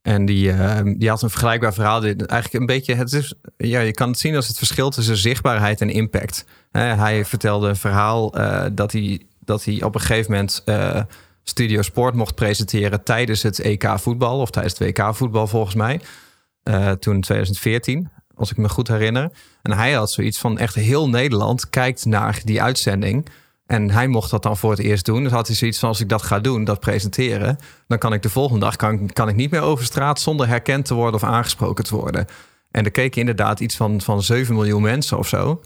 En 0.03 0.25
die, 0.25 0.53
die 0.99 1.09
had 1.09 1.23
een 1.23 1.31
vergelijkbaar 1.31 1.75
verhaal. 1.75 2.03
Eigenlijk 2.03 2.53
een 2.53 2.67
beetje, 2.67 2.95
het 2.95 3.13
is, 3.13 3.35
ja, 3.57 3.81
je 3.81 3.93
kan 3.93 4.09
het 4.09 4.19
zien 4.19 4.37
als 4.37 4.49
het 4.49 4.59
verschil 4.59 4.91
tussen 4.91 5.17
zichtbaarheid 5.17 5.81
en 5.81 5.91
impact. 5.91 6.45
Hij 6.73 7.25
vertelde 7.25 7.69
een 7.69 7.77
verhaal 7.77 8.31
dat, 8.73 8.93
hij, 8.93 9.23
dat 9.39 9.65
hij 9.65 9.83
op 9.83 9.95
een 9.95 10.01
gegeven 10.01 10.33
moment 10.33 10.65
Studio 11.45 11.83
Sport 11.83 12.15
mocht 12.15 12.35
presenteren 12.35 13.03
tijdens 13.03 13.43
het 13.43 13.59
EK 13.59 13.89
voetbal. 13.97 14.41
Of 14.41 14.51
tijdens 14.51 14.79
het 14.79 14.89
WK 14.89 15.15
voetbal 15.15 15.47
volgens 15.47 15.75
mij. 15.75 16.01
Eh, 16.63 16.91
toen 16.91 17.15
in 17.15 17.21
2014, 17.21 18.11
als 18.35 18.51
ik 18.51 18.57
me 18.57 18.69
goed 18.69 18.89
herinner. 18.89 19.31
En 19.63 19.73
hij 19.73 19.93
had 19.93 20.11
zoiets 20.11 20.39
van 20.39 20.59
echt 20.59 20.75
heel 20.75 21.09
Nederland 21.09 21.71
kijkt 21.71 22.05
naar 22.05 22.41
die 22.45 22.63
uitzending. 22.63 23.29
En 23.67 23.91
hij 23.91 24.09
mocht 24.09 24.31
dat 24.31 24.43
dan 24.43 24.57
voor 24.57 24.71
het 24.71 24.81
eerst 24.81 25.05
doen. 25.05 25.23
Dus 25.23 25.33
had 25.33 25.47
hij 25.47 25.57
zoiets 25.57 25.79
van 25.79 25.89
als 25.89 26.01
ik 26.01 26.09
dat 26.09 26.23
ga 26.23 26.41
doen, 26.41 26.65
dat 26.65 26.81
presenteren... 26.81 27.59
dan 27.87 27.99
kan 27.99 28.13
ik 28.13 28.23
de 28.23 28.31
volgende 28.31 28.61
dag 28.61 28.77
kan, 28.77 29.13
kan 29.13 29.29
ik 29.29 29.37
niet 29.37 29.51
meer 29.51 29.61
over 29.61 29.85
straat... 29.85 30.21
zonder 30.21 30.49
herkend 30.49 30.85
te 30.85 30.95
worden 30.95 31.15
of 31.15 31.29
aangesproken 31.29 31.85
te 31.85 31.97
worden. 31.97 32.27
En 32.71 32.85
er 32.85 32.91
keken 32.91 33.21
inderdaad 33.21 33.61
iets 33.61 33.77
van, 33.77 34.01
van 34.01 34.23
7 34.23 34.55
miljoen 34.55 34.83
mensen 34.83 35.19
of 35.19 35.29
zo. 35.29 35.61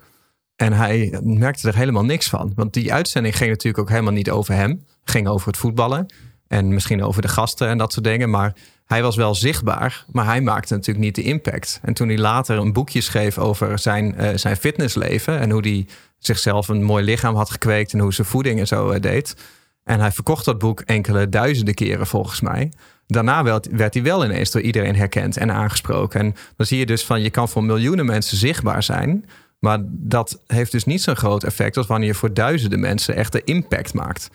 En 0.59 0.73
hij 0.73 1.19
merkte 1.23 1.69
er 1.69 1.77
helemaal 1.77 2.05
niks 2.05 2.29
van. 2.29 2.53
Want 2.55 2.73
die 2.73 2.93
uitzending 2.93 3.37
ging 3.37 3.51
natuurlijk 3.51 3.79
ook 3.79 3.89
helemaal 3.89 4.13
niet 4.13 4.31
over 4.31 4.55
hem. 4.55 4.85
Ging 5.05 5.29
over 5.29 5.47
het 5.47 5.57
voetballen. 5.57 6.07
En 6.49 6.75
misschien 6.75 7.03
over 7.03 7.23
de 7.23 7.29
gasten 7.29 7.69
en 7.69 7.79
dat 7.79 7.93
soort 7.93 8.05
dingen. 8.05 8.31
Maar 8.31 8.55
hij 8.87 9.03
was 9.03 9.17
wel 9.17 9.35
zichtbaar. 9.35 10.05
Maar 10.13 10.25
hij 10.25 10.41
maakte 10.41 10.75
natuurlijk 10.75 11.05
niet 11.05 11.15
de 11.15 11.23
impact. 11.23 11.81
En 11.83 11.95
toen 11.95 12.09
hij 12.09 12.19
later 12.19 12.59
een 12.59 12.73
boekje 12.73 13.01
schreef 13.01 13.39
over 13.39 13.79
zijn, 13.79 14.15
eh, 14.15 14.37
zijn 14.37 14.57
fitnessleven. 14.57 15.39
En 15.39 15.51
hoe 15.51 15.61
hij 15.61 15.87
zichzelf 16.19 16.69
een 16.69 16.83
mooi 16.83 17.05
lichaam 17.05 17.35
had 17.35 17.51
gekweekt. 17.51 17.93
En 17.93 17.99
hoe 17.99 18.15
zijn 18.15 18.27
voeding 18.27 18.59
en 18.61 18.67
zo 18.67 18.91
eh, 18.91 19.01
deed. 19.01 19.37
En 19.85 20.01
hij 20.01 20.13
verkocht 20.13 20.45
dat 20.45 20.59
boek 20.59 20.81
enkele 20.81 21.29
duizenden 21.29 21.75
keren 21.75 22.07
volgens 22.07 22.41
mij. 22.41 22.73
Daarna 23.07 23.43
werd, 23.43 23.69
werd 23.71 23.95
hij 23.95 24.03
wel 24.03 24.25
ineens 24.25 24.51
door 24.51 24.63
iedereen 24.63 24.97
herkend 24.97 25.37
en 25.37 25.53
aangesproken. 25.53 26.21
En 26.21 26.35
dan 26.57 26.67
zie 26.67 26.79
je 26.79 26.87
dus 26.87 27.05
van 27.05 27.23
je 27.23 27.31
kan 27.31 27.49
voor 27.49 27.65
miljoenen 27.65 28.07
mensen 28.07 28.37
zichtbaar 28.37 28.83
zijn. 28.83 29.25
Maar 29.59 29.79
dat 29.87 30.43
heeft 30.47 30.73
dus 30.73 30.85
niet 30.85 31.03
zo'n 31.03 31.17
groot 31.17 31.45
effect 31.45 31.77
als 31.77 31.87
wanneer 31.87 32.09
je 32.09 32.15
voor 32.15 32.35
duizenden 32.35 32.81
mensen 32.81 33.15
echt 33.15 33.33
de 33.33 33.45
impact 33.45 33.95
maakt. 33.95 34.31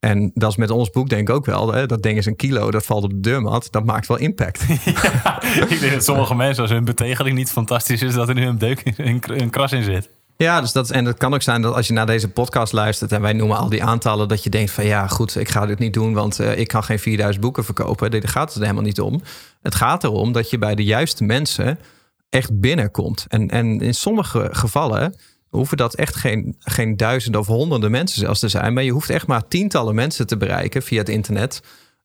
En 0.00 0.30
dat 0.34 0.50
is 0.50 0.56
met 0.56 0.70
ons 0.70 0.90
boek 0.90 1.08
denk 1.08 1.28
ik 1.28 1.34
ook 1.34 1.46
wel. 1.46 1.72
Hè? 1.72 1.86
Dat 1.86 2.02
ding 2.02 2.18
is 2.18 2.26
een 2.26 2.36
kilo, 2.36 2.70
dat 2.70 2.84
valt 2.84 3.04
op 3.04 3.10
de 3.10 3.20
deurmat. 3.20 3.68
Dat 3.70 3.84
maakt 3.84 4.06
wel 4.06 4.16
impact. 4.18 4.62
ik 5.68 5.80
denk 5.80 5.92
dat 5.92 6.04
sommige 6.04 6.34
mensen, 6.34 6.62
als 6.62 6.72
hun 6.72 6.84
betegeling 6.84 7.36
niet 7.36 7.50
fantastisch 7.50 8.02
is, 8.02 8.14
dat 8.14 8.28
er 8.28 8.34
nu 8.34 8.46
een 8.46 8.58
deuk, 8.58 8.92
een, 8.96 9.22
een 9.26 9.50
kras 9.50 9.72
in 9.72 9.82
zit. 9.82 10.08
Ja, 10.36 10.60
dus 10.60 10.72
dat, 10.72 10.90
en 10.90 11.04
het 11.04 11.16
kan 11.16 11.34
ook 11.34 11.42
zijn 11.42 11.62
dat 11.62 11.74
als 11.74 11.86
je 11.86 11.92
naar 11.92 12.06
deze 12.06 12.28
podcast 12.28 12.72
luistert 12.72 13.12
en 13.12 13.20
wij 13.20 13.32
noemen 13.32 13.56
al 13.56 13.68
die 13.68 13.84
aantallen, 13.84 14.28
dat 14.28 14.42
je 14.42 14.50
denkt 14.50 14.70
van 14.70 14.84
ja, 14.84 15.06
goed, 15.06 15.36
ik 15.36 15.48
ga 15.48 15.66
dit 15.66 15.78
niet 15.78 15.92
doen, 15.92 16.12
want 16.12 16.40
eh, 16.40 16.58
ik 16.58 16.68
kan 16.68 16.84
geen 16.84 16.98
4000 16.98 17.44
boeken 17.44 17.64
verkopen. 17.64 18.10
Daar 18.10 18.28
gaat 18.28 18.48
het 18.48 18.54
er 18.54 18.62
helemaal 18.62 18.82
niet 18.82 19.00
om. 19.00 19.22
Het 19.62 19.74
gaat 19.74 20.04
erom 20.04 20.32
dat 20.32 20.50
je 20.50 20.58
bij 20.58 20.74
de 20.74 20.84
juiste 20.84 21.24
mensen 21.24 21.78
echt 22.30 22.60
binnenkomt. 22.60 23.24
En, 23.28 23.48
en 23.48 23.80
in 23.80 23.94
sommige 23.94 24.48
gevallen 24.52 25.14
hoeven 25.48 25.76
dat 25.76 25.94
echt 25.94 26.16
geen, 26.16 26.56
geen 26.58 26.96
duizenden 26.96 27.40
of 27.40 27.46
honderden 27.46 27.90
mensen 27.90 28.20
zelfs 28.20 28.40
te 28.40 28.48
zijn, 28.48 28.72
maar 28.72 28.82
je 28.82 28.92
hoeft 28.92 29.10
echt 29.10 29.26
maar 29.26 29.48
tientallen 29.48 29.94
mensen 29.94 30.26
te 30.26 30.36
bereiken 30.36 30.82
via 30.82 30.98
het 30.98 31.08
internet 31.08 31.62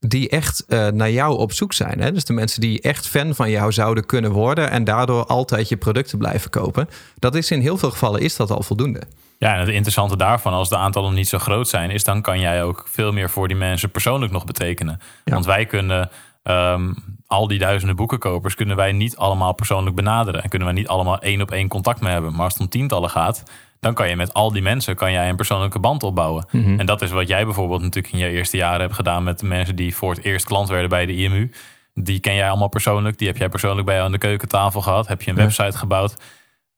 die 0.08 0.30
echt 0.30 0.66
eh, 0.68 0.88
naar 0.88 1.12
jou 1.12 1.38
op 1.38 1.52
zoek 1.52 1.74
zijn. 1.74 2.00
Hè? 2.00 2.12
Dus 2.12 2.26
de 2.26 2.34
mensen 2.34 2.62
die 2.62 2.82
echt 2.82 3.08
fan 3.08 3.36
van 3.36 3.50
jou 3.50 3.72
zouden 3.72 4.06
kunnen 4.06 4.32
worden 4.32 4.70
en 4.70 4.84
daardoor 4.84 5.26
altijd 5.26 5.70
je 5.70 5.78
producten 5.78 6.18
blijven 6.18 6.50
kopen. 6.50 6.90
Dat 7.20 7.36
is 7.36 7.52
in 7.52 7.62
heel 7.62 7.78
veel 7.78 7.92
gevallen 7.92 8.22
is 8.22 8.36
dat 8.36 8.52
al 8.52 8.64
voldoende. 8.64 9.02
Ja, 9.38 9.54
en 9.54 9.60
het 9.60 9.70
interessante 9.70 10.18
daarvan, 10.18 10.54
als 10.54 10.70
de 10.70 10.78
aantallen 10.78 11.14
niet 11.14 11.28
zo 11.28 11.38
groot 11.38 11.68
zijn, 11.68 11.90
is 11.90 12.04
dan 12.04 12.22
kan 12.22 12.40
jij 12.40 12.64
ook 12.64 12.88
veel 12.90 13.12
meer 13.12 13.30
voor 13.30 13.48
die 13.48 13.58
mensen 13.58 13.92
persoonlijk 13.92 14.32
nog 14.32 14.46
betekenen. 14.46 15.00
Ja. 15.24 15.34
Want 15.34 15.46
wij 15.46 15.66
kunnen 15.66 16.10
ehm, 16.44 16.94
al 17.34 17.48
die 17.48 17.60
duizenden 17.60 17.96
boekenkopers 17.96 18.56
kunnen 18.56 18.76
wij 18.76 18.92
niet 18.92 19.18
allemaal 19.18 19.54
persoonlijk 19.54 19.96
benaderen. 19.96 20.44
En 20.44 20.50
kunnen 20.50 20.68
wij 20.68 20.78
niet 20.78 20.88
allemaal 20.88 21.20
één 21.20 21.42
op 21.42 21.52
één 21.52 21.68
contact 21.68 22.02
mee 22.02 22.12
hebben. 22.14 22.32
Maar 22.32 22.44
als 22.44 22.54
het 22.54 22.62
om 22.62 22.70
tientallen 22.70 23.10
gaat, 23.10 23.44
dan 23.80 23.94
kan 23.94 24.10
je 24.10 24.16
met 24.16 24.34
al 24.34 24.52
die 24.52 24.62
mensen 24.62 24.96
kan 24.96 25.12
jij 25.12 25.30
een 25.30 25.36
persoonlijke 25.36 25.80
band 25.80 26.04
opbouwen. 26.04 26.46
En 26.80 26.86
dat 26.86 27.02
is 27.02 27.12
wat 27.12 27.28
jij 27.28 27.46
bijvoorbeeld 27.46 27.82
natuurlijk 27.82 28.14
in 28.14 28.20
je 28.20 28.30
eerste 28.30 28.58
jaren 28.58 28.82
hebt 28.82 28.94
gedaan 28.94 29.24
met 29.24 29.40
de 29.40 29.46
mensen 29.46 29.76
die 29.76 29.96
voor 29.96 30.12
het 30.14 30.24
eerst 30.24 30.46
klant 30.46 30.70
werden 30.70 30.90
bij 30.90 31.06
de 31.06 31.16
IMU. 31.16 31.52
Die 31.94 32.20
ken 32.20 32.36
jij 32.36 32.50
allemaal 32.50 32.68
persoonlijk. 32.70 33.18
Die 33.18 33.28
heb 33.28 33.38
jij 33.38 33.50
persoonlijk 33.50 33.86
bij 33.86 33.94
jou 33.96 34.06
aan 34.06 34.12
de 34.12 34.18
keukentafel 34.18 34.82
gehad. 34.82 35.08
Heb 35.08 35.22
je 35.22 35.32
een 35.32 35.38
Ja. 35.38 35.44
website 35.44 35.78
gebouwd. 35.78 36.16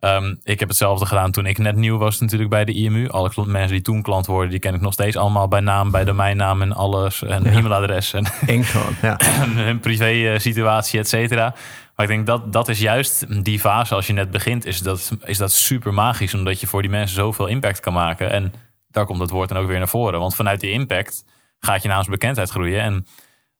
Ehm, 0.05 0.35
ik 0.43 0.59
heb 0.59 0.69
hetzelfde 0.69 1.05
gedaan 1.05 1.31
toen 1.31 1.45
ik 1.45 1.57
net 1.57 1.75
nieuw 1.75 1.97
was 1.97 2.19
natuurlijk 2.19 2.49
bij 2.49 2.65
de 2.65 2.73
IMU. 2.73 3.09
Alle 3.09 3.29
klant- 3.29 3.49
mensen 3.49 3.71
die 3.71 3.81
toen 3.81 4.01
klant 4.01 4.25
worden, 4.25 4.49
die 4.49 4.59
ken 4.59 4.73
ik 4.73 4.81
nog 4.81 4.93
steeds 4.93 5.15
allemaal 5.17 5.47
bij 5.47 5.59
naam, 5.59 5.91
bij 5.91 6.03
domeinnaam 6.03 6.61
en 6.61 6.73
alles. 6.73 7.23
En 7.23 7.43
Ja. 7.43 7.49
e-mailadres 7.51 8.13
en 8.13 8.25
gewoon, 8.63 8.95
ja. 9.01 9.17
hun 9.69 9.79
privé 9.79 10.05
eh, 10.33 10.39
situatie, 10.39 10.99
et 10.99 11.07
cetera. 11.07 11.53
Maar 11.95 12.05
ik 12.05 12.11
denk 12.11 12.25
dat 12.25 12.53
dat 12.53 12.67
is 12.67 12.79
juist 12.79 13.43
die 13.43 13.59
fase 13.59 13.95
als 13.95 14.07
je 14.07 14.13
net 14.13 14.31
begint, 14.31 14.65
is 14.65 14.79
dat, 14.79 15.11
is 15.23 15.37
dat 15.37 15.51
super 15.51 15.93
magisch. 15.93 16.33
Omdat 16.33 16.59
je 16.59 16.67
voor 16.67 16.81
die 16.81 16.91
mensen 16.91 17.15
zoveel 17.15 17.47
impact 17.47 17.79
kan 17.79 17.93
maken. 17.93 18.31
En 18.31 18.53
daar 18.91 19.05
komt 19.05 19.19
het 19.19 19.29
woord 19.29 19.49
dan 19.49 19.57
ook 19.57 19.67
weer 19.67 19.77
naar 19.77 19.87
voren. 19.87 20.19
Want 20.19 20.35
vanuit 20.35 20.59
die 20.59 20.71
impact 20.71 21.25
gaat 21.59 21.81
je 21.81 21.87
naamsbekendheid 21.87 22.49
groeien. 22.49 22.81
En 22.81 23.05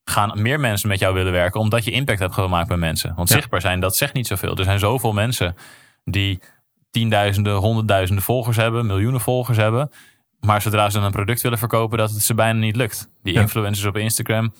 gaan 0.03 0.41
meer 0.41 0.59
mensen 0.59 0.89
met 0.89 0.99
jou 0.99 1.13
willen 1.13 1.31
werken, 1.31 1.59
omdat 1.59 1.85
je 1.85 1.91
impact 1.91 2.19
hebt 2.19 2.33
gemaakt 2.33 2.67
bij 2.67 2.77
mensen. 2.77 3.13
Want 3.15 3.29
Ja. 3.29 3.35
zichtbaar 3.35 3.61
zijn, 3.61 3.79
dat 3.79 3.95
zegt 3.95 4.13
niet 4.13 4.27
zoveel. 4.27 4.55
Er 4.57 4.63
zijn 4.63 4.79
zoveel 4.79 5.13
mensen 5.13 5.55
die 6.09 6.39
tienduizenden, 6.91 7.55
honderdduizenden 7.55 8.23
volgers 8.23 8.57
hebben, 8.57 8.85
miljoenen 8.85 9.21
volgers 9.21 9.57
hebben. 9.57 9.91
Maar 10.39 10.61
zodra 10.61 10.89
ze 10.89 10.95
dan 10.97 11.05
een 11.05 11.11
product 11.11 11.41
willen 11.41 11.57
verkopen, 11.57 11.97
dat 11.97 12.11
het 12.11 12.21
ze 12.21 12.33
bijna 12.33 12.59
niet 12.59 12.75
lukt. 12.75 13.09
Die 13.23 13.33
Ja. 13.33 13.41
influencers 13.41 13.87
op 13.87 13.97
Instagram, 13.97 14.53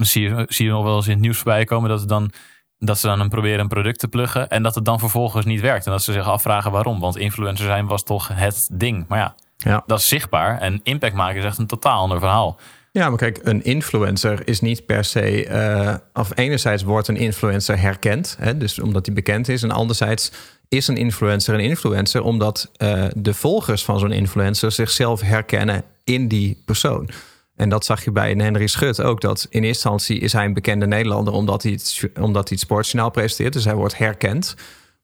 zie 0.00 0.22
je, 0.22 0.44
zie 0.48 0.66
je 0.66 0.72
nog 0.72 0.84
wel 0.84 0.96
eens 0.96 1.06
in 1.06 1.12
het 1.12 1.20
nieuws 1.20 1.36
voorbij 1.36 1.64
komen 1.64 1.88
dat, 1.88 2.00
het 2.00 2.08
dan, 2.08 2.30
dat 2.78 2.98
ze 2.98 3.06
dan 3.06 3.20
een 3.20 3.28
proberen 3.28 3.60
een 3.60 3.68
product 3.68 3.98
te 3.98 4.08
pluggen 4.08 4.48
en 4.48 4.62
dat 4.62 4.74
het 4.74 4.84
dan 4.84 4.98
vervolgens 4.98 5.44
niet 5.44 5.60
werkt. 5.60 5.86
En 5.86 5.92
dat 5.92 6.02
ze 6.02 6.12
zich 6.12 6.26
afvragen 6.28 6.70
waarom. 6.70 7.00
Want 7.00 7.16
influencer 7.16 7.66
zijn 7.66 7.86
was 7.86 8.02
toch 8.02 8.28
het 8.28 8.68
ding. 8.72 9.04
Maar 9.08 9.18
ja, 9.18 9.34
Ja. 9.56 9.82
dat 9.86 9.98
is 9.98 10.08
zichtbaar. 10.08 10.58
En 10.60 10.80
impact 10.82 11.14
maken 11.14 11.38
is 11.38 11.44
echt 11.44 11.58
een 11.58 11.66
totaal 11.66 12.00
ander 12.00 12.18
verhaal. 12.18 12.58
Ja, 12.96 13.08
maar 13.08 13.18
kijk, 13.18 13.40
een 13.42 13.64
influencer 13.64 14.48
is 14.48 14.60
niet 14.60 14.86
per 14.86 15.04
se. 15.04 15.46
eh, 15.46 15.94
of 16.12 16.30
enerzijds 16.34 16.82
wordt 16.82 17.08
een 17.08 17.16
influencer 17.16 17.80
herkend, 17.80 18.36
hè, 18.40 18.56
dus 18.56 18.78
omdat 18.80 19.06
hij 19.06 19.14
bekend 19.14 19.48
is. 19.48 19.62
En 19.62 19.70
anderzijds 19.70 20.32
is 20.68 20.88
een 20.88 20.96
influencer 20.96 21.54
een 21.54 21.60
influencer 21.60 22.22
omdat 22.22 22.70
eh, 22.76 23.04
de 23.16 23.34
volgers 23.34 23.84
van 23.84 23.98
zo'n 23.98 24.12
influencer 24.12 24.72
zichzelf 24.72 25.20
herkennen 25.20 25.84
in 26.04 26.28
die 26.28 26.62
persoon. 26.64 27.08
En 27.56 27.68
dat 27.68 27.84
zag 27.84 28.04
je 28.04 28.12
bij 28.12 28.32
Henry 28.32 28.66
Schut 28.66 29.00
ook. 29.02 29.20
Dat 29.20 29.38
in 29.50 29.64
eerste 29.64 29.66
instantie 29.66 30.18
is 30.18 30.32
hij 30.32 30.44
een 30.44 30.54
bekende 30.54 30.86
Nederlander 30.86 31.32
omdat 31.32 31.62
hij 31.62 31.72
het, 31.72 32.10
omdat 32.20 32.48
hij 32.48 32.56
het 32.58 32.60
sportjournaal 32.60 33.10
presenteert. 33.10 33.52
Dus 33.52 33.64
hij 33.64 33.74
wordt 33.74 33.98
herkend. 33.98 34.54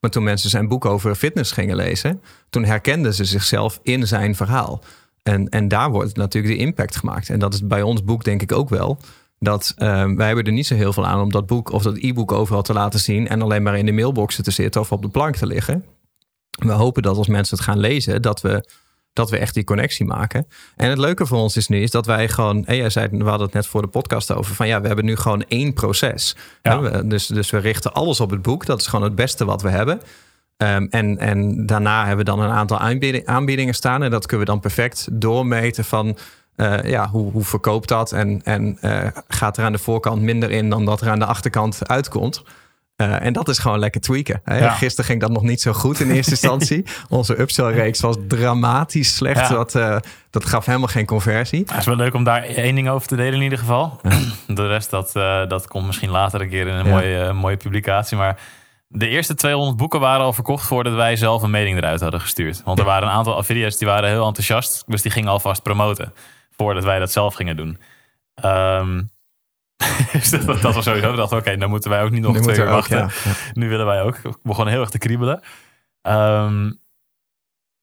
Maar 0.01 0.11
toen 0.11 0.23
mensen 0.23 0.51
zijn 0.51 0.69
boek 0.69 0.85
over 0.85 1.15
fitness 1.15 1.53
gingen 1.53 1.77
lezen, 1.77 2.23
toen 2.51 2.65
herkenden 2.65 3.15
ze 3.15 3.25
zichzelf 3.25 3.81
in 3.83 4.07
zijn 4.07 4.35
verhaal. 4.35 4.83
En, 5.23 5.49
en 5.49 5.69
daar 5.69 5.91
wordt 5.91 6.17
natuurlijk 6.17 6.55
de 6.55 6.61
impact 6.61 6.97
gemaakt. 6.97 7.29
En 7.31 7.39
dat 7.39 7.55
is 7.55 7.67
bij 7.67 7.83
ons 7.83 8.05
boek 8.05 8.25
denk 8.25 8.43
ik 8.43 8.53
ook 8.53 8.69
wel. 8.69 8.99
Dat 9.39 9.73
ehm, 9.77 10.15
wij 10.17 10.27
hebben 10.27 10.45
er 10.45 10.53
niet 10.53 10.67
zo 10.67 10.75
heel 10.75 10.93
veel 10.93 11.07
aan 11.07 11.21
om 11.21 11.31
dat 11.31 11.47
boek 11.47 11.73
of 11.73 11.83
dat 11.83 11.97
e-book 11.97 12.33
overal 12.33 12.63
te 12.63 12.73
laten 12.73 13.01
zien 13.01 13.29
en 13.29 13.43
alleen 13.43 13.63
maar 13.63 13.79
in 13.79 13.87
de 13.87 13.93
mailboxen 13.93 14.45
te 14.45 14.51
zitten 14.51 14.81
of 14.81 14.93
op 14.93 15.03
de 15.03 15.09
plank 15.09 15.37
te 15.37 15.47
liggen. 15.47 15.85
We 16.59 16.73
hopen 16.73 17.03
dat 17.03 17.17
als 17.17 17.27
mensen 17.29 17.57
het 17.57 17.67
gaan 17.67 17.79
lezen, 17.79 18.23
dat 18.23 18.41
we, 18.41 18.65
dat 19.13 19.31
we 19.31 19.39
echt 19.39 19.55
die 19.55 19.65
connectie 19.65 20.07
maken. 20.07 20.47
En 20.77 20.89
het 20.91 20.99
leuke 20.99 21.27
voor 21.27 21.39
ons 21.39 21.57
is 21.57 21.69
nu 21.69 21.83
is 21.83 21.91
dat 21.91 22.07
wij 22.07 22.29
gewoon, 22.29 22.67
en 22.67 22.77
jij 22.77 22.91
zei, 22.91 23.09
we 23.11 23.25
hadden 23.25 23.47
het 23.47 23.55
net 23.55 23.67
voor 23.67 23.83
de 23.83 23.89
podcast 23.89 24.33
over, 24.33 24.55
van 24.55 24.67
ja, 24.69 24.81
we 24.81 24.87
hebben 24.87 25.05
nu 25.05 25.17
gewoon 25.17 25.45
één 25.49 25.73
proces. 25.73 26.37
Ja. 26.63 26.81
We- 26.81 27.07
Dus, 27.07 27.27
dus 27.27 27.51
we 27.51 27.59
richten 27.59 27.93
alles 27.93 28.21
op 28.21 28.31
het 28.31 28.43
boek. 28.43 28.67
Dat 28.67 28.81
is 28.81 28.87
gewoon 28.87 29.05
het 29.05 29.15
beste 29.15 29.45
wat 29.45 29.63
we 29.63 29.69
hebben. 29.71 30.01
Ehm, 30.61 30.87
en, 30.91 31.19
en 31.19 31.67
daarna 31.67 31.99
hebben 31.99 32.25
we 32.25 32.31
dan 32.31 32.41
een 32.41 32.51
aantal 32.51 32.79
aanbieding- 32.79 33.27
aanbiedingen 33.27 33.75
staan. 33.75 34.03
En 34.03 34.11
dat 34.11 34.27
kunnen 34.27 34.47
we 34.47 34.53
dan 34.53 34.61
perfect 34.61 35.09
doormeten 35.13 35.85
van 35.85 36.17
eh, 36.57 36.83
ja, 36.83 37.09
hoe, 37.09 37.33
hoe 37.33 37.45
verkoopt 37.45 37.89
dat? 37.89 38.13
En, 38.13 38.41
en 38.45 38.79
eh, 38.81 39.07
gaat 39.29 39.57
er 39.57 39.65
aan 39.65 39.73
de 39.73 39.79
voorkant 39.79 40.23
minder 40.23 40.51
in 40.51 40.71
dan 40.71 40.85
dat 40.85 41.01
er 41.01 41.11
aan 41.11 41.19
de 41.19 41.25
achterkant 41.25 41.89
uitkomt? 41.89 42.43
Eh, 42.97 43.25
en 43.25 43.33
dat 43.33 43.49
is 43.49 43.59
gewoon 43.59 43.79
lekker 43.79 44.01
tweaken. 44.01 44.41
Hè? 44.45 44.59
Ja. 44.59 44.71
Gisteren 44.71 45.05
ging 45.05 45.21
dat 45.21 45.31
nog 45.31 45.43
niet 45.43 45.61
zo 45.61 45.73
goed 45.73 46.01
in 46.01 46.11
eerste 46.11 46.31
instantie. 46.41 46.85
Onze 47.09 47.41
upsell-reeks 47.41 48.01
was 48.01 48.17
dramatisch 48.29 49.15
slecht. 49.15 49.49
Ja. 49.49 49.65
Dat, 49.65 49.73
dat 50.31 50.45
gaf 50.45 50.67
helemaal 50.67 50.89
geen 50.89 51.07
conversie. 51.07 51.65
Het 51.67 51.79
is 51.79 51.87
wel 51.87 51.97
leuk 51.97 52.15
om 52.15 52.25
daar 52.25 52.43
één 52.43 52.75
ding 52.75 52.89
over 52.89 53.09
te 53.09 53.17
delen 53.17 53.35
in 53.35 53.43
ieder 53.43 53.59
geval. 53.59 54.01
De 54.47 54.67
rest, 54.67 54.91
dat, 54.91 55.13
dat 55.49 55.69
komt 55.69 55.87
misschien 55.87 56.11
later 56.11 56.41
een 56.41 56.49
keer 56.49 56.67
in 56.67 56.75
een 56.75 56.89
mooie, 56.89 57.33
mooie 57.33 57.57
publicatie. 57.57 58.17
Maar 58.17 58.39
de 58.93 59.09
eerste 59.09 59.35
200 59.35 59.77
boeken 59.77 60.01
waren 60.01 60.25
al 60.25 60.33
verkocht 60.33 60.67
voordat 60.67 60.95
wij 60.95 61.17
zelf 61.17 61.43
een 61.43 61.51
mening 61.51 61.77
eruit 61.77 62.01
hadden 62.01 62.21
gestuurd. 62.21 62.63
Want 62.65 62.79
er 62.79 62.85
waren 62.85 63.09
een 63.09 63.15
aantal 63.15 63.37
affiliates 63.37 63.79
die 63.79 63.89
waren 63.89 64.09
heel 64.09 64.27
enthousiast. 64.27 64.85
Dus 64.87 65.03
die 65.03 65.11
gingen 65.11 65.31
alvast 65.31 65.63
promoten 65.63 66.13
voordat 66.57 66.85
wij 66.85 66.99
dat 66.99 67.13
zelf 67.13 67.35
gingen 67.35 67.57
doen. 67.57 67.79
Ehm, 68.35 69.03
dus 70.13 70.31
dat, 70.31 70.61
dat 70.63 70.75
was 70.75 70.85
sowieso. 70.85 71.11
We 71.11 71.17
dachten, 71.17 71.39
oké, 71.39 71.57
dan 71.57 71.71
moeten 71.71 71.91
wij 71.91 72.03
ook 72.03 72.11
niet 72.11 72.23
nog 72.23 72.35
Nu 72.35 72.41
twee 72.41 72.57
uur 72.57 72.65
ook, 72.67 72.71
wachten. 72.71 72.99
ja. 72.99 73.09
Nu 73.53 73.69
willen 73.69 73.87
wij 73.87 74.03
ook. 74.03 74.17
We 74.23 74.35
begonnen 74.43 74.73
heel 74.73 74.83
erg 74.83 74.91
te 74.91 74.99
kriebelen. 74.99 75.41
Ehm, 76.03 76.73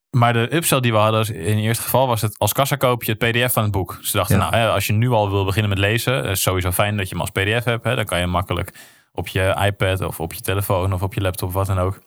maar 0.10 0.34
de 0.34 0.56
upsell 0.56 0.80
die 0.80 0.92
we 0.92 0.98
hadden, 0.98 1.36
in 1.36 1.56
het 1.56 1.66
eerste 1.66 1.84
geval 1.84 2.08
was 2.08 2.22
het 2.22 2.40
als 2.40 2.54
kassakoopje 2.54 3.16
het 3.18 3.32
pdf 3.32 3.54
van 3.54 3.64
het 3.64 3.72
boek. 3.72 3.98
We 4.02 4.10
dachten, 4.12 4.38
Ja. 4.38 4.42
nou, 4.50 4.56
hè, 4.56 4.70
als 4.70 4.88
je 4.88 4.94
nu 4.94 5.10
al 5.10 5.32
wil 5.32 5.46
beginnen 5.46 5.70
met 5.70 5.80
lezen, 5.80 6.24
is 6.26 6.42
sowieso 6.42 6.72
fijn 6.72 6.98
dat 6.98 7.10
je 7.10 7.12
hem 7.16 7.22
als 7.22 7.30
pdf 7.30 7.64
hebt. 7.64 7.84
Hè, 7.84 7.96
dan 7.96 8.06
kan 8.06 8.20
je 8.20 8.26
makkelijk 8.28 8.74
op 9.18 9.28
je 9.28 9.56
iPad 9.66 10.02
of 10.02 10.20
op 10.20 10.34
je 10.34 10.42
telefoon 10.42 10.94
of 10.94 11.02
op 11.02 11.14
je 11.14 11.22
laptop, 11.22 11.54
wat 11.54 11.68
dan 11.68 11.80
ook. 11.80 12.00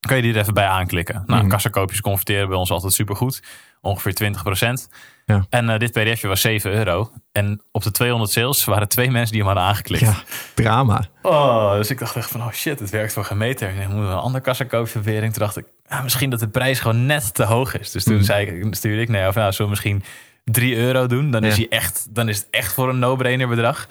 Kan 0.00 0.16
je 0.16 0.22
die 0.22 0.34
er 0.34 0.40
even 0.40 0.54
bij 0.54 0.66
aanklikken. 0.66 1.22
Nou, 1.26 1.40
Mhm. 1.40 1.50
kassakoopjes 1.50 2.00
converteren 2.00 2.48
bij 2.48 2.56
ons 2.56 2.70
altijd 2.70 2.92
supergoed. 2.92 3.42
Ongeveer 3.80 4.14
20%. 4.14 4.88
Ja. 5.24 5.46
En 5.50 5.70
eh, 5.70 5.78
dit 5.78 5.92
pdfje 5.92 6.28
was 6.28 6.40
7 6.40 6.72
euro. 6.72 7.10
En 7.32 7.62
op 7.72 7.82
de 7.82 7.90
200 7.90 8.30
sales 8.32 8.64
waren 8.64 8.88
twee 8.88 9.10
mensen 9.10 9.32
die 9.32 9.38
hem 9.42 9.46
hadden 9.50 9.66
aangeklikt. 9.68 10.02
Ja, 10.04 10.14
drama. 10.54 11.04
Oh, 11.22 11.72
dus 11.74 11.90
ik 11.90 11.98
dacht 11.98 12.16
echt 12.16 12.30
van, 12.30 12.40
oh 12.42 12.52
shit, 12.52 12.80
het 12.80 12.90
werkt 12.90 13.12
voor 13.12 13.24
geen 13.24 13.38
meter. 13.38 13.68
Ik 13.80 13.88
moet 13.88 14.06
een 14.06 14.12
ander 14.12 14.40
kassakoopje 14.40 14.92
proberen. 14.92 15.22
Toen 15.32 15.42
dacht 15.42 15.56
ik, 15.56 15.64
ah, 15.88 16.02
misschien 16.02 16.30
dat 16.30 16.40
de 16.40 16.48
prijs 16.48 16.80
gewoon 16.80 17.06
net 17.06 17.34
te 17.34 17.44
hoog 17.44 17.78
is. 17.78 17.90
Dus 17.90 18.04
toen 18.04 18.14
Mhm. 18.14 18.24
zei 18.24 18.46
ik, 18.46 18.74
stuurde 18.74 19.02
ik, 19.02 19.08
nee, 19.08 19.28
of 19.28 19.34
nou, 19.34 19.52
zullen 19.52 19.72
we 19.72 19.78
misschien 19.82 20.04
3 20.44 20.76
euro 20.76 21.06
doen? 21.06 21.30
Dan, 21.30 21.44
is, 21.44 21.56
hij 21.56 21.66
echt, 21.68 22.06
dan 22.14 22.28
is 22.28 22.36
het 22.38 22.46
echt 22.50 22.72
voor 22.72 22.88
een 22.88 22.98
no-brainer 22.98 23.48
bedrag. 23.48 23.86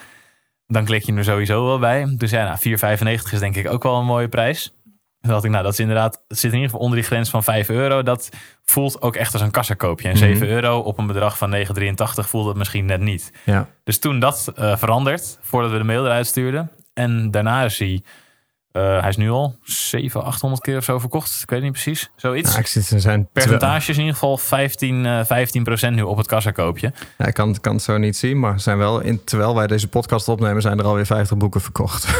Dan 0.68 0.86
klik 0.86 1.04
je 1.04 1.14
er 1.14 1.24
sowieso 1.24 1.66
wel 1.66 1.80
bij. 1.80 2.14
Dus 2.18 2.32
ja, 2.32 2.44
nou, 2.44 2.58
4,95 3.18 3.32
is 3.34 3.40
denk 3.40 3.56
ik 3.56 3.70
ook 3.70 3.84
wel 3.84 3.96
een 3.96 4.06
mooie 4.06 4.30
prijs. 4.30 4.74
Toen 5.22 5.32
dacht 5.34 5.44
ik, 5.46 5.52
nou, 5.52 5.64
dat 5.64 5.74
is 5.74 5.80
inderdaad, 5.80 6.24
het 6.28 6.38
zit 6.40 6.52
in 6.52 6.58
ieder 6.58 6.70
geval 6.70 6.84
onder 6.86 7.00
die 7.00 7.08
grens 7.08 7.30
van 7.30 7.44
5 7.44 7.70
euro. 7.70 8.04
Dat 8.04 8.30
voelt 8.64 9.02
ook 9.02 9.16
echt 9.16 9.34
als 9.34 9.42
een 9.42 9.52
kassakoopje. 9.52 10.08
En 10.08 10.14
Mhm. 10.16 10.24
7 10.24 10.48
euro 10.48 10.80
op 10.80 10.98
een 10.98 11.08
bedrag 11.08 11.38
van 11.38 11.50
9,83 11.50 12.30
voelt 12.30 12.48
het 12.48 12.58
misschien 12.58 12.86
net 12.86 13.00
niet. 13.02 13.32
Ja. 13.44 13.68
Dus 13.84 14.00
toen 14.00 14.20
dat 14.20 14.52
eh, 14.56 14.78
veranderd, 14.78 15.38
voordat 15.42 15.72
we 15.72 15.78
de 15.78 15.84
mail 15.84 16.06
eruit 16.06 16.28
stuurden. 16.28 16.72
En 16.94 17.32
daarna 17.32 17.64
is 17.64 17.80
hij, 17.80 18.04
eh, 18.76 19.00
hij 19.00 19.10
is 19.10 19.18
nu 19.18 19.30
al 19.30 19.56
700, 19.64 20.34
800 20.34 20.62
keer 20.62 20.78
of 20.78 20.84
zo 20.84 21.00
verkocht. 21.00 21.40
Ik 21.42 21.50
weet 21.50 21.62
niet 21.62 21.72
precies, 21.72 22.10
zoiets. 22.16 22.50
Nou, 22.50 22.60
ik 22.60 22.68
zit, 22.68 22.90
er 22.90 23.00
zijn 23.00 23.28
Percentage 23.34 23.90
is 23.90 23.96
in 23.96 24.04
ieder 24.04 24.14
geval 24.14 24.38
15, 24.38 25.06
eh 25.06 25.90
15% 25.90 25.94
nu 25.94 26.02
op 26.02 26.18
het 26.18 26.28
kassakoopje. 26.28 26.94
Ja, 27.18 27.26
ik 27.26 27.34
kan, 27.34 27.60
kan 27.62 27.74
het 27.74 27.84
zo 27.84 27.98
niet 27.98 28.18
zien, 28.18 28.40
maar 28.40 28.60
zijn 28.60 28.78
wel 28.78 29.00
in, 29.00 29.24
terwijl 29.24 29.56
wij 29.56 29.68
deze 29.68 29.88
podcast 29.88 30.28
opnemen, 30.28 30.62
zijn 30.62 30.80
er 30.80 30.86
alweer 30.86 31.06
50 31.06 31.38
boeken 31.38 31.62
verkocht. 31.62 32.08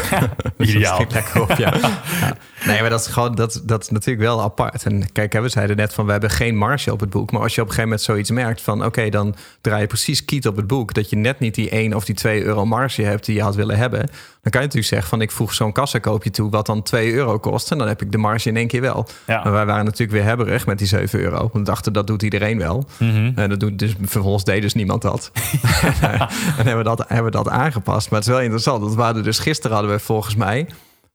Dus 0.56 0.74
Ideaal. 0.74 1.06
lekker 1.08 1.42
op, 1.42 1.50
ja. 1.50 1.74
Ja. 2.20 2.36
Nee, 2.66 2.80
maar 2.80 2.90
dat 2.90 3.00
is 3.00 3.06
gewoon 3.06 3.34
dat, 3.34 3.62
dat 3.64 3.82
is 3.82 3.90
natuurlijk 3.90 4.26
wel 4.26 4.42
apart. 4.42 4.84
En 4.84 5.12
kijk, 5.12 5.32
we 5.32 5.48
zeiden 5.48 5.76
net 5.76 5.94
van 5.94 6.06
we 6.06 6.12
hebben 6.12 6.30
geen 6.30 6.56
marge 6.56 6.92
op 6.92 7.00
het 7.00 7.10
boek. 7.10 7.32
Maar 7.32 7.42
als 7.42 7.54
je 7.54 7.60
op 7.60 7.66
een 7.66 7.74
gegeven 7.74 7.90
moment 7.90 8.06
zoiets 8.06 8.30
merkt 8.30 8.60
van 8.60 8.84
oké, 8.84 9.08
dan 9.08 9.34
draai 9.60 9.80
je 9.80 9.86
precies 9.86 10.24
kiet 10.24 10.46
op 10.46 10.56
het 10.56 10.66
boek. 10.66 10.94
Dat 10.94 11.10
je 11.10 11.16
net 11.16 11.38
niet 11.38 11.54
die 11.54 11.70
1 11.70 11.94
of 11.94 12.04
die 12.04 12.14
2 12.14 12.42
euro 12.42 12.64
marge 12.64 13.02
hebt 13.02 13.26
die 13.26 13.34
je 13.34 13.42
had 13.42 13.54
willen 13.54 13.76
hebben. 13.76 14.00
Dan 14.46 14.54
kan 14.54 14.60
je 14.60 14.66
natuurlijk 14.66 14.86
zeggen 14.86 15.08
van 15.08 15.20
ik 15.20 15.30
voeg 15.30 15.54
zo'n 15.54 15.72
kassakoopje 15.72 16.30
toe 16.30 16.45
wat 16.50 16.66
dan 16.66 16.82
2 16.82 17.12
euro 17.12 17.38
kost. 17.38 17.70
En 17.70 17.78
dan 17.78 17.88
heb 17.88 18.02
ik 18.02 18.12
de 18.12 18.18
marge 18.18 18.48
in 18.48 18.56
één 18.56 18.66
keer 18.66 18.80
wel. 18.80 19.06
Ja. 19.26 19.42
Maar 19.42 19.52
wij 19.52 19.66
waren 19.66 19.84
natuurlijk 19.84 20.12
weer 20.12 20.24
hebberig 20.24 20.66
met 20.66 20.78
die 20.78 20.86
7 20.86 21.20
euro. 21.20 21.50
We 21.52 21.62
dachten 21.62 21.92
dat 21.92 22.06
doet 22.06 22.22
iedereen 22.22 22.58
wel. 22.58 22.84
Mhm. 22.98 23.32
En 23.34 23.48
dat 23.48 23.60
doet 23.60 23.78
dus, 23.78 23.94
vervolgens 24.02 24.44
deed 24.44 24.62
dus 24.62 24.74
niemand 24.74 25.02
dat. 25.02 25.30
en 26.02 26.28
hebben 26.56 26.76
we 26.76 26.82
dat, 26.82 27.04
hebben 27.08 27.24
we 27.24 27.30
dat 27.30 27.48
aangepast. 27.48 28.10
Maar 28.10 28.18
het 28.18 28.28
is 28.28 28.34
wel 28.34 28.42
interessant. 28.42 28.80
Dat 28.80 28.94
waren 28.94 29.22
dus 29.22 29.38
gisteren 29.38 29.76
hadden 29.76 29.94
we 29.94 30.00
volgens 30.02 30.34
mij 30.34 30.66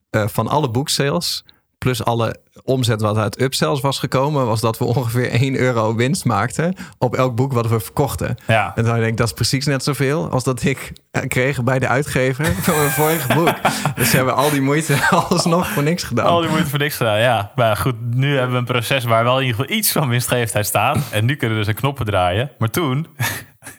eh, 0.10 0.28
van 0.28 0.48
alle 0.48 0.70
boeksales 0.70 1.46
plus 1.84 2.04
alle 2.04 2.36
omzet 2.64 3.02
wat 3.02 3.18
uit 3.18 3.42
upsells 3.42 3.82
was 3.82 4.00
gekomen, 4.00 4.46
was 4.46 4.62
dat 4.62 4.78
we 4.78 4.86
ongeveer 4.86 5.30
1 5.42 5.56
euro 5.56 5.96
winst 5.96 6.26
maakten 6.26 6.76
op 6.98 7.16
elk 7.16 7.36
boek 7.36 7.54
wat 7.54 7.68
we 7.68 7.80
verkochten. 7.80 8.36
Ja. 8.48 8.72
En 8.76 8.84
dan 8.84 8.96
denk 8.96 9.06
ik, 9.08 9.18
dat 9.18 9.28
is 9.28 9.34
precies 9.34 9.66
net 9.66 9.84
zoveel 9.84 10.30
als 10.30 10.44
dat 10.44 10.64
ik 10.64 10.94
kreeg 11.28 11.64
bij 11.64 11.80
de 11.80 11.88
uitgever 11.88 12.46
van 12.66 12.78
mijn 12.78 12.90
vorige 12.90 13.34
boek. 13.34 13.54
Dus 13.96 14.10
ze 14.10 14.16
hebben 14.16 14.36
al 14.36 14.50
die 14.50 14.62
moeite 14.62 14.98
alsnog 15.30 15.68
voor 15.68 15.84
niks 15.84 16.04
gedaan. 16.04 16.26
Al 16.26 16.42
die 16.42 16.50
moeite 16.50 16.70
voor 16.70 16.80
niks 16.80 16.96
gedaan, 16.96 17.20
ja. 17.20 17.52
Maar 17.56 17.78
goed, 17.78 17.96
nu 18.16 18.34
hebben 18.36 18.52
we 18.52 18.58
een 18.58 18.66
proces 18.66 19.04
waar 19.04 19.24
wel 19.24 19.40
in 19.40 19.46
ieder 19.46 19.60
geval 19.62 19.78
iets 19.78 19.92
van 19.92 20.10
winstgevendheid 20.10 20.66
staat. 20.66 20.98
En 21.12 21.26
nu 21.26 21.36
kunnen 21.36 21.58
we 21.58 21.64
dus 21.64 21.74
een 21.74 21.80
knoppen 21.80 22.06
draaien. 22.06 22.52
Maar 22.58 22.70
toen, 22.70 23.08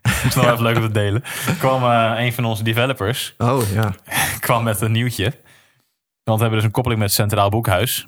het 0.02 0.24
is 0.28 0.34
nog 0.34 0.44
even 0.44 0.62
leuk 0.62 0.76
om 0.76 0.82
te 0.82 0.90
delen, 0.90 1.22
kwam 1.58 1.82
eh, 1.82 2.24
een 2.24 2.32
van 2.32 2.44
onze 2.44 2.62
developers 2.62 3.34
Oh 3.38 3.60
ja. 3.74 3.94
kwam 4.40 4.62
met 4.64 4.80
een 4.80 4.92
nieuwtje. 4.92 5.32
Want 6.24 6.36
we 6.36 6.42
hebben 6.42 6.58
dus 6.58 6.64
een 6.64 6.70
koppeling 6.70 7.00
met 7.00 7.10
het 7.10 7.18
Centraal 7.18 7.48
Boekhuis. 7.48 8.06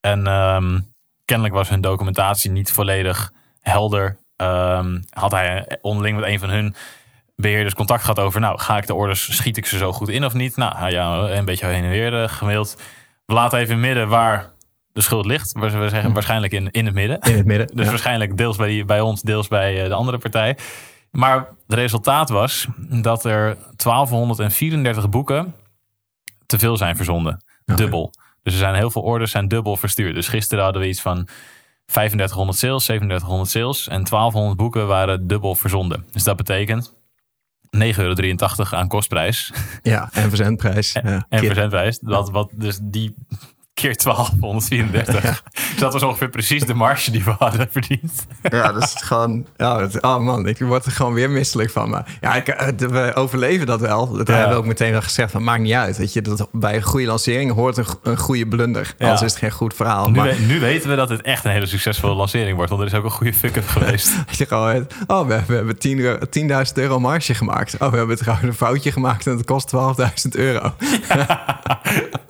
En 0.00 0.26
ehm, 0.26 0.80
kennelijk 1.24 1.54
was 1.54 1.68
hun 1.68 1.80
documentatie 1.80 2.50
niet 2.50 2.72
volledig 2.72 3.32
helder. 3.60 4.18
Ehm, 4.36 5.00
had 5.10 5.30
hij 5.30 5.78
onderling 5.80 6.16
met 6.16 6.28
een 6.28 6.38
van 6.38 6.50
hun 6.50 6.74
beheerders 7.36 7.74
contact 7.74 8.00
gehad 8.00 8.18
over... 8.18 8.40
nou, 8.40 8.58
ga 8.58 8.76
ik 8.76 8.86
de 8.86 8.94
orders, 8.94 9.36
schiet 9.36 9.56
ik 9.56 9.66
ze 9.66 9.76
zo 9.78 9.92
goed 9.92 10.08
in 10.08 10.24
of 10.24 10.34
niet? 10.34 10.56
Nou 10.56 10.90
ja, 10.90 11.16
een 11.16 11.44
beetje 11.44 11.66
heen 11.66 11.84
en 11.84 11.90
weer 11.90 12.22
eh, 12.22 12.28
gemaild. 12.28 12.76
We 13.26 13.34
laten 13.34 13.58
even 13.58 13.80
midden 13.80 14.08
waar 14.08 14.52
de 14.92 15.00
schuld 15.00 15.26
ligt. 15.26 15.52
We 15.52 15.88
zeggen 15.88 16.12
waarschijnlijk 16.12 16.52
in, 16.52 16.70
in 16.70 16.84
het 16.84 16.94
midden. 16.94 17.20
In 17.20 17.36
het 17.36 17.46
midden. 17.46 17.66
Dus 17.76 17.84
ja. 17.84 17.90
waarschijnlijk 17.90 18.36
deels 18.36 18.56
bij, 18.56 18.68
die, 18.68 18.84
bij 18.84 19.00
ons, 19.00 19.22
deels 19.22 19.48
bij 19.48 19.82
eh, 19.82 19.88
de 19.88 19.94
andere 19.94 20.18
partij. 20.18 20.56
Maar 21.10 21.36
het 21.66 21.78
resultaat 21.78 22.28
was 22.28 22.66
dat 22.76 23.24
er 23.24 23.56
1234 23.76 25.08
boeken 25.08 25.54
te 26.48 26.58
veel 26.58 26.76
zijn 26.76 26.96
verzonden. 26.96 27.44
Dubbel. 27.64 28.12
Dus 28.42 28.52
er 28.52 28.58
zijn 28.58 28.74
heel 28.74 28.90
veel 28.90 29.02
orders 29.02 29.30
zijn 29.30 29.48
dubbel 29.48 29.76
verstuurd. 29.76 30.14
Dus 30.14 30.28
gisteren 30.28 30.64
hadden 30.64 30.82
we 30.82 30.88
iets 30.88 31.00
van 31.00 31.28
3500 31.84 32.58
sales, 32.58 32.84
3700 32.84 33.50
sales. 33.50 33.88
En 33.88 34.04
1200 34.04 34.56
boeken 34.56 34.86
waren 34.86 35.26
dubbel 35.26 35.54
verzonden. 35.54 36.06
Dus 36.10 36.22
dat 36.22 36.36
betekent 36.36 36.94
9,83 37.76 37.80
euro 37.96 38.64
aan 38.70 38.88
kostprijs. 38.88 39.52
Ja, 39.82 40.08
en 40.12 40.28
verzendprijs. 40.28 40.92
Ja. 41.02 41.26
En 41.28 41.44
verzendprijs. 41.44 41.98
Dat, 41.98 42.30
wat, 42.30 42.50
dus 42.54 42.78
die 42.82 43.14
keer 43.80 43.96
1234. 43.96 45.42
Dus 45.52 45.62
dat 45.78 45.92
was 45.92 46.02
ongeveer 46.02 46.28
precies 46.28 46.62
de 46.64 46.74
marge 46.74 47.10
die 47.10 47.24
we 47.24 47.34
hadden 47.38 47.68
verdiend. 47.70 48.26
Ja, 48.42 48.72
dat 48.72 48.82
is 48.82 48.94
gewoon. 48.98 49.46
Ja, 49.56 49.88
oh 50.00 50.18
man, 50.18 50.46
ik 50.46 50.58
word 50.58 50.84
er 50.84 50.92
gewoon 50.92 51.12
weer 51.12 51.30
misselijk 51.30 51.70
van. 51.70 51.90
Maar 51.90 52.16
ja, 52.20 52.34
ik, 52.34 52.48
eh, 52.48 52.68
we 52.88 53.12
overleven 53.14 53.66
dat 53.66 53.80
wel. 53.80 54.12
Dat 54.12 54.26
Ja. 54.28 54.34
hebben 54.34 54.52
we 54.52 54.58
ook 54.58 54.66
meteen 54.66 54.90
wel 54.92 55.02
gezegd. 55.02 55.30
Van 55.30 55.44
maakt 55.44 55.60
niet 55.62 55.72
uit. 55.72 55.96
Weet 55.96 56.12
je, 56.12 56.22
dat 56.22 56.48
bij 56.52 56.76
een 56.76 56.82
goede 56.82 57.06
lancering 57.06 57.52
hoort 57.52 57.76
een, 57.76 57.86
go- 57.86 57.98
een 58.02 58.16
goede 58.18 58.46
blunder. 58.46 58.94
Ja. 58.98 59.04
Anders 59.04 59.22
is 59.22 59.30
het 59.30 59.38
geen 59.40 59.50
goed 59.50 59.74
verhaal. 59.74 60.08
Nu, 60.10 60.16
maar 60.16 60.26
we- 60.28 60.44
nu 60.46 60.60
weten 60.60 60.90
we 60.90 60.96
dat 60.96 61.08
het 61.08 61.22
echt 61.22 61.44
een 61.44 61.50
hele 61.50 61.66
succesvolle 61.66 62.14
lancering 62.14 62.56
wordt. 62.56 62.70
Want 62.70 62.82
er 62.82 62.88
is 62.88 62.94
ook 62.94 63.04
een 63.04 63.10
goede 63.10 63.32
fuck-up 63.34 63.66
geweest. 63.76 64.12
je 64.30 64.46
gewoon. 64.46 64.86
Oh, 65.06 65.26
we, 65.26 65.40
we 65.46 65.54
hebben 65.54 65.78
10 65.78 65.98
euro- 65.98 66.26
10.000 66.66 66.72
euro 66.74 67.00
marge 67.00 67.34
gemaakt. 67.34 67.76
Oh, 67.78 67.90
we 67.90 67.96
hebben 67.96 68.16
trouwens 68.16 68.48
een 68.48 68.54
foutje 68.54 68.92
gemaakt 68.92 69.26
en 69.26 69.36
het 69.36 69.44
kost 69.46 69.68
12.000 69.74 70.28
euro. 70.30 70.72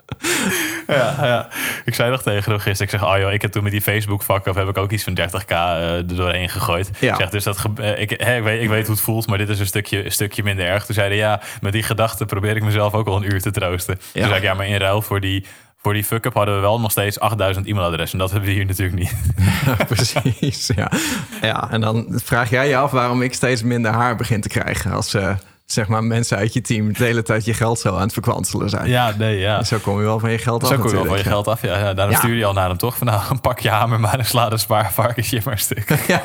ja, 0.96 1.14
ja. 1.26 1.48
Ik 1.84 1.94
zei 1.94 2.10
nog 2.10 2.22
tegen 2.22 2.50
hem 2.50 2.60
gisteren. 2.60 2.92
Ik 2.92 2.98
zeg, 2.98 3.10
oh 3.14 3.18
joh, 3.18 3.32
ik 3.32 3.42
heb 3.42 3.52
toen 3.52 3.62
met 3.62 3.72
die 3.72 3.82
Facebook 3.82 4.22
fuck-up 4.22 4.54
heb 4.54 4.68
ik 4.68 4.78
ook 4.78 4.90
iets 4.90 5.04
van 5.04 5.18
30k 5.20 5.48
eh, 5.48 5.96
er 5.96 6.16
doorheen 6.16 6.48
gegooid. 6.48 6.90
Ja. 6.98 7.12
Ik 7.12 7.20
zeg, 7.20 7.30
dus 7.30 7.44
dat 7.44 7.64
eh, 7.76 8.00
ik, 8.00 8.10
hè, 8.10 8.36
ik, 8.36 8.42
weet, 8.42 8.62
ik 8.62 8.68
weet 8.68 8.86
hoe 8.86 8.94
het 8.94 9.04
voelt, 9.04 9.26
maar 9.26 9.38
dit 9.38 9.48
is 9.48 9.60
een 9.60 9.66
stukje, 9.66 10.04
een 10.04 10.12
stukje 10.12 10.42
minder 10.42 10.66
erg. 10.66 10.84
Toen 10.84 10.94
zeiden 10.94 11.18
ja, 11.18 11.40
met 11.60 11.72
die 11.72 11.82
gedachte 11.82 12.26
probeer 12.26 12.56
ik 12.56 12.62
mezelf 12.62 12.94
ook 12.94 13.06
al 13.06 13.16
een 13.16 13.32
uur 13.32 13.40
te 13.40 13.50
troosten. 13.50 13.98
Toen 14.12 14.22
zei 14.22 14.34
ik, 14.34 14.42
ja, 14.42 14.54
maar 14.54 14.66
in 14.66 14.76
ruil 14.76 15.02
voor 15.02 15.20
die 15.20 15.46
Voor 15.80 15.92
die 15.92 16.04
fuck-up 16.04 16.34
hadden 16.34 16.54
we 16.54 16.60
wel 16.60 16.80
nog 16.80 16.90
steeds 16.90 17.20
8000 17.20 17.66
e-mailadressen. 17.66 18.18
En 18.18 18.24
dat 18.24 18.30
hebben 18.32 18.48
we 18.48 18.54
hier 18.54 18.66
natuurlijk 18.66 18.98
niet. 18.98 19.14
Ja, 19.66 19.84
precies. 19.84 20.70
Ja. 20.76 20.90
ja, 21.40 21.70
en 21.70 21.80
dan 21.80 22.06
vraag 22.24 22.50
jij 22.50 22.68
je 22.68 22.76
af 22.76 22.90
waarom 22.90 23.22
ik 23.22 23.34
steeds 23.34 23.62
minder 23.62 23.90
haar 23.90 24.16
begin 24.16 24.40
te 24.40 24.48
krijgen. 24.48 24.92
Als 24.92 25.14
uh, 25.14 25.34
zeg 25.72 25.88
maar 25.88 26.04
mensen 26.04 26.36
uit 26.36 26.52
je 26.52 26.60
team 26.60 26.92
de 26.92 27.04
hele 27.04 27.22
tijd 27.22 27.44
je 27.44 27.54
geld 27.54 27.78
zo 27.80 27.94
aan 27.94 28.00
het 28.00 28.12
verkwanselen 28.12 28.70
zijn. 28.70 28.88
Ja, 28.88 29.14
nee, 29.18 29.38
ja. 29.38 29.64
Zo 29.64 29.78
kom 29.78 29.98
je 29.98 30.04
wel 30.04 30.18
van 30.18 30.30
je 30.30 30.38
geld 30.38 30.62
af. 30.62 30.68
Zo 30.68 30.76
kom 30.78 30.88
je 30.88 30.94
wel 30.94 31.04
van 31.04 31.16
je 31.16 31.22
geld 31.22 31.48
af. 31.48 31.62
Ja, 31.62 31.78
ja 31.78 31.94
daarom 31.94 32.14
Ja. 32.14 32.20
stuur 32.20 32.34
je 32.34 32.44
al 32.44 32.52
naar 32.52 32.68
hem 32.68 32.76
toch. 32.78 32.96
Van 32.96 33.06
nou, 33.06 33.38
pak 33.40 33.58
je 33.58 33.68
hamer 33.70 34.00
maar 34.00 34.18
en 34.18 34.26
sla 34.26 34.48
de 34.48 34.56
spaarvarkensje 34.56 35.40
maar 35.44 35.58
stuk. 35.58 35.88
Ja. 36.06 36.22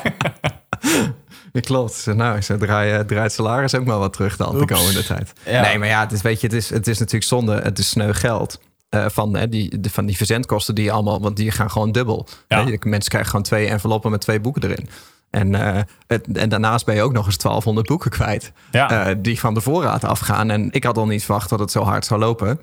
Ja, 1.52 1.60
klopt. 1.60 2.06
Nou, 2.06 2.40
zo 2.40 2.56
draai, 2.56 3.04
draait 3.04 3.32
salaris 3.32 3.74
ook 3.74 3.84
maar 3.84 3.98
wat 3.98 4.12
terug 4.12 4.36
dan 4.36 4.58
de 4.58 4.64
komende 4.66 5.04
tijd. 5.04 5.32
Ja. 5.46 5.60
Nee, 5.60 5.78
maar 5.78 5.88
ja, 5.88 6.00
het 6.00 6.12
is, 6.12 6.22
weet 6.22 6.40
je, 6.40 6.46
het 6.46 6.56
is, 6.56 6.70
het 6.70 6.86
is 6.86 6.98
natuurlijk 6.98 7.24
zonde. 7.24 7.60
Het 7.62 7.78
is 7.78 7.88
sneu 7.88 8.12
geld. 8.12 8.60
eh, 8.88 9.04
van, 9.08 9.36
hè, 9.36 9.48
die, 9.48 9.80
de, 9.80 9.90
van 9.90 10.06
die 10.06 10.16
verzendkosten 10.16 10.74
die 10.74 10.92
allemaal... 10.92 11.20
Want 11.20 11.36
die 11.36 11.50
gaan 11.50 11.70
gewoon 11.70 11.92
dubbel. 11.92 12.28
Ja. 12.48 12.64
Hè, 12.64 12.76
mensen 12.80 13.08
krijgen 13.10 13.30
gewoon 13.30 13.44
twee 13.44 13.68
enveloppen 13.68 14.10
met 14.10 14.20
twee 14.20 14.40
boeken 14.40 14.62
erin. 14.62 14.88
En, 15.34 15.54
eh, 15.54 15.82
het, 16.06 16.32
en 16.32 16.48
daarnaast 16.48 16.84
ben 16.84 16.94
je 16.94 17.02
ook 17.02 17.12
nog 17.12 17.26
eens 17.26 17.36
1200 17.36 17.86
boeken 17.86 18.10
kwijt. 18.10 18.52
Ja. 18.70 19.06
eh, 19.06 19.16
die 19.18 19.40
van 19.40 19.54
de 19.54 19.60
voorraad 19.60 20.04
afgaan. 20.04 20.50
En 20.50 20.68
ik 20.70 20.84
had 20.84 20.98
al 20.98 21.06
niet 21.06 21.24
verwacht 21.24 21.48
dat 21.48 21.58
het 21.58 21.70
zo 21.70 21.82
hard 21.82 22.04
zou 22.04 22.20
lopen. 22.20 22.60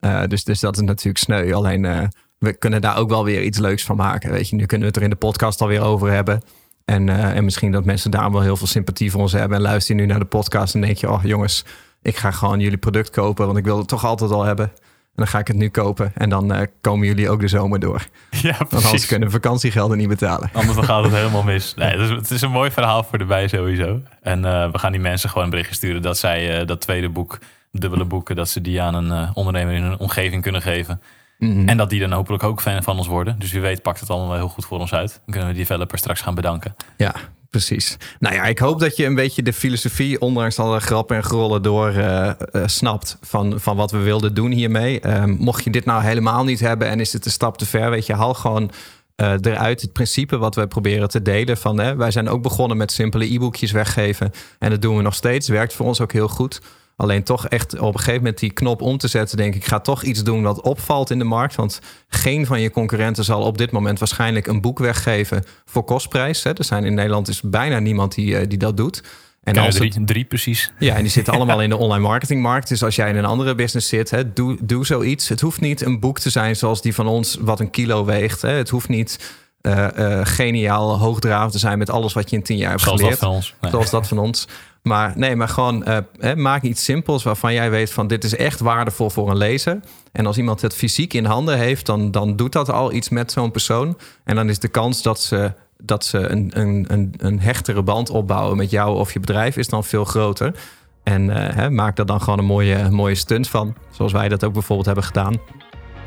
Eh, 0.00 0.22
dus, 0.26 0.44
dus 0.44 0.60
dat 0.60 0.76
is 0.76 0.82
natuurlijk 0.82 1.24
sneu. 1.24 1.52
Alleen 1.52 2.10
we 2.38 2.52
kunnen 2.52 2.80
daar 2.80 2.96
ook 2.96 3.08
wel 3.08 3.24
weer 3.24 3.42
iets 3.42 3.58
leuks 3.58 3.84
van 3.84 3.96
maken. 3.96 4.30
Weet 4.30 4.48
je, 4.48 4.56
nu 4.56 4.66
kunnen 4.66 4.80
we 4.80 4.92
het 4.92 4.96
er 4.96 5.02
in 5.02 5.10
de 5.10 5.26
podcast 5.26 5.60
alweer 5.60 5.82
over 5.82 6.10
hebben. 6.10 6.42
En, 6.84 7.08
en 7.08 7.44
misschien 7.44 7.72
dat 7.72 7.84
mensen 7.84 8.10
daar 8.10 8.32
wel 8.32 8.40
heel 8.40 8.56
veel 8.56 8.66
sympathie 8.66 9.10
voor 9.10 9.20
ons 9.20 9.32
hebben. 9.32 9.56
En 9.56 9.62
luister 9.62 9.94
je 9.94 10.00
nu 10.00 10.06
naar 10.06 10.18
de 10.18 10.24
podcast 10.24 10.74
en 10.74 10.80
denk 10.80 10.96
je... 10.96 11.10
oh 11.10 11.24
jongens, 11.24 11.64
ik 12.02 12.16
ga 12.16 12.30
gewoon 12.30 12.60
jullie 12.60 12.78
product 12.78 13.10
kopen... 13.10 13.46
want 13.46 13.58
ik 13.58 13.64
wil 13.64 13.78
het 13.78 13.88
toch 13.88 14.04
altijd 14.04 14.30
al 14.30 14.42
hebben. 14.42 14.72
En 15.14 15.18
dan 15.22 15.26
ga 15.26 15.38
ik 15.38 15.46
het 15.46 15.56
nu 15.56 15.68
kopen. 15.68 16.12
En 16.14 16.28
dan 16.28 16.52
eh, 16.52 16.66
komen 16.80 17.06
jullie 17.06 17.30
ook 17.30 17.40
de 17.40 17.48
zomer 17.48 17.80
door. 17.80 18.06
ja, 18.30 18.56
Want 18.58 18.60
anders 18.60 18.88
precies. 18.88 19.06
kunnen 19.06 19.30
vakantiegelden 19.30 19.98
niet 19.98 20.08
betalen. 20.08 20.50
Anders 20.52 20.74
dan 20.74 20.84
gaat 20.84 21.04
het 21.04 21.12
helemaal 21.20 21.42
mis. 21.42 21.74
Nee, 21.74 21.90
het, 21.90 22.00
is, 22.00 22.08
het 22.10 22.30
is 22.30 22.42
een 22.42 22.50
mooi 22.50 22.70
verhaal 22.70 23.02
voor 23.02 23.18
de 23.18 23.24
bij 23.24 23.48
sowieso. 23.48 24.00
En 24.22 24.44
eh, 24.44 24.70
we 24.72 24.78
gaan 24.78 24.92
die 24.92 25.00
mensen 25.00 25.28
gewoon 25.28 25.44
een 25.44 25.50
berichtje 25.50 25.74
sturen 25.74 26.02
dat 26.02 26.18
zij 26.18 26.60
eh, 26.60 26.66
dat 26.66 26.80
tweede 26.80 27.08
boek, 27.08 27.38
dubbele 27.70 28.04
boeken, 28.04 28.36
dat 28.36 28.48
ze 28.48 28.60
die 28.60 28.82
aan 28.82 28.94
een 28.94 29.34
ondernemer 29.34 29.74
in 29.74 29.82
hun 29.82 29.98
omgeving 29.98 30.42
kunnen 30.42 30.62
geven. 30.62 31.00
Mhm. 31.38 31.68
En 31.68 31.76
dat 31.76 31.90
die 31.90 32.00
dan 32.00 32.12
hopelijk 32.12 32.42
ook 32.42 32.60
fan 32.60 32.82
van 32.82 32.98
ons 32.98 33.06
worden. 33.06 33.38
Dus 33.38 33.52
wie 33.52 33.60
weet 33.60 33.82
pakt 33.82 34.00
het 34.00 34.10
allemaal 34.10 34.28
wel 34.28 34.36
heel 34.36 34.48
goed 34.48 34.64
voor 34.64 34.78
ons 34.78 34.94
uit. 34.94 35.10
Dan 35.10 35.20
kunnen 35.24 35.46
we 35.48 35.54
die 35.54 35.64
developer 35.66 35.98
straks 35.98 36.20
gaan 36.20 36.34
bedanken. 36.34 36.74
Ja, 36.96 37.14
precies. 37.52 37.96
Nou 38.18 38.34
ja, 38.34 38.44
ik 38.44 38.58
hoop 38.58 38.80
dat 38.80 38.96
je 38.96 39.04
een 39.04 39.14
beetje 39.14 39.42
de 39.42 39.52
filosofie, 39.52 40.20
ondanks 40.20 40.58
alle 40.58 40.80
grappen 40.80 41.16
en 41.16 41.22
grollen 41.22 41.62
door, 41.62 41.88
eh, 41.88 42.28
eh, 42.28 42.36
snapt 42.66 43.16
van, 43.20 43.60
van 43.60 43.76
wat 43.76 43.90
we 43.90 43.98
wilden 43.98 44.34
doen 44.34 44.50
hiermee. 44.50 45.00
Ehm, 45.00 45.30
mocht 45.30 45.64
je 45.64 45.70
dit 45.70 45.84
nou 45.84 46.02
helemaal 46.02 46.44
niet 46.44 46.60
hebben 46.60 46.88
en 46.88 47.00
is 47.00 47.12
het 47.12 47.24
een 47.24 47.30
stap 47.30 47.58
te 47.58 47.66
ver, 47.66 47.90
weet 47.90 48.06
je, 48.06 48.14
haal 48.14 48.34
gewoon 48.34 48.70
eh, 49.16 49.32
eruit 49.40 49.80
het 49.80 49.92
principe 49.92 50.38
wat 50.38 50.54
we 50.54 50.66
proberen 50.66 51.08
te 51.08 51.22
delen. 51.22 51.56
Van, 51.56 51.78
hè, 51.78 51.96
wij 51.96 52.10
zijn 52.10 52.28
ook 52.28 52.42
begonnen 52.42 52.76
met 52.76 52.92
simpele 52.92 53.34
e-boekjes 53.34 53.70
weggeven 53.70 54.30
en 54.58 54.70
dat 54.70 54.82
doen 54.82 54.96
we 54.96 55.02
nog 55.02 55.14
steeds. 55.14 55.48
Werkt 55.48 55.72
voor 55.72 55.86
ons 55.86 56.00
ook 56.00 56.12
heel 56.12 56.28
goed. 56.28 56.60
Alleen 56.96 57.22
toch 57.22 57.46
echt 57.48 57.78
op 57.78 57.92
een 57.94 57.98
gegeven 57.98 58.20
moment 58.20 58.38
die 58.38 58.52
knop 58.52 58.80
om 58.82 58.98
te 58.98 59.08
zetten, 59.08 59.36
denk 59.36 59.54
ik, 59.54 59.64
ga 59.64 59.80
toch 59.80 60.02
iets 60.02 60.22
doen 60.22 60.42
wat 60.42 60.60
opvalt 60.60 61.10
in 61.10 61.18
de 61.18 61.24
markt. 61.24 61.54
Want 61.54 61.80
geen 62.08 62.46
van 62.46 62.60
je 62.60 62.70
concurrenten 62.70 63.24
zal 63.24 63.42
op 63.42 63.58
dit 63.58 63.70
moment 63.70 63.98
waarschijnlijk 63.98 64.46
een 64.46 64.60
boek 64.60 64.78
weggeven 64.78 65.44
voor 65.64 65.84
kostprijs. 65.84 66.42
Hè. 66.42 66.50
Er 66.52 66.64
zijn 66.64 66.84
in 66.84 66.94
Nederland 66.94 67.28
is 67.28 67.40
bijna 67.40 67.78
niemand 67.78 68.14
die, 68.14 68.36
eh, 68.36 68.48
die 68.48 68.58
dat 68.58 68.76
doet. 68.76 69.02
En 69.42 69.56
als 69.56 69.78
het- 69.78 69.90
drie, 69.92 70.04
drie 70.04 70.24
precies. 70.24 70.72
ja, 70.78 70.94
en 70.94 71.02
die 71.02 71.10
zitten 71.10 71.32
allemaal 71.36 71.62
in 71.62 71.68
de 71.68 71.76
online 71.76 72.02
marketingmarkt. 72.02 72.68
Dus 72.68 72.82
als 72.84 72.96
jij 72.96 73.08
in 73.08 73.16
een 73.16 73.24
andere 73.24 73.54
business 73.54 73.88
zit, 73.88 74.10
hè, 74.10 74.32
doe, 74.32 74.56
doe 74.60 74.86
zoiets. 74.86 75.28
Het 75.28 75.40
hoeft 75.40 75.60
niet 75.60 75.80
een 75.80 76.00
boek 76.00 76.18
te 76.18 76.30
zijn 76.30 76.56
zoals 76.56 76.82
die 76.82 76.94
van 76.94 77.06
ons, 77.06 77.36
wat 77.40 77.60
een 77.60 77.70
kilo 77.70 78.04
weegt. 78.04 78.42
Hè. 78.42 78.50
Het 78.50 78.68
hoeft 78.68 78.88
niet 78.88 79.34
eh, 79.62 80.18
eh, 80.18 80.26
geniaal 80.26 80.98
hoogdravend 80.98 81.52
te 81.52 81.58
zijn 81.58 81.78
met 81.78 81.90
alles 81.90 82.12
wat 82.12 82.30
je 82.30 82.36
in 82.36 82.42
tien 82.42 82.56
jaar 82.56 82.70
hebt 82.70 82.82
Zoals 82.82 83.00
dat 83.00 83.08
geleerd. 83.08 83.24
van 83.24 83.34
ons. 83.34 83.54
Nee. 83.60 83.70
Zoals 83.70 83.90
dat 83.90 84.08
van 84.08 84.18
ons. 84.18 84.48
Maar 84.82 85.12
nee, 85.16 85.36
maar 85.36 85.48
gewoon 85.48 85.84
eh, 85.84 85.98
hè, 86.18 86.36
maak 86.36 86.62
iets 86.62 86.84
simpels 86.84 87.22
waarvan 87.22 87.52
jij 87.54 87.70
weet 87.70 87.92
van 87.92 88.06
dit 88.06 88.24
is 88.24 88.36
echt 88.36 88.60
waardevol 88.60 89.10
voor 89.10 89.30
een 89.30 89.36
lezer. 89.36 89.80
En 90.12 90.26
als 90.26 90.38
iemand 90.38 90.60
het 90.60 90.74
fysiek 90.74 91.12
in 91.14 91.24
handen 91.24 91.58
heeft, 91.58 91.86
dan, 91.86 92.10
dan 92.10 92.36
doet 92.36 92.52
dat 92.52 92.70
al 92.70 92.92
iets 92.92 93.08
met 93.08 93.32
zo'n 93.32 93.50
persoon. 93.50 93.98
En 94.24 94.36
dan 94.36 94.48
is 94.48 94.58
de 94.58 94.68
kans 94.68 95.02
dat 95.02 95.20
ze, 95.20 95.52
dat 95.78 96.04
ze 96.04 96.18
een, 96.18 96.50
een, 96.54 96.84
een, 96.88 97.14
een 97.16 97.40
hechtere 97.40 97.82
band 97.82 98.10
opbouwen 98.10 98.56
met 98.56 98.70
jou 98.70 98.96
of 98.96 99.12
je 99.12 99.20
bedrijf 99.20 99.56
is 99.56 99.68
dan 99.68 99.84
veel 99.84 100.04
groter. 100.04 100.54
En 101.02 101.28
hè, 101.28 101.70
maak 101.70 101.98
er 101.98 102.06
dan 102.06 102.20
gewoon 102.20 102.38
een 102.38 102.44
mooie, 102.44 102.90
mooie 102.90 103.14
stunt 103.14 103.48
van. 103.48 103.74
Zoals 103.90 104.12
wij 104.12 104.28
dat 104.28 104.44
ook 104.44 104.52
bijvoorbeeld 104.52 104.86
hebben 104.86 105.04
gedaan. 105.04 105.40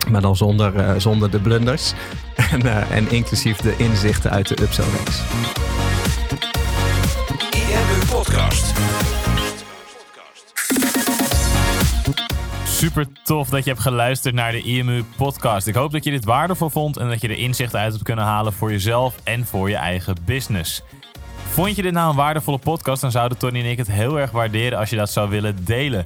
Maar 0.09 0.21
dan 0.21 0.35
zonder, 0.35 0.75
eh, 0.75 0.93
zonder 0.97 1.31
de 1.31 1.39
blunders. 1.39 1.93
En, 2.51 2.61
eh, 2.61 2.97
en 2.97 3.11
inclusief 3.11 3.57
de 3.57 3.75
inzichten 3.77 4.31
uit 4.31 4.47
de 4.47 4.63
upsell 4.63 4.85
reeks. 4.97 5.21
IMU 7.51 8.05
Podcast. 8.09 8.73
Super 12.67 13.05
tof 13.23 13.49
dat 13.49 13.63
je 13.63 13.69
hebt 13.69 13.81
geluisterd 13.81 14.35
naar 14.35 14.51
de 14.51 14.61
IMU 14.61 15.03
podcast. 15.15 15.67
Ik 15.67 15.75
hoop 15.75 15.91
dat 15.91 16.03
je 16.03 16.11
dit 16.11 16.25
waardevol 16.25 16.69
vond 16.69 16.97
en 16.97 17.09
dat 17.09 17.21
je 17.21 17.27
er 17.27 17.37
inzichten 17.37 17.79
uit 17.79 17.91
hebt 17.91 18.03
kunnen 18.03 18.25
halen 18.25 18.53
voor 18.53 18.71
jezelf 18.71 19.15
en 19.23 19.45
voor 19.45 19.69
je 19.69 19.75
eigen 19.75 20.15
business. 20.25 20.83
Vond 21.49 21.75
je 21.75 21.81
dit 21.81 21.93
nou 21.93 22.09
een 22.09 22.15
waardevolle 22.15 22.57
podcast, 22.57 23.01
dan 23.01 23.11
zouden 23.11 23.37
Tony 23.37 23.59
en 23.59 23.65
ik 23.65 23.77
het 23.77 23.91
heel 23.91 24.19
erg 24.19 24.31
waarderen 24.31 24.79
als 24.79 24.89
je 24.89 24.95
dat 24.95 25.11
zou 25.11 25.29
willen 25.29 25.65
delen. 25.65 26.05